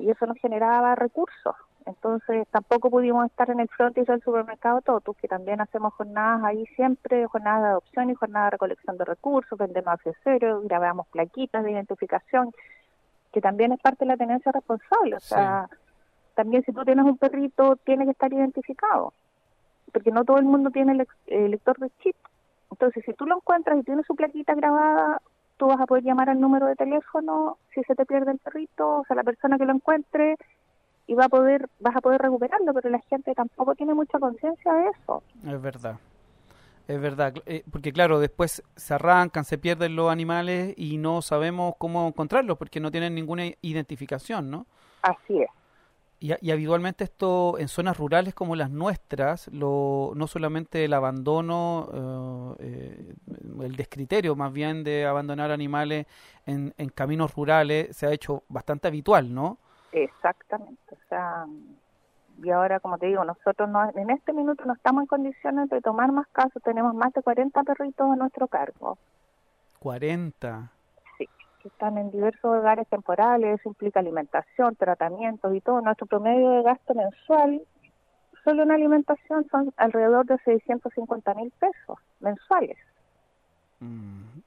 y 0.00 0.10
eso 0.10 0.26
nos 0.26 0.38
generaba 0.38 0.94
recursos. 0.94 1.54
Entonces 1.86 2.48
tampoco 2.50 2.90
pudimos 2.90 3.26
estar 3.26 3.48
en 3.48 3.60
el 3.60 3.68
frontis 3.68 4.06
del 4.06 4.20
supermercado 4.20 4.80
Totus, 4.80 5.16
que 5.16 5.28
también 5.28 5.60
hacemos 5.60 5.94
jornadas 5.94 6.42
ahí 6.42 6.66
siempre, 6.74 7.26
jornadas 7.26 7.62
de 7.62 7.68
adopción 7.68 8.10
y 8.10 8.14
jornadas 8.14 8.48
de 8.48 8.50
recolección 8.50 8.98
de 8.98 9.04
recursos, 9.04 9.56
vendemos 9.56 9.94
accesorios, 9.94 10.64
grabamos 10.64 11.06
plaquitas 11.08 11.62
de 11.62 11.70
identificación, 11.70 12.50
que 13.32 13.40
también 13.40 13.70
es 13.70 13.80
parte 13.80 14.04
de 14.04 14.08
la 14.08 14.16
tenencia 14.16 14.50
responsable. 14.50 15.14
O 15.14 15.20
sea, 15.20 15.68
también 16.34 16.64
si 16.64 16.72
tú 16.72 16.84
tienes 16.84 17.04
un 17.04 17.18
perrito, 17.18 17.76
tiene 17.76 18.04
que 18.04 18.10
estar 18.10 18.32
identificado, 18.32 19.12
porque 19.92 20.10
no 20.10 20.24
todo 20.24 20.38
el 20.38 20.44
mundo 20.44 20.70
tiene 20.70 20.92
el, 20.92 21.06
el 21.28 21.52
lector 21.52 21.78
de 21.78 21.90
chip. 22.02 22.16
Entonces, 22.72 23.04
si 23.06 23.12
tú 23.12 23.26
lo 23.26 23.36
encuentras 23.36 23.78
y 23.78 23.84
tiene 23.84 24.02
su 24.02 24.16
plaquita 24.16 24.56
grabada, 24.56 25.22
tú 25.56 25.68
vas 25.68 25.80
a 25.80 25.86
poder 25.86 26.02
llamar 26.02 26.30
al 26.30 26.40
número 26.40 26.66
de 26.66 26.74
teléfono 26.74 27.58
si 27.72 27.84
se 27.84 27.94
te 27.94 28.04
pierde 28.06 28.32
el 28.32 28.38
perrito, 28.38 28.98
o 28.98 29.04
sea, 29.04 29.14
la 29.14 29.22
persona 29.22 29.56
que 29.56 29.64
lo 29.64 29.72
encuentre 29.72 30.36
y 31.06 31.14
va 31.14 31.26
a 31.26 31.28
poder 31.28 31.68
vas 31.80 31.96
a 31.96 32.00
poder 32.00 32.20
recuperarlo, 32.20 32.74
pero 32.74 32.90
la 32.90 33.00
gente 33.00 33.34
tampoco 33.34 33.74
tiene 33.74 33.94
mucha 33.94 34.18
conciencia 34.18 34.72
de 34.72 34.88
eso. 34.88 35.22
Es 35.46 35.60
verdad. 35.60 35.98
Es 36.88 37.00
verdad, 37.00 37.34
eh, 37.46 37.64
porque 37.70 37.92
claro, 37.92 38.20
después 38.20 38.62
se 38.76 38.94
arrancan, 38.94 39.44
se 39.44 39.58
pierden 39.58 39.96
los 39.96 40.08
animales 40.08 40.72
y 40.76 40.98
no 40.98 41.20
sabemos 41.20 41.74
cómo 41.78 42.06
encontrarlos 42.06 42.56
porque 42.58 42.78
no 42.78 42.92
tienen 42.92 43.12
ninguna 43.12 43.44
identificación, 43.60 44.52
¿no? 44.52 44.66
Así 45.02 45.42
es. 45.42 45.48
Y, 46.20 46.32
y 46.40 46.50
habitualmente 46.52 47.02
esto 47.02 47.58
en 47.58 47.66
zonas 47.66 47.96
rurales 47.96 48.34
como 48.34 48.54
las 48.54 48.70
nuestras, 48.70 49.48
lo, 49.48 50.12
no 50.14 50.28
solamente 50.28 50.84
el 50.84 50.94
abandono, 50.94 52.56
eh, 52.60 52.60
eh, 52.60 53.64
el 53.64 53.74
descriterio 53.74 54.36
más 54.36 54.52
bien 54.52 54.84
de 54.84 55.06
abandonar 55.06 55.50
animales 55.50 56.06
en, 56.46 56.72
en 56.78 56.88
caminos 56.90 57.34
rurales 57.34 57.96
se 57.96 58.06
ha 58.06 58.12
hecho 58.12 58.44
bastante 58.48 58.86
habitual, 58.86 59.34
¿no? 59.34 59.58
Exactamente. 59.96 60.94
O 60.94 61.08
sea, 61.08 61.46
y 62.42 62.50
ahora, 62.50 62.80
como 62.80 62.98
te 62.98 63.06
digo, 63.06 63.24
nosotros 63.24 63.68
no, 63.70 63.90
en 63.94 64.10
este 64.10 64.34
minuto 64.34 64.62
no 64.66 64.74
estamos 64.74 65.02
en 65.02 65.06
condiciones 65.06 65.70
de 65.70 65.80
tomar 65.80 66.12
más 66.12 66.26
casos. 66.28 66.62
Tenemos 66.62 66.94
más 66.94 67.14
de 67.14 67.22
40 67.22 67.62
perritos 67.62 68.10
a 68.10 68.16
nuestro 68.16 68.46
cargo. 68.46 68.98
40. 69.78 70.70
Sí, 71.16 71.26
que 71.62 71.68
están 71.68 71.96
en 71.96 72.10
diversos 72.10 72.44
hogares 72.44 72.86
temporales. 72.88 73.58
Eso 73.58 73.70
implica 73.70 74.00
alimentación, 74.00 74.76
tratamientos 74.76 75.54
y 75.54 75.62
todo. 75.62 75.80
Nuestro 75.80 76.06
promedio 76.06 76.50
de 76.50 76.62
gasto 76.62 76.94
mensual, 76.94 77.62
solo 78.44 78.64
en 78.64 78.72
alimentación, 78.72 79.46
son 79.50 79.72
alrededor 79.78 80.26
de 80.26 80.36
650 80.44 81.34
mil 81.34 81.50
pesos 81.52 81.98
mensuales. 82.20 82.76
Mm, 83.80 84.40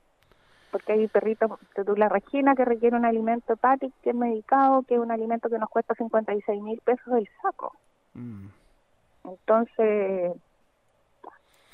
porque 0.71 0.93
hay 0.93 1.07
perritos 1.07 1.51
de 1.75 1.97
la 1.97 2.09
Regina 2.09 2.55
que 2.55 2.65
requiere 2.65 2.95
un 2.95 3.05
alimento 3.05 3.53
hepático 3.53 3.93
que 4.03 4.11
es 4.11 4.15
medicado, 4.15 4.83
que 4.83 4.95
es 4.95 4.99
un 4.99 5.11
alimento 5.11 5.49
que 5.49 5.59
nos 5.59 5.69
cuesta 5.69 5.93
56 5.95 6.61
mil 6.61 6.79
pesos 6.81 7.13
el 7.15 7.29
saco. 7.41 7.73
mm. 8.13 8.47
Entonces, 9.25 10.33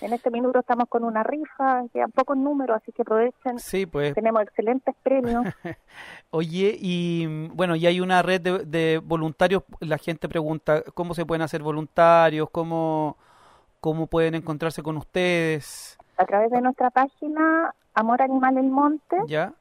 en 0.01 0.13
este 0.13 0.29
minuto 0.29 0.59
estamos 0.59 0.89
con 0.89 1.03
una 1.03 1.23
rifa, 1.23 1.83
quedan 1.93 2.11
pocos 2.11 2.35
números, 2.35 2.77
así 2.81 2.91
que 2.91 3.03
aprovechen. 3.03 3.59
Sí, 3.59 3.85
pues. 3.85 4.13
Tenemos 4.13 4.41
excelentes 4.41 4.93
premios. 5.03 5.45
Oye, 6.31 6.75
y 6.77 7.47
bueno, 7.53 7.75
y 7.75 7.87
hay 7.87 8.01
una 8.01 8.21
red 8.21 8.41
de, 8.41 8.65
de 8.65 9.01
voluntarios. 9.03 9.63
La 9.79 9.97
gente 9.97 10.27
pregunta 10.27 10.83
cómo 10.93 11.13
se 11.13 11.25
pueden 11.25 11.43
hacer 11.43 11.63
voluntarios, 11.63 12.49
cómo, 12.49 13.17
cómo 13.79 14.07
pueden 14.07 14.35
encontrarse 14.35 14.83
con 14.83 14.97
ustedes. 14.97 15.97
A 16.17 16.25
través 16.25 16.51
de 16.51 16.61
nuestra 16.61 16.89
página 16.89 17.73
Amor 17.95 18.21
Animal 18.21 18.57
El 18.57 18.69
Monte, 18.69 19.17
¿Ya? 19.27 19.53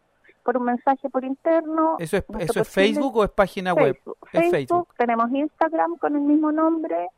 por 0.42 0.56
un 0.58 0.64
mensaje 0.64 1.08
por 1.08 1.24
interno. 1.24 1.96
¿Eso 1.98 2.18
es, 2.18 2.24
eso 2.40 2.60
es 2.60 2.68
Facebook 2.68 3.16
o 3.16 3.24
es 3.24 3.30
página 3.30 3.72
web? 3.72 3.94
Facebook. 3.94 4.18
Es 4.32 4.40
Facebook, 4.40 4.50
Facebook. 4.50 4.88
tenemos 4.98 5.30
Instagram 5.30 5.96
con 5.96 6.14
el 6.16 6.22
mismo 6.22 6.52
nombre. 6.52 7.08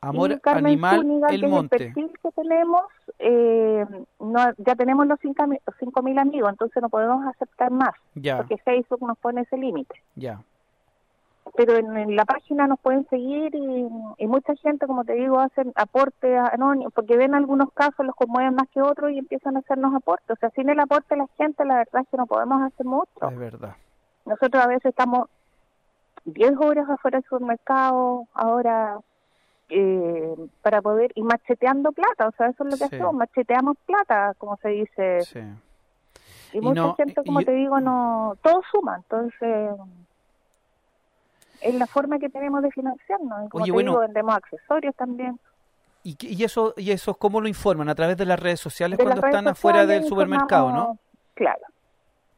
Amor 0.00 0.40
Animal 0.44 1.00
Zúñiga, 1.00 1.28
El 1.28 1.48
Monte. 1.48 1.76
el 1.76 1.84
perfil 1.92 2.12
que 2.22 2.30
tenemos, 2.32 2.82
eh, 3.18 3.84
no, 4.20 4.52
ya 4.58 4.76
tenemos 4.76 5.06
los 5.06 5.18
5.000 5.18 6.18
amigos, 6.20 6.50
entonces 6.50 6.80
no 6.82 6.88
podemos 6.90 7.26
aceptar 7.26 7.70
más, 7.72 7.94
Ya, 8.14 8.36
porque 8.36 8.58
Facebook 8.58 9.00
nos 9.04 9.18
pone 9.18 9.40
ese 9.40 9.56
límite. 9.56 9.94
ya. 10.14 10.40
Pero 11.56 11.76
en, 11.76 11.96
en 11.96 12.16
la 12.16 12.24
página 12.26 12.66
nos 12.66 12.78
pueden 12.80 13.06
seguir 13.08 13.54
y, 13.54 13.88
y 14.18 14.26
mucha 14.26 14.54
gente, 14.56 14.86
como 14.86 15.04
te 15.04 15.14
digo, 15.14 15.38
hacen 15.40 15.72
aportes 15.74 16.38
anónimos, 16.52 16.92
porque 16.92 17.16
ven 17.16 17.34
algunos 17.34 17.72
casos, 17.72 18.04
los 18.04 18.14
conmueven 18.14 18.54
más 18.54 18.68
que 18.70 18.82
otros 18.82 19.10
y 19.12 19.18
empiezan 19.18 19.56
a 19.56 19.60
hacernos 19.60 19.94
aportes. 19.94 20.30
O 20.30 20.36
sea, 20.36 20.50
sin 20.50 20.68
el 20.68 20.78
aporte 20.80 21.14
de 21.14 21.22
la 21.22 21.26
gente, 21.38 21.64
la 21.64 21.76
verdad 21.76 22.02
es 22.02 22.08
que 22.10 22.16
no 22.18 22.26
podemos 22.26 22.60
hacer 22.62 22.84
mucho. 22.84 23.28
Es 23.30 23.38
verdad. 23.38 23.74
Nosotros 24.26 24.62
a 24.62 24.66
veces 24.68 24.86
estamos 24.86 25.28
10 26.26 26.52
horas 26.58 26.90
afuera 26.90 27.18
del 27.18 27.28
supermercado, 27.28 28.26
ahora 28.34 28.98
eh, 29.68 30.34
para 30.62 30.82
poder, 30.82 31.10
y 31.14 31.22
macheteando 31.22 31.90
plata, 31.92 32.28
o 32.28 32.32
sea, 32.32 32.48
eso 32.48 32.64
es 32.64 32.70
lo 32.72 32.76
que 32.76 32.76
Sí. 32.88 32.94
hacemos, 32.96 33.14
macheteamos 33.14 33.76
plata, 33.86 34.34
como 34.38 34.56
se 34.58 34.68
dice. 34.68 35.20
Sí. 35.22 35.40
Y, 36.52 36.58
Y 36.58 36.60
mucha 36.60 36.82
no- 36.82 36.94
gente, 36.94 37.22
como 37.24 37.40
y- 37.40 37.44
te 37.44 37.52
digo, 37.52 37.80
no, 37.80 38.34
todo 38.42 38.60
suma, 38.70 38.96
entonces 38.96 39.70
es 41.60 41.74
la 41.74 41.86
forma 41.86 42.18
que 42.18 42.28
tenemos 42.28 42.62
de 42.62 42.70
financiarnos. 42.70 43.46
Y 43.46 43.48
como 43.48 43.62
Oye, 43.64 43.70
te 43.70 43.72
bueno. 43.72 43.90
digo, 43.92 44.00
vendemos 44.00 44.34
accesorios 44.34 44.94
también. 44.96 45.38
¿Y, 46.02 46.14
qué- 46.14 46.28
y 46.28 46.44
eso 46.44 46.72
y 46.76 46.90
eso 46.92 47.14
cómo 47.14 47.40
lo 47.40 47.48
informan? 47.48 47.88
¿A 47.88 47.94
través 47.94 48.16
de 48.16 48.26
las 48.26 48.38
redes 48.38 48.60
sociales 48.60 48.96
De 48.98 49.04
cuando 49.04 49.20
redes 49.22 49.34
están 49.34 49.48
afuera 49.48 49.86
del 49.86 50.04
supermercado, 50.04 50.70
no? 50.72 50.98
Claro. 51.34 51.62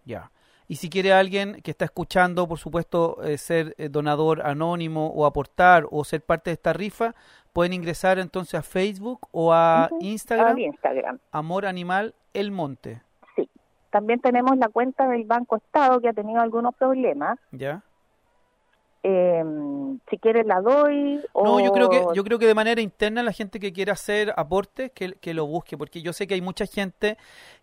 Ya. 0.05 0.31
Y 0.71 0.77
si 0.77 0.91
quiere 0.91 1.13
alguien 1.15 1.61
que 1.63 1.71
está 1.71 1.87
escuchando, 1.87 2.47
por 2.47 2.59
supuesto, 2.59 3.23
eh, 3.23 3.39
ser 3.39 3.75
eh, 3.79 3.89
donador 3.89 4.43
anónimo 4.47 5.07
o 5.09 5.25
aportar 5.25 5.87
o 5.91 6.05
ser 6.05 6.21
parte 6.23 6.51
de 6.51 6.55
esta 6.55 6.73
rifa, 6.75 7.15
pueden 7.55 7.73
ingresar 7.73 8.19
entonces 8.19 8.55
a 8.55 8.63
Facebook 8.63 9.21
o 9.33 9.53
a 9.53 9.89
Instagram, 10.01 10.49
al 10.49 10.59
Instagram. 10.59 11.19
Amor 11.33 11.65
Animal 11.67 12.15
El 12.35 12.51
Monte. 12.51 13.03
Sí. 13.35 13.49
También 13.91 14.21
tenemos 14.21 14.57
la 14.59 14.69
cuenta 14.69 15.09
del 15.09 15.25
Banco 15.25 15.57
Estado 15.57 16.01
que 16.01 16.09
ha 16.09 16.13
tenido 16.13 16.41
algunos 16.41 16.75
problemas. 16.75 17.39
¿Ya? 17.51 17.83
Eh, 19.11 19.43
si 20.11 20.19
quieres 20.19 20.45
la 20.45 20.61
doy. 20.61 21.19
O... 21.33 21.45
No, 21.45 21.61
yo 21.61 21.73
creo 21.73 21.89
que 21.89 22.05
yo 22.15 22.23
creo 22.25 22.39
que 22.39 22.47
de 22.47 22.55
manera 22.55 22.83
interna 22.83 23.23
la 23.23 23.33
gente 23.33 23.59
que 23.59 23.73
quiera 23.73 23.95
hacer 23.95 24.35
aportes 24.37 24.93
que, 24.93 25.15
que 25.15 25.33
lo 25.33 25.47
busque, 25.47 25.79
porque 25.79 26.03
yo 26.03 26.13
sé 26.13 26.27
que 26.27 26.35
hay 26.35 26.43
mucha 26.43 26.67
gente 26.67 27.17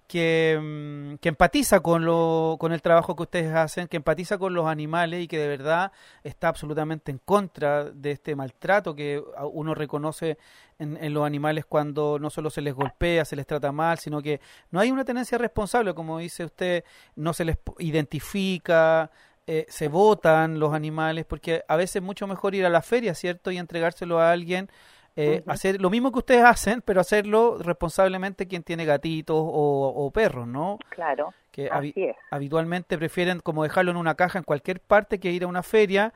que, 0.07 0.59
mm, 0.59 1.15
que 1.17 1.29
empatiza 1.29 1.81
con 1.81 2.03
lo 2.03 2.57
con 2.59 2.71
el 2.71 2.81
trabajo 2.81 3.15
que 3.15 3.21
ustedes 3.21 3.53
hacen, 3.53 3.87
que 3.87 3.97
empatiza 3.97 4.39
con 4.39 4.55
los 4.55 4.65
animales 4.65 5.21
y 5.23 5.27
que 5.27 5.37
de 5.37 5.47
verdad 5.47 5.91
está 6.23 6.47
absolutamente 6.47 7.11
en 7.11 7.19
contra 7.19 7.91
de 7.91 8.11
este 8.11 8.35
maltrato 8.35 8.95
que 8.95 9.23
uno 9.53 9.75
reconoce 9.75 10.39
en, 10.79 10.97
en 10.97 11.13
los 11.13 11.27
animales 11.27 11.65
cuando 11.65 12.17
no 12.17 12.31
solo 12.31 12.49
se 12.49 12.61
les 12.61 12.73
golpea, 12.73 13.23
se 13.23 13.35
les 13.35 13.45
trata 13.45 13.71
mal, 13.71 13.99
sino 13.99 14.19
que 14.19 14.41
no 14.71 14.79
hay 14.79 14.89
una 14.89 15.05
tenencia 15.05 15.37
responsable, 15.37 15.93
como 15.93 16.17
dice 16.17 16.43
usted, 16.43 16.83
no 17.15 17.33
se 17.33 17.45
les 17.45 17.57
identifica, 17.77 19.11
eh, 19.47 19.65
se 19.69 19.87
votan 19.87 20.59
los 20.59 20.73
animales, 20.73 21.25
porque 21.25 21.63
a 21.67 21.75
veces 21.75 21.97
es 21.97 22.01
mucho 22.03 22.27
mejor 22.27 22.55
ir 22.55 22.65
a 22.65 22.69
la 22.69 22.81
feria, 22.81 23.13
¿cierto? 23.15 23.51
Y 23.51 23.57
entregárselo 23.57 24.19
a 24.19 24.31
alguien, 24.31 24.69
eh, 25.15 25.43
hacer 25.47 25.79
lo 25.81 25.89
mismo 25.89 26.11
que 26.11 26.19
ustedes 26.19 26.43
hacen, 26.45 26.81
pero 26.81 27.01
hacerlo 27.01 27.57
responsablemente 27.59 28.47
quien 28.47 28.63
tiene 28.63 28.85
gatitos 28.85 29.37
o, 29.37 29.93
o 29.95 30.11
perros, 30.11 30.47
¿no? 30.47 30.83
Claro, 30.89 31.33
Que 31.51 31.69
es. 31.95 32.15
habitualmente 32.29 32.97
prefieren 32.97 33.39
como 33.39 33.63
dejarlo 33.63 33.91
en 33.91 33.97
una 33.97 34.15
caja 34.15 34.39
en 34.39 34.43
cualquier 34.43 34.79
parte 34.81 35.19
que 35.19 35.31
ir 35.31 35.43
a 35.43 35.47
una 35.47 35.63
feria, 35.63 36.13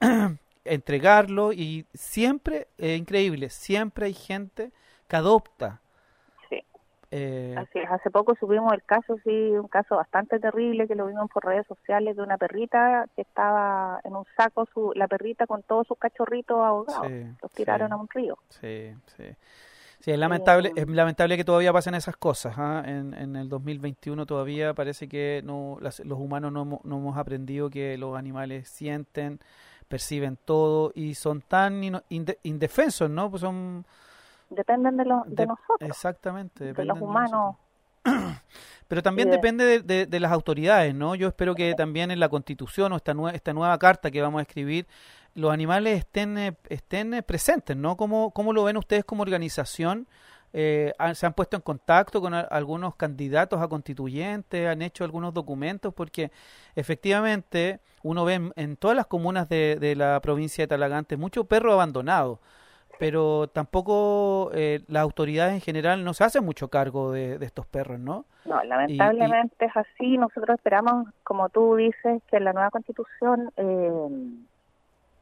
entregarlo 0.64 1.52
y 1.52 1.86
siempre, 1.94 2.68
eh, 2.78 2.96
increíble, 2.96 3.50
siempre 3.50 4.06
hay 4.06 4.14
gente 4.14 4.72
que 5.08 5.16
adopta. 5.16 5.80
Eh, 7.10 7.54
Así 7.56 7.78
es. 7.78 7.90
Hace 7.90 8.10
poco 8.10 8.34
subimos 8.38 8.72
el 8.72 8.82
caso, 8.82 9.16
sí, 9.24 9.30
un 9.30 9.68
caso 9.68 9.96
bastante 9.96 10.38
terrible 10.38 10.86
que 10.86 10.94
lo 10.94 11.06
vimos 11.06 11.30
por 11.32 11.44
redes 11.44 11.66
sociales 11.66 12.16
de 12.16 12.22
una 12.22 12.36
perrita 12.36 13.06
que 13.16 13.22
estaba 13.22 14.00
en 14.04 14.14
un 14.14 14.24
saco, 14.36 14.66
su, 14.74 14.92
la 14.94 15.08
perrita 15.08 15.46
con 15.46 15.62
todos 15.62 15.86
sus 15.86 15.98
cachorritos 15.98 16.58
ahogados. 16.58 17.06
Sí, 17.06 17.26
Los 17.42 17.52
tiraron 17.52 17.88
sí. 17.88 17.92
a 17.92 17.96
un 17.96 18.08
río. 18.08 18.38
Sí, 18.50 18.92
sí. 19.16 19.24
Sí, 20.00 20.12
es 20.12 20.18
lamentable, 20.18 20.68
Eh, 20.68 20.72
es 20.82 20.88
lamentable 20.88 21.36
que 21.36 21.44
todavía 21.44 21.72
pasen 21.72 21.94
esas 21.94 22.16
cosas. 22.16 22.54
¿ah? 22.56 22.82
En, 22.86 23.14
en 23.14 23.34
el 23.36 23.48
2021 23.48 24.26
todavía 24.26 24.72
parece 24.74 25.08
que 25.08 25.40
no, 25.44 25.76
las- 25.80 26.00
los 26.00 26.18
humanos 26.20 26.52
no, 26.52 26.62
hemos- 26.62 26.84
no 26.84 26.98
hemos 26.98 27.16
aprendido 27.16 27.68
que 27.68 27.98
los 27.98 28.16
animales 28.16 28.68
sienten, 28.68 29.40
perciben 29.88 30.36
todo 30.44 30.92
y 30.94 31.14
son 31.14 31.40
tan 31.40 31.82
ino- 31.82 32.02
inde- 32.10 32.38
indefensos, 32.44 33.10
¿no? 33.10 33.28
Pues 33.30 33.40
son 33.40 33.84
Dependen 34.50 34.96
de, 34.96 35.04
los 35.04 35.24
de, 35.28 35.34
de- 35.36 35.46
nosotros, 35.46 35.76
exactamente, 35.80 36.72
de 36.72 36.84
los 36.84 37.00
humanos. 37.00 37.56
Pero 38.88 39.02
también 39.02 39.28
depende 39.30 39.64
de, 39.64 39.80
de- 39.80 40.06
de 40.06 40.20
las 40.20 40.32
autoridades, 40.32 40.94
¿no? 40.94 41.14
Yo 41.14 41.28
espero 41.28 41.54
que 41.54 41.74
también 41.74 42.10
en 42.10 42.20
la 42.20 42.28
Constitución 42.30 42.92
o 42.92 42.96
esta, 42.96 43.12
nue- 43.14 43.34
esta 43.34 43.52
nueva 43.52 43.78
carta 43.78 44.10
que 44.10 44.22
vamos 44.22 44.38
a 44.38 44.42
escribir, 44.42 44.86
los 45.34 45.52
animales 45.52 45.98
estén, 45.98 46.38
eh, 46.38 46.56
estén 46.70 47.12
eh, 47.14 47.22
presentes, 47.22 47.76
¿no? 47.76 47.96
¿Cómo, 47.96 48.30
¿Cómo 48.30 48.52
lo 48.54 48.64
ven 48.64 48.78
ustedes 48.78 49.04
como 49.04 49.22
organización? 49.22 50.06
Eh, 50.54 50.94
han- 50.98 51.14
¿Se 51.14 51.26
han 51.26 51.34
puesto 51.34 51.56
en 51.56 51.62
contacto 51.62 52.22
con 52.22 52.32
a- 52.32 52.40
algunos 52.40 52.94
candidatos 52.96 53.60
a 53.60 53.68
constituyentes? 53.68 54.66
¿Han 54.66 54.80
hecho 54.80 55.04
algunos 55.04 55.34
documentos? 55.34 55.92
Porque 55.92 56.30
efectivamente 56.74 57.80
uno 58.02 58.24
ve 58.24 58.34
en, 58.34 58.52
en 58.56 58.76
todas 58.76 58.96
las 58.96 59.06
comunas 59.06 59.48
de, 59.50 59.76
de 59.78 59.94
la 59.96 60.18
provincia 60.20 60.62
de 60.64 60.68
Talagante 60.68 61.18
mucho 61.18 61.44
perro 61.44 61.72
abandonado, 61.74 62.40
pero 62.98 63.48
tampoco 63.48 64.50
eh, 64.54 64.80
las 64.88 65.02
autoridades 65.02 65.54
en 65.54 65.60
general 65.60 66.04
no 66.04 66.14
se 66.14 66.24
hacen 66.24 66.44
mucho 66.44 66.68
cargo 66.68 67.12
de, 67.12 67.38
de 67.38 67.46
estos 67.46 67.66
perros, 67.66 67.98
¿no? 67.98 68.24
No, 68.44 68.62
lamentablemente 68.64 69.66
es 69.66 69.76
así. 69.76 70.16
Nosotros 70.18 70.56
esperamos, 70.56 71.08
como 71.22 71.48
tú 71.48 71.76
dices, 71.76 72.22
que 72.30 72.36
en 72.38 72.44
la 72.44 72.52
nueva 72.52 72.70
constitución 72.70 73.50
eh, 73.56 73.90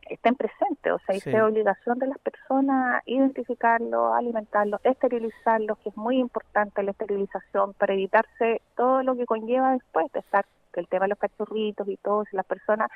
estén 0.08 0.34
presentes. 0.36 0.92
O 0.92 0.98
sea, 1.06 1.18
Sí. 1.18 1.34
obligación 1.34 1.98
de 1.98 2.06
las 2.06 2.18
personas 2.18 3.02
identificarlos, 3.06 4.14
alimentarlos, 4.14 4.80
esterilizarlos, 4.84 5.78
que 5.78 5.88
es 5.88 5.96
muy 5.96 6.18
importante 6.18 6.82
la 6.82 6.92
esterilización 6.92 7.74
para 7.74 7.94
evitarse 7.94 8.60
todo 8.76 9.02
lo 9.02 9.16
que 9.16 9.26
conlleva 9.26 9.72
después 9.72 10.10
de 10.12 10.20
estar 10.20 10.44
el 10.74 10.86
tema 10.88 11.04
de 11.06 11.08
los 11.10 11.18
cachorritos 11.18 11.88
y 11.88 11.96
todo. 11.96 12.24
Si 12.30 12.36
las 12.36 12.44
personas 12.46 12.90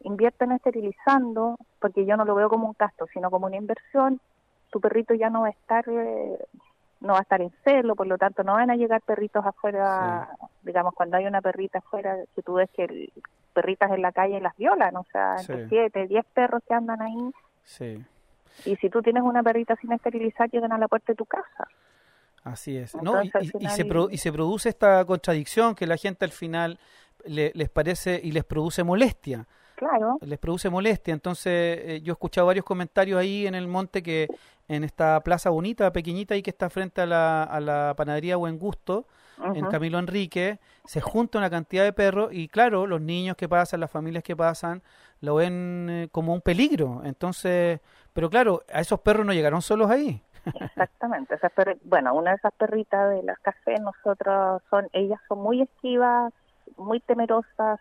invierten 0.00 0.52
esterilizando, 0.52 1.56
porque 1.80 2.04
yo 2.06 2.16
no 2.16 2.24
lo 2.24 2.34
veo 2.34 2.48
como 2.48 2.68
un 2.68 2.76
gasto, 2.78 3.06
sino 3.12 3.30
como 3.30 3.46
una 3.46 3.56
inversión, 3.56 4.20
tu 4.70 4.80
perrito 4.80 5.14
ya 5.14 5.30
no 5.30 5.42
va 5.42 5.48
a 5.48 5.50
estar 5.50 5.84
eh, 5.88 6.38
no 7.00 7.12
va 7.12 7.20
a 7.20 7.22
estar 7.22 7.40
en 7.40 7.52
celo, 7.62 7.94
por 7.94 8.06
lo 8.08 8.18
tanto 8.18 8.42
no 8.42 8.54
van 8.54 8.70
a 8.70 8.76
llegar 8.76 9.00
perritos 9.02 9.46
afuera, 9.46 10.28
digamos 10.62 10.94
cuando 10.94 11.16
hay 11.16 11.26
una 11.26 11.40
perrita 11.40 11.78
afuera, 11.78 12.16
que 12.34 12.42
tú 12.42 12.54
ves 12.54 12.68
que 12.70 12.84
el- 12.84 13.12
perritas 13.52 13.90
en 13.92 14.02
la 14.02 14.10
calle 14.12 14.40
las 14.40 14.56
violan, 14.56 14.96
o 14.96 15.04
sea, 15.12 15.36
entre 15.38 15.62
Sí. 15.64 15.68
siete, 15.68 16.06
diez 16.08 16.24
perros 16.34 16.60
que 16.66 16.74
andan 16.74 17.00
ahí, 17.02 17.30
Sí. 17.64 18.04
y 18.66 18.76
si 18.76 18.90
tú 18.90 19.00
tienes 19.02 19.22
una 19.22 19.42
perrita 19.44 19.76
sin 19.76 19.92
esterilizar, 19.92 20.50
llegan 20.50 20.72
a 20.72 20.78
la 20.78 20.88
puerta 20.88 21.12
de 21.12 21.16
tu 21.16 21.24
casa. 21.24 21.68
Así 22.44 22.76
es. 22.76 22.94
No, 22.96 23.22
y, 23.22 23.30
y- 23.60 23.68
se 23.68 23.84
pro- 23.84 24.10
y 24.10 24.18
se 24.18 24.32
produce 24.32 24.68
esta 24.68 25.04
contradicción 25.04 25.74
que 25.74 25.86
la 25.86 25.96
gente 25.96 26.24
al 26.24 26.30
final 26.32 26.78
le- 27.24 27.52
les 27.54 27.68
parece 27.68 28.20
y 28.22 28.32
les 28.32 28.44
produce 28.44 28.82
molestia. 28.84 29.46
Claro, 29.78 30.18
Les 30.22 30.38
produce 30.38 30.68
molestia. 30.68 31.14
Entonces, 31.14 31.52
eh, 31.52 32.00
yo 32.02 32.12
he 32.12 32.14
escuchado 32.14 32.48
varios 32.48 32.64
comentarios 32.64 33.18
ahí 33.18 33.46
en 33.46 33.54
el 33.54 33.68
monte 33.68 34.02
que 34.02 34.26
en 34.66 34.82
esta 34.82 35.20
plaza 35.20 35.50
bonita, 35.50 35.92
pequeñita, 35.92 36.34
y 36.36 36.42
que 36.42 36.50
está 36.50 36.68
frente 36.68 37.00
a 37.00 37.06
la, 37.06 37.44
a 37.44 37.60
la 37.60 37.94
panadería 37.96 38.36
Buen 38.36 38.58
Gusto, 38.58 39.06
en 39.54 39.66
Camilo 39.66 40.00
Enrique, 40.00 40.58
se 40.84 41.00
junta 41.00 41.38
una 41.38 41.48
cantidad 41.48 41.84
de 41.84 41.92
perros 41.92 42.30
y 42.32 42.48
claro, 42.48 42.88
los 42.88 43.00
niños 43.00 43.36
que 43.36 43.48
pasan, 43.48 43.78
las 43.78 43.90
familias 43.90 44.24
que 44.24 44.34
pasan, 44.34 44.82
lo 45.20 45.36
ven 45.36 45.86
eh, 45.88 46.08
como 46.10 46.34
un 46.34 46.40
peligro. 46.40 47.02
Entonces, 47.04 47.78
pero 48.12 48.28
claro, 48.28 48.64
a 48.72 48.80
esos 48.80 48.98
perros 48.98 49.24
no 49.24 49.32
llegaron 49.32 49.62
solos 49.62 49.90
ahí. 49.90 50.20
exactamente. 50.54 51.36
Esas 51.36 51.52
perri- 51.54 51.78
bueno, 51.84 52.14
una 52.14 52.30
de 52.32 52.36
esas 52.38 52.52
perritas 52.54 53.10
de 53.10 53.22
las 53.22 53.38
cafés, 53.38 53.80
nosotros 53.80 54.60
son, 54.70 54.88
ellas 54.92 55.20
son 55.28 55.38
muy 55.40 55.62
esquivas, 55.62 56.32
muy 56.76 56.98
temerosas, 57.00 57.78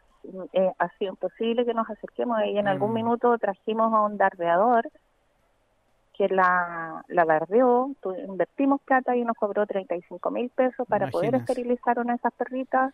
eh, 0.53 0.71
ha 0.78 0.89
sido 0.97 1.11
imposible 1.11 1.65
que 1.65 1.73
nos 1.73 1.89
acerquemos 1.89 2.39
y 2.45 2.57
en 2.57 2.67
algún 2.67 2.91
Mm. 2.91 2.95
minuto 2.95 3.38
trajimos 3.38 3.93
a 3.93 4.01
un 4.01 4.17
dardeador 4.17 4.89
que 6.13 6.28
la, 6.30 7.03
la 7.09 7.25
bardeó, 7.25 7.91
tu- 8.01 8.15
invertimos 8.15 8.82
plata 8.82 9.15
y 9.15 9.23
nos 9.23 9.36
cobró 9.38 9.65
35 9.67 10.32
mil 10.32 10.49
pesos 10.49 10.88
para 10.88 11.09
poder 11.11 11.36
esterilizar 11.36 11.99
una 11.99 12.13
de 12.13 12.17
esas 12.17 12.34
perritas, 12.34 12.93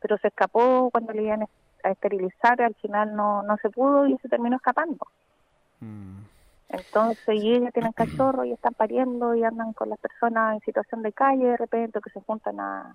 pero 0.00 0.18
se 0.18 0.28
escapó 0.28 0.90
cuando 0.90 1.12
le 1.12 1.22
iban 1.22 1.42
a 1.84 1.90
esterilizar, 1.90 2.60
al 2.60 2.74
final 2.74 3.16
no, 3.16 3.42
no 3.42 3.56
se 3.62 3.70
pudo 3.70 4.06
y 4.06 4.16
se 4.18 4.28
terminó 4.28 4.56
escapando. 4.56 5.06
Mm. 5.80 6.18
Entonces, 6.68 7.34
y 7.42 7.52
ellas 7.54 7.72
tienen 7.72 7.92
cachorros 7.92 8.46
y 8.46 8.52
están 8.52 8.74
pariendo 8.74 9.34
y 9.34 9.42
andan 9.42 9.72
con 9.72 9.88
las 9.88 9.98
personas 9.98 10.54
en 10.54 10.60
situación 10.60 11.02
de 11.02 11.12
calle 11.12 11.44
de 11.46 11.56
repente 11.56 12.00
que 12.00 12.10
se 12.10 12.20
juntan 12.20 12.60
a, 12.60 12.94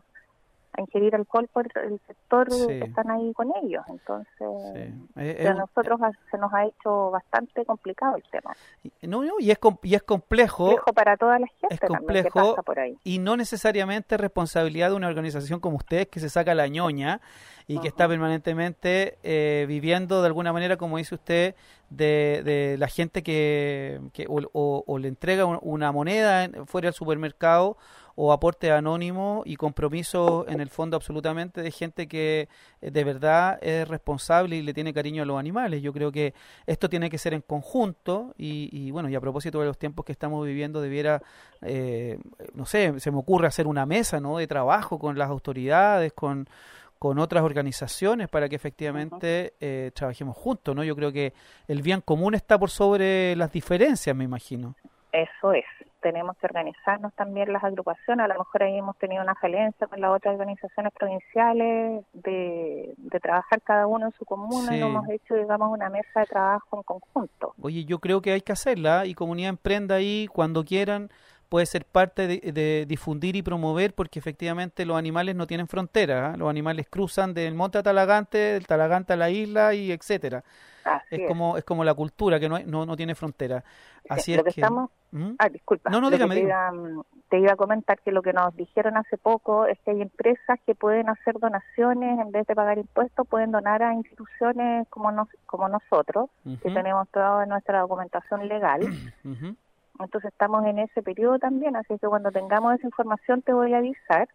a 0.77 0.81
ingerir 0.81 1.15
alcohol 1.15 1.47
por 1.51 1.67
el 1.83 1.99
sector 2.07 2.51
Sí. 2.51 2.67
que 2.67 2.79
están 2.85 3.09
ahí 3.11 3.33
con 3.33 3.51
ellos. 3.63 3.83
Entonces, 3.87 4.47
Sí. 4.73 4.93
Eh, 5.17 5.47
a 5.47 5.53
nosotros 5.53 5.99
se 6.31 6.37
nos 6.37 6.53
ha 6.53 6.65
hecho 6.65 7.11
bastante 7.11 7.65
complicado 7.65 8.15
el 8.17 8.23
tema. 8.31 8.53
no, 9.01 9.23
no, 9.23 9.33
y 9.39 9.51
es 9.51 9.57
y 9.83 9.95
es 9.95 10.03
complejo. 10.03 10.65
Complejo 10.65 10.93
para 10.93 11.17
toda 11.17 11.39
la 11.39 11.47
gente 11.47 11.73
es 11.75 11.79
también 11.79 11.99
que 11.99 12.05
complejo 12.29 12.49
pasa 12.51 12.63
por 12.63 12.79
ahí. 12.79 12.97
y 13.03 13.19
no 13.19 13.37
necesariamente 13.37 14.17
responsabilidad 14.17 14.89
de 14.89 14.95
una 14.95 15.07
organización 15.07 15.59
como 15.59 15.77
ustedes 15.77 16.07
que 16.07 16.19
se 16.19 16.29
saca 16.29 16.53
la 16.55 16.67
ñoña 16.67 17.21
y 17.67 17.79
que 17.79 17.87
está 17.87 18.07
permanentemente 18.07 19.17
eh, 19.23 19.65
viviendo 19.67 20.21
de 20.21 20.27
alguna 20.27 20.53
manera, 20.53 20.77
como 20.77 20.97
dice 20.97 21.15
usted, 21.15 21.55
de, 21.89 22.41
de 22.43 22.77
la 22.77 22.87
gente 22.87 23.23
que, 23.23 23.99
que 24.13 24.25
o, 24.27 24.39
o- 24.53 24.83
o 24.85 24.97
le 24.99 25.07
entrega 25.07 25.45
un- 25.45 25.59
una 25.61 25.91
moneda 25.91 26.47
fuera 26.65 26.87
del 26.87 26.93
supermercado 26.93 27.77
o 28.15 28.31
aporte 28.31 28.71
anónimo 28.71 29.43
y 29.45 29.57
compromiso 29.57 30.45
en 30.47 30.61
el 30.61 30.69
fondo 30.69 30.95
absolutamente 30.95 31.61
de 31.61 31.71
gente 31.71 32.07
que 32.07 32.47
eh, 32.81 32.91
de 32.91 33.03
verdad 33.03 33.59
es 33.61 33.87
responsable 33.87 34.55
y 34.55 34.61
le 34.61 34.73
tiene 34.73 34.93
cariño 34.93 35.23
a 35.23 35.25
los 35.25 35.37
animales. 35.37 35.81
Yo 35.81 35.91
creo 35.91 36.11
que 36.11 36.33
esto 36.65 36.89
tiene 36.89 37.09
que 37.09 37.17
ser 37.17 37.33
en 37.33 37.41
conjunto 37.41 38.33
y, 38.37 38.69
y, 38.71 38.91
bueno, 38.91 39.09
y 39.09 39.15
a 39.15 39.21
propósito 39.21 39.59
de 39.59 39.65
los 39.65 39.77
tiempos 39.77 40.05
que 40.05 40.13
estamos 40.13 40.45
viviendo, 40.45 40.81
debiera, 40.81 41.21
eh, 41.61 42.17
no 42.53 42.65
sé, 42.65 42.99
se 42.99 43.11
me 43.11 43.17
ocurre 43.17 43.47
hacer 43.47 43.67
una 43.67 43.85
mesa 43.85 44.19
¿no? 44.19 44.37
de 44.37 44.47
trabajo 44.47 44.97
con 44.97 45.17
las 45.17 45.29
autoridades, 45.29 46.13
con, 46.13 46.47
con 46.97 47.19
otras 47.19 47.43
organizaciones 47.43 48.29
para 48.29 48.47
que 48.47 48.55
efectivamente 48.55 49.53
eh, 49.59 49.91
trabajemos 49.93 50.37
juntos, 50.37 50.75
¿no? 50.75 50.83
Yo 50.83 50.95
creo 50.95 51.11
que 51.11 51.33
el 51.67 51.81
bien 51.81 52.01
común 52.01 52.33
está 52.33 52.57
por 52.57 52.69
sobre 52.69 53.35
las 53.35 53.51
diferencias, 53.51 54.15
me 54.15 54.23
imagino. 54.23 54.75
Eso 55.11 55.53
es. 55.53 55.65
Tenemos 56.05 56.37
que 56.37 56.45
organizarnos 56.45 57.11
también 57.15 57.51
las 57.51 57.63
agrupaciones. 57.63 58.25
A 58.25 58.27
lo 58.27 58.37
mejor 58.37 58.61
ahí 58.61 58.77
hemos 58.77 58.95
tenido 58.99 59.23
una 59.23 59.33
falencia 59.33 59.87
con 59.87 59.99
las 59.99 60.11
otras 60.11 60.33
organizaciones 60.33 60.93
provinciales 60.93 62.05
de, 62.13 62.93
de 62.95 63.19
trabajar 63.19 63.59
cada 63.63 63.87
uno 63.87 64.05
en 64.05 64.11
su 64.11 64.23
comuna 64.23 64.69
Sí. 64.69 64.75
y 64.77 64.79
no 64.81 64.87
hemos 64.87 65.09
hecho, 65.09 65.33
digamos, 65.33 65.71
una 65.71 65.89
mesa 65.89 66.19
de 66.19 66.27
trabajo 66.27 66.77
en 66.77 66.83
conjunto. 66.83 67.55
Oye, 67.59 67.85
yo 67.85 67.97
creo 67.97 68.21
que 68.21 68.33
hay 68.33 68.41
que 68.41 68.51
hacerla 68.51 69.07
y 69.07 69.15
Comunidad 69.15 69.49
Emprenda 69.49 69.95
ahí 69.95 70.27
cuando 70.31 70.63
quieran 70.63 71.09
puede 71.49 71.65
ser 71.65 71.85
parte 71.85 72.27
de, 72.27 72.51
de 72.51 72.85
difundir 72.87 73.35
y 73.35 73.41
promover 73.41 73.95
porque 73.95 74.19
efectivamente 74.19 74.85
los 74.85 74.97
animales 74.97 75.35
no 75.35 75.47
tienen 75.47 75.67
fronteras, 75.67 76.33
¿ah? 76.33 76.37
los 76.37 76.49
animales 76.51 76.85
cruzan 76.87 77.33
del 77.33 77.55
monte 77.55 77.79
a 77.79 77.83
Talagante, 77.83 78.37
del 78.37 78.67
Talagante 78.67 79.13
a 79.13 79.15
la 79.15 79.31
isla 79.31 79.73
y 79.73 79.91
etcétera. 79.91 80.43
Así 80.85 81.15
Es 81.15 81.21
es. 81.21 81.27
como 81.27 81.57
es 81.57 81.63
como 81.63 81.83
la 81.83 81.93
cultura 81.93 82.39
que 82.39 82.47
no 82.47 82.55
hay- 82.55 82.65
no, 82.65 82.85
no 82.85 82.95
tiene 82.95 83.15
frontera. 83.15 83.63
Así 84.07 84.33
lo 84.33 84.39
es 84.39 84.43
que 84.45 84.53
que 84.53 84.61
estamos 84.61 84.89
¿Mm? 85.11 85.31
Ah, 85.39 85.47
disculpa. 85.49 85.89
No, 85.89 86.01
no, 86.01 86.09
dígame, 86.11 86.35
te, 86.35 86.41
iba, 86.41 86.71
mm, 86.71 87.01
te 87.29 87.39
iba 87.39 87.53
a 87.53 87.55
comentar 87.55 87.99
que 88.01 88.11
lo 88.11 88.21
que 88.21 88.33
nos 88.33 88.53
dijeron 88.55 88.97
hace 88.97 89.17
poco 89.17 89.65
es 89.65 89.79
que 89.79 89.91
hay 89.91 90.01
empresas 90.01 90.59
que 90.65 90.75
pueden 90.75 91.07
hacer 91.09 91.39
donaciones 91.39 92.19
en 92.19 92.31
vez 92.31 92.45
de 92.47 92.53
pagar 92.55 92.77
impuestos, 92.77 93.25
pueden 93.27 93.51
donar 93.51 93.81
a 93.81 93.93
instituciones 93.93 94.87
como 94.89 95.11
nos, 95.11 95.29
como 95.45 95.69
nosotros, 95.69 96.29
que 96.61 96.69
tenemos 96.69 97.07
toda 97.09 97.45
nuestra 97.45 97.79
documentación 97.79 98.47
legal. 98.47 98.81
Ujú. 99.23 99.55
Entonces 99.99 100.31
estamos 100.33 100.65
en 100.65 100.79
ese 100.79 101.01
periodo 101.01 101.39
también, 101.39 101.77
así 101.77 101.97
que 101.97 102.07
cuando 102.07 102.29
tengamos 102.31 102.73
esa 102.75 102.87
información 102.87 103.41
te 103.41 103.53
voy 103.53 103.73
a 103.73 103.77
avisar 103.77 104.27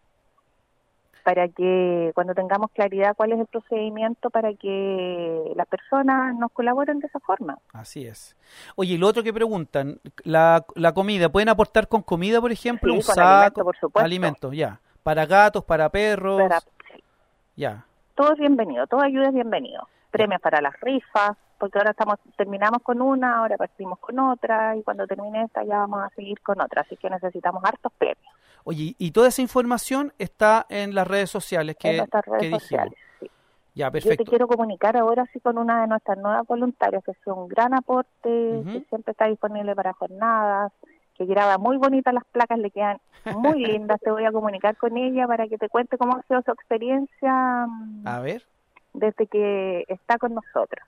para 1.23 1.47
que 1.47 2.11
cuando 2.15 2.33
tengamos 2.33 2.71
claridad 2.71 3.15
cuál 3.15 3.31
es 3.33 3.39
el 3.39 3.45
procedimiento 3.47 4.29
para 4.29 4.53
que 4.53 5.51
las 5.55 5.67
personas 5.67 6.35
nos 6.35 6.51
colaboren 6.51 6.99
de 6.99 7.07
esa 7.07 7.19
forma. 7.19 7.57
Así 7.73 8.05
es. 8.05 8.35
Oye, 8.75 8.93
y 8.93 8.97
lo 8.97 9.07
otro 9.07 9.23
que 9.23 9.33
preguntan, 9.33 9.99
la, 10.23 10.65
la 10.75 10.93
comida, 10.93 11.29
¿pueden 11.29 11.49
aportar 11.49 11.87
con 11.87 12.01
comida, 12.01 12.41
por 12.41 12.51
ejemplo? 12.51 12.91
Sí, 12.91 12.97
un 12.99 13.03
con 13.03 13.15
saco, 13.15 13.29
alimento, 13.29 13.63
por 13.63 13.77
supuesto. 13.77 14.05
alimentos, 14.05 14.55
ya. 14.55 14.79
Para 15.03 15.25
gatos, 15.25 15.63
para 15.63 15.89
perros, 15.89 16.41
Para- 16.41 16.61
ya. 17.55 17.85
todo 18.15 18.33
es 18.33 18.39
bienvenido, 18.39 18.87
toda 18.87 19.05
ayuda 19.05 19.27
es 19.27 19.33
bienvenido. 19.33 19.87
Premios 20.11 20.41
para 20.41 20.61
las 20.61 20.79
rifas, 20.81 21.37
porque 21.57 21.77
ahora 21.77 21.91
estamos 21.91 22.15
terminamos 22.35 22.81
con 22.83 23.01
una, 23.01 23.37
ahora 23.37 23.55
partimos 23.57 23.99
con 23.99 24.17
otra 24.19 24.75
y 24.75 24.83
cuando 24.83 25.07
termine 25.07 25.43
esta 25.43 25.63
ya 25.63 25.77
vamos 25.77 26.01
a 26.03 26.09
seguir 26.15 26.39
con 26.41 26.59
otra, 26.59 26.81
así 26.81 26.97
que 26.97 27.09
necesitamos 27.09 27.63
hartos 27.63 27.91
premios 27.97 28.33
Oye, 28.63 28.95
y 28.97 29.11
toda 29.11 29.27
esa 29.29 29.41
información 29.41 30.13
está 30.17 30.65
en 30.69 30.93
las 30.95 31.07
redes 31.07 31.29
sociales 31.29 31.75
que, 31.79 31.89
en 31.91 31.97
nuestras 31.97 32.25
redes 32.25 32.51
sociales. 32.61 32.93
sí. 33.19 33.29
Ya, 33.73 33.87
Yo 33.87 33.91
te 33.93 34.01
perfecto. 34.01 34.29
quiero 34.29 34.47
comunicar 34.47 34.97
ahora 34.97 35.25
sí 35.31 35.39
con 35.39 35.57
una 35.57 35.81
de 35.81 35.87
nuestras 35.87 36.17
nuevas 36.17 36.45
voluntarias 36.45 37.01
que 37.05 37.11
es 37.11 37.17
un 37.25 37.47
gran 37.47 37.73
aporte, 37.73 38.09
que 38.23 38.83
siempre 38.89 39.11
está 39.11 39.27
disponible 39.27 39.73
para 39.75 39.93
jornadas, 39.93 40.73
que 41.15 41.25
graba 41.25 41.57
muy 41.57 41.77
bonitas 41.77 42.13
las 42.13 42.25
placas, 42.25 42.59
le 42.59 42.69
quedan 42.69 42.97
muy 43.37 43.59
lindas. 43.65 44.01
te 44.01 44.11
voy 44.11 44.25
a 44.25 44.31
comunicar 44.33 44.75
con 44.75 44.97
ella 44.97 45.25
para 45.25 45.47
que 45.47 45.57
te 45.57 45.69
cuente 45.69 45.97
cómo 45.97 46.17
ha 46.17 46.21
sido 46.23 46.41
su 46.41 46.51
experiencia 46.51 47.65
mm, 47.67 48.05
A 48.07 48.19
ver, 48.19 48.45
desde 48.93 49.25
que 49.27 49.85
está 49.87 50.17
con 50.17 50.33
nosotros. 50.33 50.85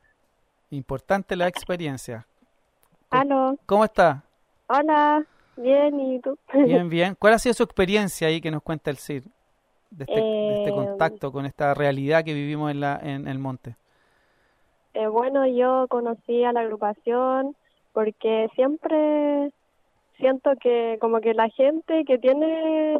importante 0.69 1.35
la 1.37 1.47
experiencia. 1.47 2.25
Aló, 3.09 3.57
¿Cómo 3.65 3.85
está? 3.85 4.23
hola, 4.67 5.23
bien, 5.57 5.99
¿y 5.99 6.19
tú? 6.19 6.37
Bien, 6.53 6.89
bien. 6.89 7.15
¿Cuál 7.19 7.33
ha 7.33 7.39
sido 7.39 7.53
su 7.53 7.63
experiencia 7.63 8.27
ahí 8.27 8.41
que 8.41 8.51
nos 8.51 8.63
cuenta 8.63 8.89
el 8.89 8.97
CIR? 8.97 9.23
De 9.89 10.05
este, 10.05 10.19
de 10.19 10.53
este 10.55 10.69
Eh, 10.69 10.73
contacto 10.73 11.31
con 11.31 11.45
esta 11.45 11.73
realidad 11.73 12.23
que 12.23 12.33
vivimos 12.33 12.71
en, 12.71 12.79
la, 12.79 12.99
en 13.01 13.27
el 13.27 13.37
monte. 13.37 13.75
Eh, 14.95 15.07
bueno, 15.07 15.45
yo 15.45 15.87
conocí 15.87 16.43
a 16.43 16.51
la 16.51 16.61
agrupación 16.61 17.55
porque 17.93 18.49
siempre 18.55 19.51
siento 20.17 20.55
que 20.59 20.97
como 20.99 21.19
que 21.21 21.33
la 21.33 21.49
gente 21.49 22.05
que 22.05 22.17
tiene 22.17 22.99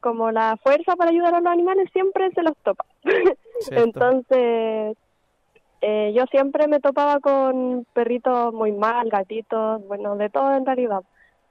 como 0.00 0.30
la 0.30 0.56
fuerza 0.62 0.96
para 0.96 1.10
ayudar 1.10 1.34
a 1.34 1.40
los 1.40 1.52
animales 1.52 1.90
siempre 1.92 2.30
se 2.30 2.42
los 2.42 2.56
topa. 2.58 2.84
Entonces, 3.70 4.96
eh, 5.80 6.12
yo 6.14 6.24
siempre 6.30 6.68
me 6.68 6.80
topaba 6.80 7.20
con 7.20 7.86
perritos 7.92 8.54
muy 8.54 8.72
mal, 8.72 9.08
gatitos, 9.10 9.86
bueno, 9.86 10.16
de 10.16 10.30
todo 10.30 10.54
en 10.54 10.64
realidad. 10.64 11.02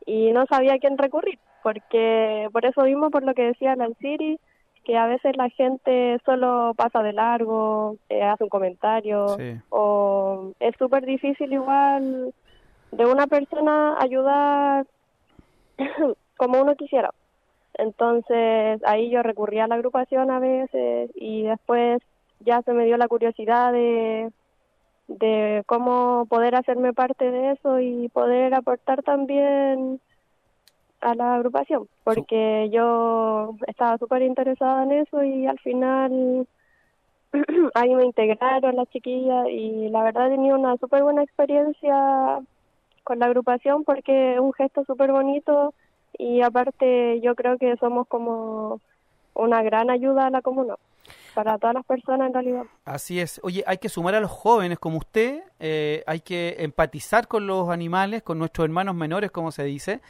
Y 0.06 0.32
no 0.32 0.46
sabía 0.46 0.74
a 0.74 0.80
quién 0.80 0.98
recurrir, 0.98 1.40
porque 1.64 2.48
por 2.52 2.66
eso 2.66 2.84
mismo, 2.84 3.10
por 3.10 3.24
lo 3.24 3.34
que 3.34 3.44
decía 3.44 3.76
la 3.76 3.90
Siri, 4.00 4.40
que 4.84 4.98
a 4.98 5.08
veces 5.08 5.36
la 5.36 5.50
gente 5.50 6.20
solo 6.26 6.74
pasa 6.78 7.02
de 7.02 7.12
largo, 7.14 7.96
eh, 8.10 8.22
hace 8.22 8.44
un 8.44 8.50
comentario, 8.50 9.30
Sí. 9.30 9.60
o 9.70 10.52
es 10.60 10.76
súper 10.78 11.06
difícil 11.06 11.52
igual 11.52 12.34
de 12.92 13.06
una 13.06 13.26
persona 13.28 13.98
ayudar 14.00 14.86
como 16.38 16.62
uno 16.62 16.76
quisiera. 16.76 17.12
Entonces 17.74 18.82
ahí 18.86 19.10
yo 19.10 19.24
recurrí 19.24 19.60
a 19.60 19.68
la 19.68 19.76
agrupación 19.76 20.32
a 20.32 20.40
veces 20.40 21.12
y 21.16 21.44
después 21.44 22.02
ya 22.40 22.62
se 22.62 22.72
me 22.74 22.86
dio 22.86 22.96
la 22.98 23.08
curiosidad 23.08 23.74
de, 23.74 24.32
de 25.08 25.64
cómo 25.68 26.26
poder 26.28 26.56
hacerme 26.56 26.94
parte 26.94 27.30
de 27.32 27.52
eso 27.52 27.80
y 27.80 28.10
poder 28.10 28.54
aportar 28.54 29.04
también 29.04 30.00
a 31.02 31.14
la 31.14 31.36
agrupación, 31.36 31.88
porque 32.04 32.70
yo 32.72 33.56
estaba 33.68 33.98
súper 33.98 34.24
interesada 34.24 34.84
en 34.84 34.92
eso 34.92 35.24
y 35.24 35.46
al 35.46 35.60
final 35.60 36.48
ahí 37.76 37.96
me 37.96 38.06
integraron 38.06 38.76
las 38.76 38.90
chiquillas 38.90 39.48
y 39.50 39.90
la 39.90 40.04
verdad 40.04 40.28
he 40.28 40.36
tenido 40.36 40.58
una 40.58 40.78
súper 40.78 41.04
buena 41.04 41.24
experiencia 41.24 42.40
con 43.04 43.20
la 43.20 43.28
agrupación 43.28 43.84
porque 43.84 44.34
es 44.34 44.40
un 44.40 44.54
gesto 44.54 44.84
súper 44.86 45.12
bonito 45.12 45.74
y 46.18 46.42
aparte 46.42 47.20
yo 47.22 47.36
creo 47.36 47.58
que 47.58 47.76
somos 47.78 48.08
como 48.08 48.82
una 49.36 49.62
gran 49.64 49.90
ayuda 49.90 50.28
a 50.28 50.30
la 50.30 50.42
comuna 50.42 50.76
para 51.36 51.58
todas 51.58 51.76
las 51.76 51.86
personas 51.86 52.28
en 52.28 52.34
realidad. 52.34 52.64
Así 52.86 53.20
es. 53.20 53.40
Oye, 53.44 53.64
hay 53.68 53.78
que 53.78 53.90
sumar 53.90 54.16
a 54.16 54.20
los 54.20 54.32
jóvenes 54.32 54.80
como 54.80 54.98
usted, 54.98 55.44
eh, 55.60 56.04
hay 56.08 56.22
que 56.22 56.56
empatizar 56.60 57.28
con 57.28 57.46
los 57.46 57.70
animales, 57.70 58.24
con 58.24 58.40
nuestros 58.40 58.66
hermanos 58.66 58.96
menores, 58.96 59.32
como 59.32 59.52
se 59.52 59.64
dice. 59.64 60.02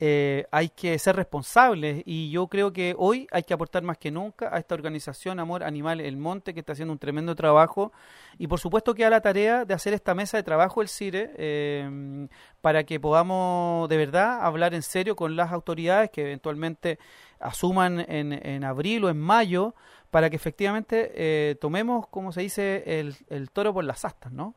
Eh, 0.00 0.44
hay 0.50 0.70
que 0.70 0.98
ser 0.98 1.14
responsables 1.14 2.02
y 2.04 2.28
yo 2.28 2.48
creo 2.48 2.72
que 2.72 2.96
hoy 2.98 3.28
hay 3.30 3.44
que 3.44 3.54
aportar 3.54 3.84
más 3.84 3.96
que 3.96 4.10
nunca 4.10 4.52
a 4.52 4.58
esta 4.58 4.74
organización 4.74 5.38
Amor 5.38 5.62
Animal 5.62 6.00
El 6.00 6.16
Monte 6.16 6.52
que 6.52 6.60
está 6.60 6.72
haciendo 6.72 6.90
un 6.92 6.98
tremendo 6.98 7.36
trabajo 7.36 7.92
y 8.36 8.48
por 8.48 8.58
supuesto 8.58 8.92
queda 8.92 9.08
la 9.10 9.20
tarea 9.20 9.64
de 9.64 9.72
hacer 9.72 9.94
esta 9.94 10.12
mesa 10.16 10.36
de 10.36 10.42
trabajo 10.42 10.82
el 10.82 10.88
CIRE 10.88 11.30
eh, 11.36 12.28
para 12.60 12.82
que 12.82 12.98
podamos 12.98 13.88
de 13.88 13.96
verdad 13.96 14.44
hablar 14.44 14.74
en 14.74 14.82
serio 14.82 15.14
con 15.14 15.36
las 15.36 15.52
autoridades 15.52 16.10
que 16.10 16.22
eventualmente 16.22 16.98
asuman 17.44 18.00
en, 18.08 18.32
en 18.32 18.64
abril 18.64 19.04
o 19.04 19.10
en 19.10 19.20
mayo 19.20 19.74
para 20.10 20.30
que 20.30 20.36
efectivamente 20.36 21.12
eh, 21.14 21.56
tomemos, 21.56 22.06
como 22.08 22.32
se 22.32 22.40
dice, 22.40 23.00
el, 23.00 23.14
el 23.28 23.50
toro 23.50 23.74
por 23.74 23.84
las 23.84 24.04
astas, 24.04 24.32
¿no? 24.32 24.54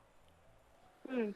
Mm. 1.09 1.31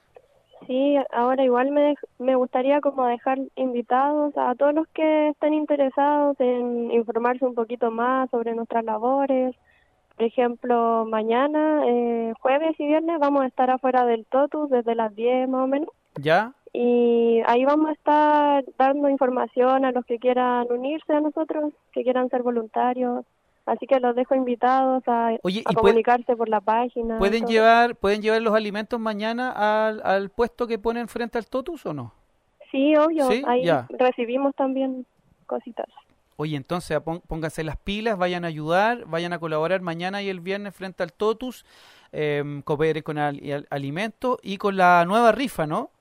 Sí, 0.67 0.95
ahora 1.11 1.43
igual 1.43 1.71
me, 1.71 1.95
me 2.19 2.35
gustaría 2.35 2.81
como 2.81 3.05
dejar 3.05 3.39
invitados 3.55 4.33
a 4.37 4.53
todos 4.55 4.75
los 4.75 4.87
que 4.89 5.29
estén 5.29 5.53
interesados 5.55 6.39
en 6.39 6.91
informarse 6.91 7.45
un 7.45 7.55
poquito 7.55 7.89
más 7.89 8.29
sobre 8.29 8.53
nuestras 8.53 8.85
labores. 8.85 9.55
Por 10.15 10.25
ejemplo, 10.25 11.05
mañana, 11.09 11.81
eh, 11.87 12.33
jueves 12.39 12.79
y 12.79 12.85
viernes, 12.85 13.19
vamos 13.19 13.41
a 13.41 13.47
estar 13.47 13.71
afuera 13.71 14.05
del 14.05 14.25
TOTUS 14.27 14.69
desde 14.69 14.93
las 14.93 15.15
10 15.15 15.49
más 15.49 15.63
o 15.63 15.67
menos. 15.67 15.89
¿Ya? 16.15 16.53
Y 16.73 17.41
ahí 17.47 17.65
vamos 17.65 17.89
a 17.89 17.91
estar 17.93 18.63
dando 18.77 19.09
información 19.09 19.83
a 19.83 19.91
los 19.91 20.05
que 20.05 20.19
quieran 20.19 20.67
unirse 20.71 21.13
a 21.13 21.19
nosotros, 21.19 21.73
que 21.91 22.03
quieran 22.03 22.29
ser 22.29 22.43
voluntarios. 22.43 23.25
Así 23.65 23.85
que 23.85 23.99
los 23.99 24.15
dejo 24.15 24.35
invitados 24.35 25.03
a, 25.07 25.31
Oye, 25.43 25.59
a 25.59 25.71
¿y 25.71 25.75
puede- 25.75 25.75
comunicarse 25.75 26.35
por 26.35 26.49
la 26.49 26.61
página. 26.61 27.19
¿Pueden 27.19 27.41
todo. 27.43 27.51
llevar, 27.51 27.95
¿Pueden 27.95 28.21
llevar 28.21 28.41
los 28.41 28.55
alimentos 28.55 28.99
mañana 28.99 29.51
al, 29.87 30.01
al 30.03 30.29
puesto 30.29 30.65
que 30.65 30.79
ponen 30.79 31.07
frente 31.07 31.37
al 31.37 31.45
Totus 31.47 31.85
o 31.85 31.93
no? 31.93 32.13
Sí, 32.71 32.95
obvio. 32.95 33.29
Sí, 33.29 33.43
Ahí 33.45 33.65
ya. 33.65 33.87
recibimos 33.89 34.55
también 34.55 35.05
cositas. 35.45 35.87
Oye, 36.37 36.55
entonces 36.57 36.99
pónganse 37.27 37.63
las 37.63 37.77
pilas, 37.77 38.17
vayan 38.17 38.45
a 38.45 38.47
ayudar, 38.47 39.05
vayan 39.05 39.31
a 39.33 39.39
colaborar 39.39 39.81
mañana 39.81 40.23
y 40.23 40.29
el 40.29 40.39
viernes 40.39 40.73
frente 40.73 41.03
al 41.03 41.13
Totus, 41.13 41.65
eh, 42.13 42.61
cooperen 42.63 43.03
con 43.03 43.17
al- 43.19 43.39
al- 43.51 43.67
alimentos 43.69 44.37
y 44.41 44.57
con 44.57 44.75
la 44.77 45.05
nueva 45.05 45.33
rifa, 45.33 45.67
¿no? 45.67 45.91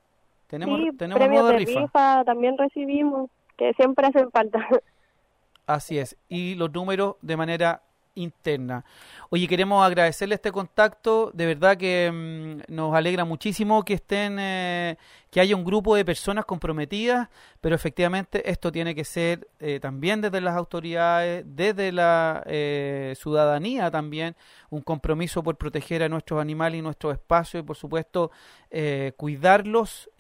Tenemos, 0.51 0.81
sí, 0.81 0.91
tenemos 0.97 1.19
premios 1.19 1.49
de 1.49 1.59
rifa. 1.59 1.81
rifa 1.81 2.25
también 2.25 2.59
recibimos, 2.59 3.31
que 3.57 3.73
siempre 3.75 4.09
hacen 4.09 4.33
falta. 4.33 4.59
Así 5.67 5.97
es, 5.97 6.17
y 6.29 6.57
los 6.57 6.73
números 6.73 7.15
de 7.23 7.37
manera 7.37 7.83
interna. 8.15 8.85
Oye, 9.31 9.47
queremos 9.49 9.85
agradecerle 9.87 10.35
este 10.35 10.53
contacto, 10.53 11.31
de 11.33 11.47
verdad 11.47 11.77
que 11.77 12.11
mm, 12.13 12.73
nos 12.75 12.95
alegra 12.95 13.25
muchísimo 13.25 13.85
que 13.85 13.95
estén, 13.95 14.37
eh, 14.41 14.97
que 15.31 15.41
haya 15.41 15.55
un 15.57 15.65
grupo 15.65 15.95
de 15.95 16.05
personas 16.05 16.45
comprometidas, 16.45 17.29
pero 17.61 17.75
efectivamente 17.75 18.51
esto 18.51 18.73
tiene 18.73 18.95
que 18.95 19.05
ser 19.05 19.49
eh, 19.61 19.79
también 19.81 20.21
desde 20.21 20.41
las 20.41 20.57
autoridades, 20.57 21.45
desde 21.47 21.93
la 21.93 22.43
eh, 22.47 23.15
ciudadanía 23.19 23.91
también, 23.91 24.37
un 24.71 24.83
compromiso 24.83 25.43
por 25.43 25.57
proteger 25.57 26.03
a 26.03 26.09
nuestros 26.09 26.41
animales 26.41 26.79
y 26.79 26.83
nuestros 26.83 27.13
espacios 27.15 27.63
y 27.63 27.67
por 27.67 27.77
supuesto 27.77 28.31
eh, 28.71 29.13
cuidarlos, 29.17 30.11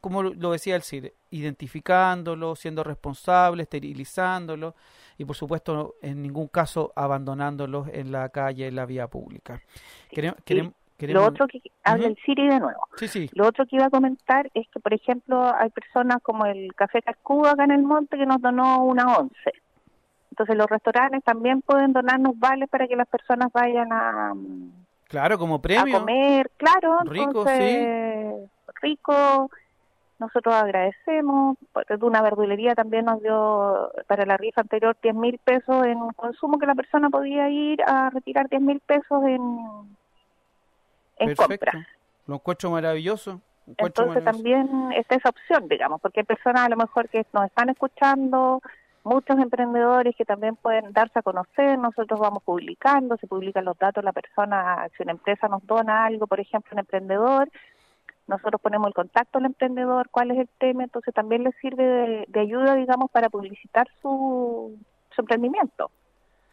como 0.00 0.22
lo- 0.22 0.50
decía 0.52 0.76
el 0.76 0.82
CIR, 0.82 1.14
identificándolos, 1.38 2.58
siendo 2.58 2.82
responsables, 2.84 3.64
esterilizándolos 3.64 4.74
y 5.18 5.24
por 5.24 5.36
supuesto 5.36 5.94
en 6.02 6.22
ningún 6.22 6.48
caso 6.48 6.92
abandonándolos 6.96 7.88
en 7.92 8.12
la 8.12 8.28
calle, 8.28 8.66
en 8.68 8.76
la 8.76 8.86
vía 8.86 9.06
pública. 9.08 9.60
Queremos- 10.10 10.72
Lo 10.98 11.24
otro 11.26 11.46
que 11.46 11.60
habla 11.84 12.04
Ujú. 12.06 12.12
el 12.14 12.18
Siri 12.24 12.48
de 12.48 12.58
nuevo. 12.58 12.80
Sí, 12.96 13.06
sí. 13.08 13.28
Lo 13.34 13.46
otro 13.46 13.66
que 13.66 13.76
iba 13.76 13.84
a 13.86 13.90
comentar 13.90 14.50
es 14.54 14.66
que, 14.72 14.80
por 14.80 14.94
ejemplo, 14.94 15.54
hay 15.54 15.68
personas 15.70 16.18
como 16.22 16.46
el 16.46 16.74
Café 16.74 17.02
Cascudo 17.02 17.50
acá 17.50 17.64
en 17.64 17.72
el 17.72 17.82
monte 17.82 18.16
que 18.16 18.24
nos 18.24 18.40
donó 18.40 18.82
una 18.84 19.04
once. 19.18 19.52
Entonces 20.30 20.56
los 20.56 20.66
restaurantes 20.66 21.22
también 21.24 21.62
pueden 21.62 21.92
donarnos 21.92 22.38
vales 22.38 22.68
para 22.70 22.86
que 22.88 22.96
las 22.96 23.08
personas 23.08 23.50
vayan 23.52 23.92
a, 23.92 24.32
Claro, 25.08 25.38
como 25.38 25.56
a 25.56 25.62
premio. 25.62 25.98
comer, 26.00 26.50
claro, 26.56 26.98
Rico, 27.04 27.24
entonces, 27.26 28.50
rico. 28.82 29.50
Nosotros 30.18 30.54
agradecemos, 30.54 31.58
una 32.00 32.22
verdulería 32.22 32.74
también 32.74 33.04
nos 33.04 33.22
dio 33.22 33.90
para 34.06 34.24
la 34.24 34.36
rifa 34.36 34.62
anterior 34.62 34.96
10 35.02 35.14
mil 35.14 35.38
pesos 35.38 35.84
en 35.86 35.98
consumo 36.12 36.58
que 36.58 36.66
la 36.66 36.74
persona 36.74 37.10
podía 37.10 37.48
ir 37.50 37.82
a 37.86 38.10
retirar 38.10 38.48
10 38.48 38.62
mil 38.62 38.80
pesos 38.80 39.22
en, 39.24 39.42
en 41.18 41.34
Perfecto. 41.34 41.66
compras. 41.66 41.86
Lo 42.26 42.34
encuentro 42.36 42.70
maravilloso. 42.70 43.40
lo 43.66 43.72
encuentro 43.72 44.04
Entonces 44.04 44.24
maravilloso. 44.24 44.68
también 44.68 44.92
está 44.92 45.16
esa 45.16 45.28
opción, 45.28 45.68
digamos, 45.68 46.00
porque 46.00 46.20
hay 46.20 46.26
personas 46.26 46.62
a 46.62 46.68
lo 46.70 46.76
mejor 46.76 47.08
que 47.10 47.26
nos 47.32 47.44
están 47.44 47.68
escuchando, 47.68 48.62
muchos 49.04 49.38
emprendedores 49.38 50.16
que 50.16 50.24
también 50.24 50.56
pueden 50.56 50.92
darse 50.92 51.18
a 51.18 51.22
conocer, 51.22 51.78
nosotros 51.78 52.18
vamos 52.18 52.42
publicando, 52.42 53.16
se 53.18 53.28
publican 53.28 53.64
los 53.64 53.78
datos, 53.78 54.02
la 54.02 54.12
persona, 54.12 54.88
si 54.96 55.02
una 55.04 55.12
empresa 55.12 55.46
nos 55.46 55.64
dona 55.66 56.06
algo, 56.06 56.26
por 56.26 56.40
ejemplo, 56.40 56.70
un 56.72 56.80
emprendedor, 56.80 57.48
nosotros 58.26 58.60
ponemos 58.60 58.88
el 58.88 58.94
contacto 58.94 59.38
al 59.38 59.46
emprendedor, 59.46 60.08
cuál 60.10 60.30
es 60.32 60.38
el 60.38 60.48
tema, 60.58 60.84
entonces 60.84 61.14
también 61.14 61.44
les 61.44 61.54
sirve 61.56 61.84
de, 61.84 62.24
de 62.28 62.40
ayuda, 62.40 62.74
digamos, 62.74 63.10
para 63.10 63.28
publicitar 63.28 63.86
su, 64.02 64.76
su 65.14 65.20
emprendimiento. 65.20 65.90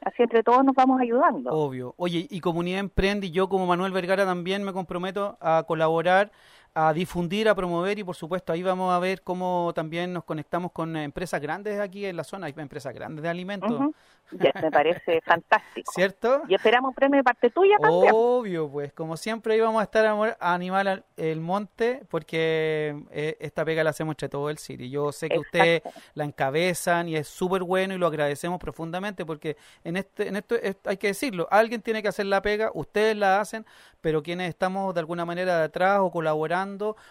Así 0.05 0.21
entre 0.21 0.43
todos 0.43 0.65
nos 0.65 0.75
vamos 0.75 0.99
ayudando. 0.99 1.51
Obvio. 1.51 1.93
Oye, 1.97 2.27
y 2.29 2.41
Comunidad 2.41 2.79
Emprende 2.79 3.27
y 3.27 3.31
yo 3.31 3.47
como 3.47 3.65
Manuel 3.65 3.93
Vergara 3.93 4.25
también 4.25 4.63
me 4.63 4.73
comprometo 4.73 5.37
a 5.39 5.63
colaborar, 5.65 6.31
a 6.75 6.91
difundir, 6.93 7.47
a 7.49 7.55
promover 7.55 7.99
y 7.99 8.03
por 8.03 8.15
supuesto 8.15 8.51
ahí 8.51 8.63
vamos 8.63 8.91
a 8.93 8.99
ver 8.99 9.21
cómo 9.21 9.71
también 9.75 10.11
nos 10.11 10.23
conectamos 10.23 10.71
con 10.71 10.95
empresas 10.97 11.39
grandes 11.39 11.79
aquí 11.79 12.05
en 12.05 12.15
la 12.17 12.23
zona, 12.23 12.47
hay 12.47 12.53
empresas 12.57 12.93
grandes 12.93 13.21
de 13.23 13.29
alimentos. 13.29 13.71
Ya, 14.31 14.51
me 14.63 14.71
parece 14.71 15.21
fantástico. 15.21 15.91
¿Cierto? 15.93 16.41
Y 16.47 16.55
esperamos 16.55 16.89
un 16.89 16.95
premio 16.95 17.17
de 17.17 17.23
parte 17.23 17.51
tuya 17.51 17.75
también. 17.79 18.09
Obvio, 18.15 18.67
pues 18.67 18.91
como 18.93 19.15
siempre 19.15 19.55
íbamos 19.57 19.79
a 19.79 19.83
estar 19.83 20.05
a, 20.07 20.11
amor- 20.11 20.37
a 20.39 20.53
animar 20.55 20.87
al- 20.87 21.03
el 21.17 21.39
monte 21.39 22.01
porque 22.09 23.03
eh, 23.11 23.37
esta 23.41 23.63
pega 23.63 23.83
la 23.83 23.91
hacemos 23.91 24.13
entre 24.13 24.29
todo 24.29 24.49
el 24.49 24.57
City. 24.57 24.89
Yo 24.89 25.11
sé 25.11 25.29
que 25.29 25.37
ustedes 25.37 25.81
la 26.15 26.23
encabezan 26.23 27.09
y 27.09 27.15
es 27.17 27.27
súper 27.27 27.61
bueno 27.63 27.93
y 27.93 27.97
lo 27.99 28.07
agradecemos 28.07 28.59
profundamente 28.59 29.23
porque 29.23 29.55
en 29.83 29.97
este 29.97 30.29
en 30.29 30.37
esto 30.37 30.55
es- 30.55 30.77
hay 30.85 30.97
que 30.97 31.07
decirlo, 31.07 31.47
alguien 31.51 31.81
tiene 31.81 32.01
que 32.01 32.07
hacer 32.07 32.25
la 32.25 32.41
pega, 32.41 32.71
ustedes 32.73 33.15
la 33.15 33.39
hacen, 33.41 33.65
pero 34.01 34.23
quienes 34.23 34.49
estamos 34.49 34.95
de 34.95 35.01
alguna 35.01 35.25
manera 35.25 35.57
de 35.59 35.63
atrás 35.65 35.99
o 36.01 36.09
colaborando 36.09 36.62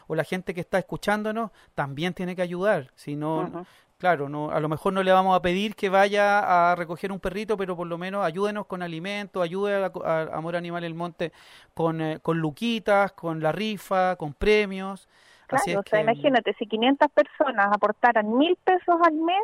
o 0.07 0.15
la 0.15 0.25
gente 0.25 0.55
que 0.55 0.61
está 0.61 0.79
escuchándonos 0.79 1.51
también 1.75 2.15
tiene 2.15 2.35
que 2.37 2.43
ayudar, 2.43 2.91
si 2.95 3.17
no. 3.17 3.65
Claro, 3.99 4.29
no, 4.29 4.51
a 4.51 4.59
lo 4.59 4.69
mejor 4.69 4.93
no 4.93 5.03
le 5.05 5.13
vamos 5.13 5.37
a 5.37 5.41
pedir 5.43 5.77
que 5.77 5.89
vaya 5.89 6.71
a 6.73 6.75
recoger 6.75 7.13
un 7.13 7.21
perrito, 7.21 7.57
pero 7.57 7.77
por 7.77 7.87
lo 7.87 7.99
menos 7.99 8.25
ayúdenos 8.25 8.67
con 8.67 8.83
alimentos, 8.83 9.41
ayude 9.41 9.77
a, 9.77 9.79
la 9.79 9.91
co- 9.91 10.05
a 10.05 10.23
Amor 10.37 10.57
Animal 10.57 10.83
El 10.83 10.95
Monte 10.95 11.31
con, 11.73 12.01
eh, 12.01 12.19
con 12.21 12.39
luquitas, 12.41 13.13
con 13.13 13.41
la 13.41 13.53
rifa, 13.53 14.17
con 14.17 14.35
premios. 14.35 15.09
Así 15.49 15.67
Claro, 15.71 15.81
o 15.81 15.83
sea, 15.89 15.99
que 15.99 16.03
imagínate, 16.03 16.53
si 16.55 16.67
500 16.67 17.09
personas 17.13 17.69
aportaran 17.71 18.37
mil 18.37 18.57
pesos 18.65 18.97
al 19.05 19.13
mes, 19.15 19.39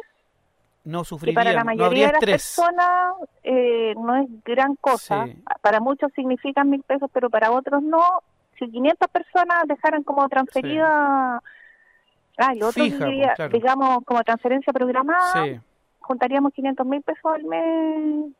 no 0.84 1.04
sufrirían, 1.04 1.44
para 1.44 1.52
la 1.52 1.62
mayoría 1.64 2.06
de 2.06 2.12
las 2.14 2.22
estrés. 2.22 2.54
personas 2.56 3.14
eh, 3.44 3.94
no 3.96 4.16
es 4.16 4.28
gran 4.44 4.74
cosa. 4.76 5.26
Sí. 5.26 5.36
Para 5.60 5.78
muchos 5.78 6.10
significan 6.16 6.68
mil 6.68 6.82
pesos, 6.82 7.08
pero 7.12 7.30
para 7.30 7.52
otros 7.52 7.80
no. 7.82 8.02
Si 8.58 8.70
500 8.70 9.08
personas 9.10 9.64
dejaran 9.66 10.02
como 10.02 10.28
transferida, 10.28 11.42
ah, 12.38 12.54
y 12.54 12.58
lo 12.58 12.68
otro 12.68 12.82
Fija, 12.84 13.04
diría, 13.06 13.26
pues, 13.28 13.36
claro. 13.36 13.52
digamos, 13.52 14.04
como 14.04 14.22
transferencia 14.24 14.72
programada, 14.72 15.44
Sí. 15.44 15.60
juntaríamos 16.00 16.52
500 16.52 16.86
mil 16.86 17.02
pesos 17.02 17.24
al 17.32 17.44
mes, 17.44 18.32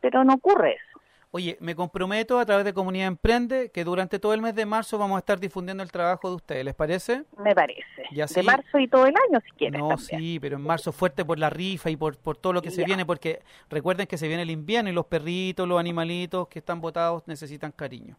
pero 0.00 0.24
no 0.24 0.34
ocurre 0.34 0.72
eso. 0.74 0.84
Oye, 1.30 1.58
me 1.60 1.74
comprometo 1.76 2.38
a 2.38 2.46
través 2.46 2.64
de 2.64 2.72
Comunidad 2.72 3.06
Emprende 3.06 3.70
que 3.70 3.84
durante 3.84 4.18
todo 4.18 4.32
el 4.32 4.40
mes 4.40 4.54
de 4.54 4.64
marzo 4.64 4.96
vamos 4.96 5.16
a 5.16 5.18
estar 5.18 5.38
difundiendo 5.38 5.82
el 5.82 5.92
trabajo 5.92 6.30
de 6.30 6.36
ustedes, 6.36 6.64
¿les 6.64 6.74
parece? 6.74 7.24
Me 7.36 7.54
parece. 7.54 7.84
Y 8.10 8.22
así- 8.22 8.36
De 8.36 8.42
marzo 8.44 8.78
y 8.78 8.88
todo 8.88 9.04
el 9.04 9.14
año, 9.14 9.38
si 9.44 9.50
quieres. 9.52 9.78
No, 9.78 9.88
también. 9.88 10.20
sí, 10.20 10.38
pero 10.40 10.56
en 10.56 10.62
marzo 10.62 10.90
fuerte 10.90 11.26
por 11.26 11.38
la 11.38 11.50
rifa 11.50 11.90
y 11.90 11.96
por, 11.96 12.16
por 12.16 12.38
todo 12.38 12.54
lo 12.54 12.62
que 12.62 12.70
se 12.70 12.82
viene, 12.82 13.04
porque 13.04 13.42
recuerden 13.68 14.06
que 14.06 14.16
se 14.16 14.26
viene 14.26 14.42
el 14.42 14.50
invierno 14.50 14.88
y 14.88 14.94
los 14.94 15.04
perritos, 15.04 15.68
los 15.68 15.78
animalitos 15.78 16.48
que 16.48 16.60
están 16.60 16.80
botados 16.80 17.22
necesitan 17.28 17.72
cariño. 17.72 18.16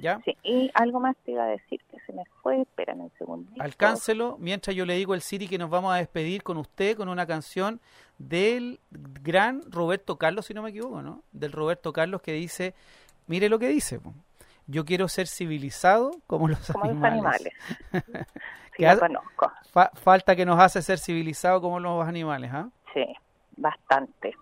¿Ya? 0.00 0.20
Sí, 0.24 0.36
y 0.42 0.70
algo 0.74 1.00
más 1.00 1.16
te 1.24 1.32
iba 1.32 1.44
a 1.44 1.48
decir 1.48 1.80
que 1.90 1.98
se 2.00 2.12
me 2.12 2.24
fue, 2.42 2.60
espérame 2.62 3.00
un 3.02 3.12
segundito. 3.18 3.62
Alcáncelo 3.62 4.36
mientras 4.38 4.74
yo 4.76 4.84
le 4.86 4.94
digo 4.94 5.12
al 5.14 5.20
Siri 5.22 5.48
que 5.48 5.58
nos 5.58 5.70
vamos 5.70 5.92
a 5.92 5.96
despedir 5.96 6.42
con 6.42 6.56
usted 6.56 6.96
con 6.96 7.08
una 7.08 7.26
canción 7.26 7.80
del 8.18 8.80
gran 8.90 9.62
Roberto 9.70 10.16
Carlos, 10.16 10.46
si 10.46 10.54
no 10.54 10.62
me 10.62 10.70
equivoco, 10.70 11.02
¿no? 11.02 11.22
Del 11.32 11.52
Roberto 11.52 11.92
Carlos 11.92 12.20
que 12.22 12.32
dice, 12.32 12.74
mire 13.26 13.48
lo 13.48 13.58
que 13.58 13.68
dice, 13.68 14.00
yo 14.66 14.84
quiero 14.84 15.08
ser 15.08 15.26
civilizado 15.26 16.12
como 16.26 16.48
los 16.48 16.70
Como 16.72 16.84
los 16.86 17.02
animales. 17.02 17.52
animales. 17.92 18.26
Sí, 18.78 18.84
Que 18.84 18.92
lo 18.94 19.00
conozco. 19.00 19.50
fa- 19.72 19.90
falta 19.94 20.36
que 20.36 20.46
nos 20.46 20.60
hace 20.60 20.82
ser 20.82 21.00
civilizado 21.00 21.60
como 21.60 21.80
los 21.80 22.06
animales, 22.06 22.52
¿ah? 22.54 22.68
Sí, 22.94 23.04
bastante. 23.56 24.36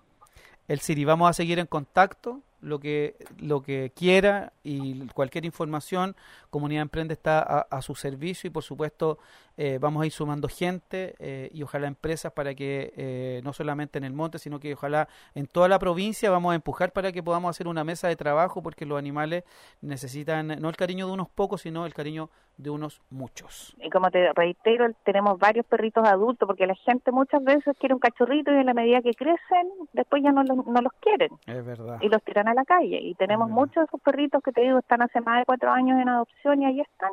El 0.68 0.80
Siri, 0.80 1.06
vamos 1.06 1.30
a 1.30 1.32
seguir 1.32 1.58
en 1.58 1.64
contacto, 1.66 2.42
lo 2.60 2.80
que, 2.80 3.16
lo 3.38 3.62
que 3.62 3.92
quiera 3.94 4.52
y 4.62 5.06
cualquier 5.08 5.44
información, 5.44 6.16
Comunidad 6.50 6.82
Emprende 6.82 7.14
está 7.14 7.40
a, 7.40 7.60
a 7.70 7.82
su 7.82 7.94
servicio 7.94 8.48
y 8.48 8.50
por 8.50 8.62
supuesto 8.62 9.18
eh, 9.58 9.78
vamos 9.80 10.02
a 10.02 10.06
ir 10.06 10.12
sumando 10.12 10.48
gente 10.48 11.14
eh, 11.18 11.48
y 11.52 11.62
ojalá 11.62 11.86
empresas 11.86 12.30
para 12.32 12.54
que 12.54 12.92
eh, 12.96 13.40
no 13.42 13.54
solamente 13.54 13.96
en 13.96 14.04
el 14.04 14.12
monte, 14.12 14.38
sino 14.38 14.60
que 14.60 14.74
ojalá 14.74 15.08
en 15.34 15.46
toda 15.46 15.66
la 15.68 15.78
provincia 15.78 16.30
vamos 16.30 16.52
a 16.52 16.56
empujar 16.56 16.92
para 16.92 17.10
que 17.10 17.22
podamos 17.22 17.50
hacer 17.50 17.66
una 17.66 17.82
mesa 17.82 18.08
de 18.08 18.16
trabajo 18.16 18.62
porque 18.62 18.84
los 18.84 18.98
animales 18.98 19.44
necesitan 19.80 20.60
no 20.60 20.68
el 20.68 20.76
cariño 20.76 21.06
de 21.06 21.12
unos 21.12 21.30
pocos, 21.30 21.62
sino 21.62 21.86
el 21.86 21.94
cariño 21.94 22.30
de 22.58 22.70
unos 22.70 23.00
muchos. 23.10 23.76
Y 23.80 23.90
como 23.90 24.10
te 24.10 24.32
reitero, 24.32 24.86
tenemos 25.04 25.38
varios 25.38 25.66
perritos 25.66 26.06
adultos, 26.08 26.46
porque 26.46 26.66
la 26.66 26.74
gente 26.74 27.12
muchas 27.12 27.44
veces 27.44 27.76
quiere 27.78 27.94
un 27.94 28.00
cachorrito 28.00 28.50
y 28.52 28.56
en 28.56 28.66
la 28.66 28.72
medida 28.74 29.02
que 29.02 29.12
crecen, 29.14 29.68
después 29.92 30.22
ya 30.22 30.32
no 30.32 30.42
los, 30.42 30.66
no 30.66 30.80
los 30.80 30.92
quieren 31.00 31.30
Es 31.46 31.64
verdad. 31.64 31.98
y 32.00 32.08
los 32.08 32.22
tiran 32.22 32.48
a 32.48 32.54
la 32.54 32.64
calle. 32.64 32.98
Y 33.00 33.14
tenemos 33.14 33.50
muchos 33.50 33.74
de 33.76 33.84
esos 33.84 34.00
perritos 34.00 34.42
que 34.42 34.52
te 34.52 34.62
digo 34.62 34.78
están 34.78 35.02
hace 35.02 35.20
más 35.20 35.40
de 35.40 35.44
cuatro 35.44 35.70
años 35.70 36.00
en 36.00 36.08
adopción 36.08 36.62
y 36.62 36.66
ahí 36.66 36.80
están. 36.80 37.10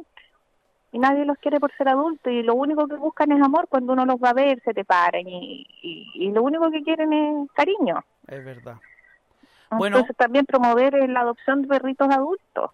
y 0.93 0.99
nadie 0.99 1.25
los 1.25 1.37
quiere 1.39 1.59
por 1.59 1.71
ser 1.75 1.89
adultos 1.89 2.31
y 2.31 2.41
lo 2.43 2.55
único 2.55 2.87
que 2.87 2.95
buscan 2.95 3.31
es 3.31 3.41
amor 3.41 3.67
cuando 3.67 3.93
uno 3.93 4.05
los 4.05 4.17
va 4.17 4.29
a 4.29 4.33
ver, 4.33 4.61
se 4.63 4.73
te 4.73 4.85
paran 4.85 5.27
y, 5.27 5.65
y, 5.81 6.09
y 6.15 6.31
lo 6.31 6.41
único 6.43 6.69
que 6.71 6.83
quieren 6.83 7.11
es 7.11 7.51
cariño. 7.51 8.03
Es 8.27 8.45
verdad. 8.45 8.77
Bueno, 9.71 9.97
Entonces 9.97 10.15
también 10.15 10.45
promover 10.45 10.93
la 11.09 11.21
adopción 11.21 11.63
de 11.63 11.67
perritos 11.67 12.07
adultos. 12.09 12.71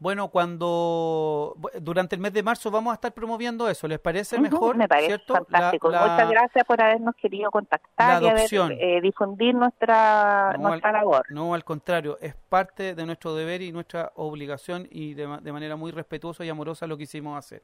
Bueno, 0.00 0.28
cuando 0.28 1.56
durante 1.80 2.14
el 2.14 2.22
mes 2.22 2.32
de 2.32 2.44
marzo 2.44 2.70
vamos 2.70 2.92
a 2.92 2.94
estar 2.94 3.12
promoviendo 3.12 3.68
eso, 3.68 3.88
¿les 3.88 3.98
parece 3.98 4.38
mejor? 4.38 4.76
Me 4.76 4.86
parece 4.86 5.18
fantástico. 5.18 5.88
Muchas 5.88 6.30
gracias 6.30 6.64
por 6.64 6.80
habernos 6.80 7.16
querido 7.16 7.50
contactar 7.50 8.22
y 8.22 8.28
haber, 8.28 8.48
eh, 8.52 9.00
difundir 9.02 9.56
nuestra, 9.56 10.56
nuestra 10.56 10.92
labor. 10.92 11.26
No, 11.30 11.52
al 11.52 11.64
contrario, 11.64 12.16
es 12.20 12.36
parte 12.48 12.94
de 12.94 13.06
nuestro 13.06 13.34
deber 13.34 13.60
y 13.60 13.72
nuestra 13.72 14.12
obligación 14.14 14.86
y 14.88 15.14
de, 15.14 15.38
de 15.42 15.52
manera 15.52 15.74
muy 15.74 15.90
respetuosa 15.90 16.44
y 16.44 16.48
amorosa 16.48 16.86
lo 16.86 16.96
que 16.96 17.02
hicimos 17.02 17.36
hacer. 17.36 17.62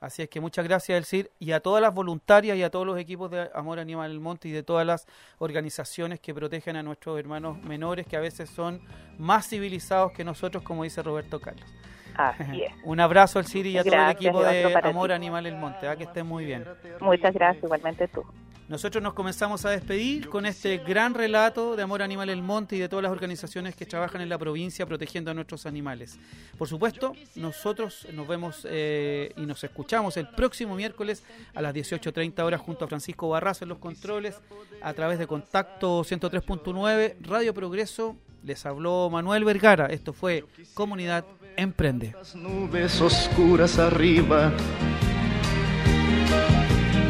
Así 0.00 0.22
es 0.22 0.28
que 0.28 0.40
muchas 0.40 0.64
gracias, 0.64 0.96
Elcir, 0.96 1.30
y 1.38 1.52
a 1.52 1.60
todas 1.60 1.80
las 1.80 1.94
voluntarias 1.94 2.56
y 2.56 2.62
a 2.62 2.70
todos 2.70 2.86
los 2.86 2.98
equipos 2.98 3.30
de 3.30 3.50
Amor 3.54 3.78
Animal 3.78 4.10
del 4.10 4.20
Monte 4.20 4.48
y 4.48 4.52
de 4.52 4.62
todas 4.62 4.86
las 4.86 5.06
organizaciones 5.38 6.20
que 6.20 6.34
protegen 6.34 6.76
a 6.76 6.82
nuestros 6.82 7.18
hermanos 7.18 7.62
menores 7.62 8.06
que 8.06 8.16
a 8.16 8.20
veces 8.20 8.50
son 8.50 8.80
más 9.18 9.48
civilizados 9.48 10.12
que 10.12 10.24
nosotros, 10.24 10.62
como 10.62 10.84
dice 10.84 11.02
Roberto 11.02 11.40
Carlos. 11.40 11.68
Así 12.16 12.62
es. 12.62 12.72
Un 12.84 13.00
abrazo, 13.00 13.38
Elcir, 13.38 13.66
y 13.66 13.78
a 13.78 13.84
todo 13.84 13.94
el 13.94 14.10
equipo 14.10 14.42
de 14.42 14.74
Amor 14.82 15.12
Animal 15.12 15.44
del 15.44 15.56
Monte. 15.56 15.88
¿ah? 15.88 15.96
Que 15.96 16.04
estén 16.04 16.26
muy 16.26 16.44
bien. 16.44 16.64
Muchas 17.00 17.34
gracias, 17.34 17.64
igualmente 17.64 18.08
tú. 18.08 18.24
Nosotros 18.68 19.00
nos 19.00 19.14
comenzamos 19.14 19.64
a 19.64 19.70
despedir 19.70 20.28
con 20.28 20.44
este 20.44 20.78
gran 20.78 21.14
relato 21.14 21.76
de 21.76 21.84
Amor 21.84 22.02
Animal 22.02 22.30
El 22.30 22.42
Monte 22.42 22.74
y 22.74 22.80
de 22.80 22.88
todas 22.88 23.04
las 23.04 23.12
organizaciones 23.12 23.76
que 23.76 23.86
trabajan 23.86 24.20
en 24.22 24.28
la 24.28 24.38
provincia 24.38 24.84
protegiendo 24.86 25.30
a 25.30 25.34
nuestros 25.34 25.66
animales. 25.66 26.18
Por 26.58 26.66
supuesto, 26.66 27.12
nosotros 27.36 28.08
nos 28.12 28.26
vemos 28.26 28.66
eh, 28.68 29.32
y 29.36 29.42
nos 29.42 29.62
escuchamos 29.62 30.16
el 30.16 30.26
próximo 30.30 30.74
miércoles 30.74 31.22
a 31.54 31.62
las 31.62 31.72
18.30 31.74 32.42
horas 32.42 32.60
junto 32.60 32.84
a 32.84 32.88
Francisco 32.88 33.28
Barraza 33.28 33.64
en 33.64 33.68
los 33.68 33.78
controles 33.78 34.40
a 34.82 34.92
través 34.94 35.20
de 35.20 35.28
Contacto 35.28 36.00
103.9 36.02 37.14
Radio 37.20 37.54
Progreso. 37.54 38.16
Les 38.42 38.66
habló 38.66 39.08
Manuel 39.10 39.44
Vergara. 39.44 39.86
Esto 39.86 40.12
fue 40.12 40.44
Comunidad 40.74 41.24
Emprende. 41.56 42.16
nubes 42.34 43.00
oscuras 43.00 43.78
arriba 43.78 44.52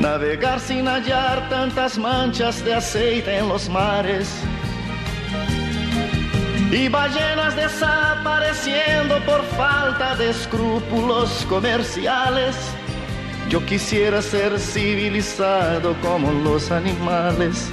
navegar 0.07 0.61
sin 0.61 0.87
hallar 0.87 1.49
tantas 1.49 1.99
manchas 1.99 2.65
de 2.65 2.73
aceite 2.75 3.39
en 3.39 3.49
los 3.49 3.69
mares 3.69 4.29
y 6.71 6.89
ballenas 6.89 7.57
desapareciendo 7.57 9.15
por 9.25 9.43
falta 9.61 10.15
de 10.15 10.31
escrúpulos 10.31 11.45
comerciales. 11.49 12.55
Yo 13.49 13.59
quisiera 13.67 14.23
ser 14.23 14.61
civilizado 14.61 15.89
como 16.01 16.31
los 16.47 16.71
animales. 16.71 17.69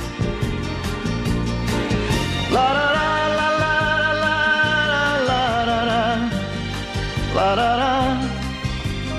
La, 2.52 2.68
la, 2.78 2.88
la, 2.98 3.14
la, 3.40 3.50
la, 3.64 3.76
la, 4.24 4.36
la, 5.30 5.46
la, 7.36 7.56
la, 7.56 7.76
la, 7.76 8.23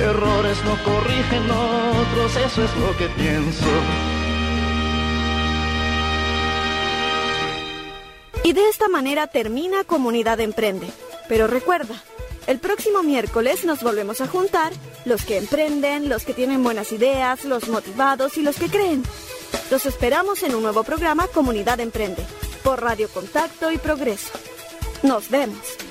Errores 0.00 0.58
no 0.64 0.76
corrigen 0.84 1.50
otros, 1.50 2.36
eso 2.36 2.64
es 2.64 2.76
lo 2.76 2.96
que 2.98 3.08
pienso. 3.10 3.66
Y 8.44 8.52
de 8.52 8.68
esta 8.68 8.88
manera 8.88 9.26
termina 9.26 9.84
Comunidad 9.84 10.38
Emprende. 10.40 10.86
Pero 11.28 11.46
recuerda, 11.46 11.96
el 12.46 12.60
próximo 12.60 13.02
miércoles 13.02 13.64
nos 13.64 13.82
volvemos 13.82 14.20
a 14.20 14.28
juntar 14.28 14.72
los 15.04 15.24
que 15.24 15.38
emprenden, 15.38 16.08
los 16.08 16.24
que 16.24 16.34
tienen 16.34 16.62
buenas 16.62 16.92
ideas, 16.92 17.44
los 17.44 17.68
motivados 17.68 18.36
y 18.36 18.42
los 18.42 18.56
que 18.56 18.68
creen. 18.68 19.02
Los 19.70 19.86
esperamos 19.86 20.42
en 20.42 20.54
un 20.54 20.62
nuevo 20.62 20.84
programa 20.84 21.26
Comunidad 21.26 21.80
Emprende, 21.80 22.24
por 22.62 22.82
Radio 22.82 23.08
Contacto 23.08 23.72
y 23.72 23.78
Progreso. 23.78 24.32
Nos 25.02 25.28
vemos. 25.30 25.85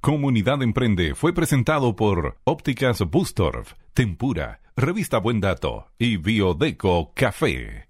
Comunidad 0.00 0.62
Emprende 0.62 1.16
fue 1.16 1.32
presentado 1.32 1.96
por 1.96 2.36
Ópticas 2.44 3.00
Bustorf, 3.00 3.72
Tempura, 3.94 4.60
Revista 4.76 5.18
Buen 5.18 5.40
Dato 5.40 5.88
y 5.98 6.18
Biodeco 6.18 7.12
Café. 7.14 7.87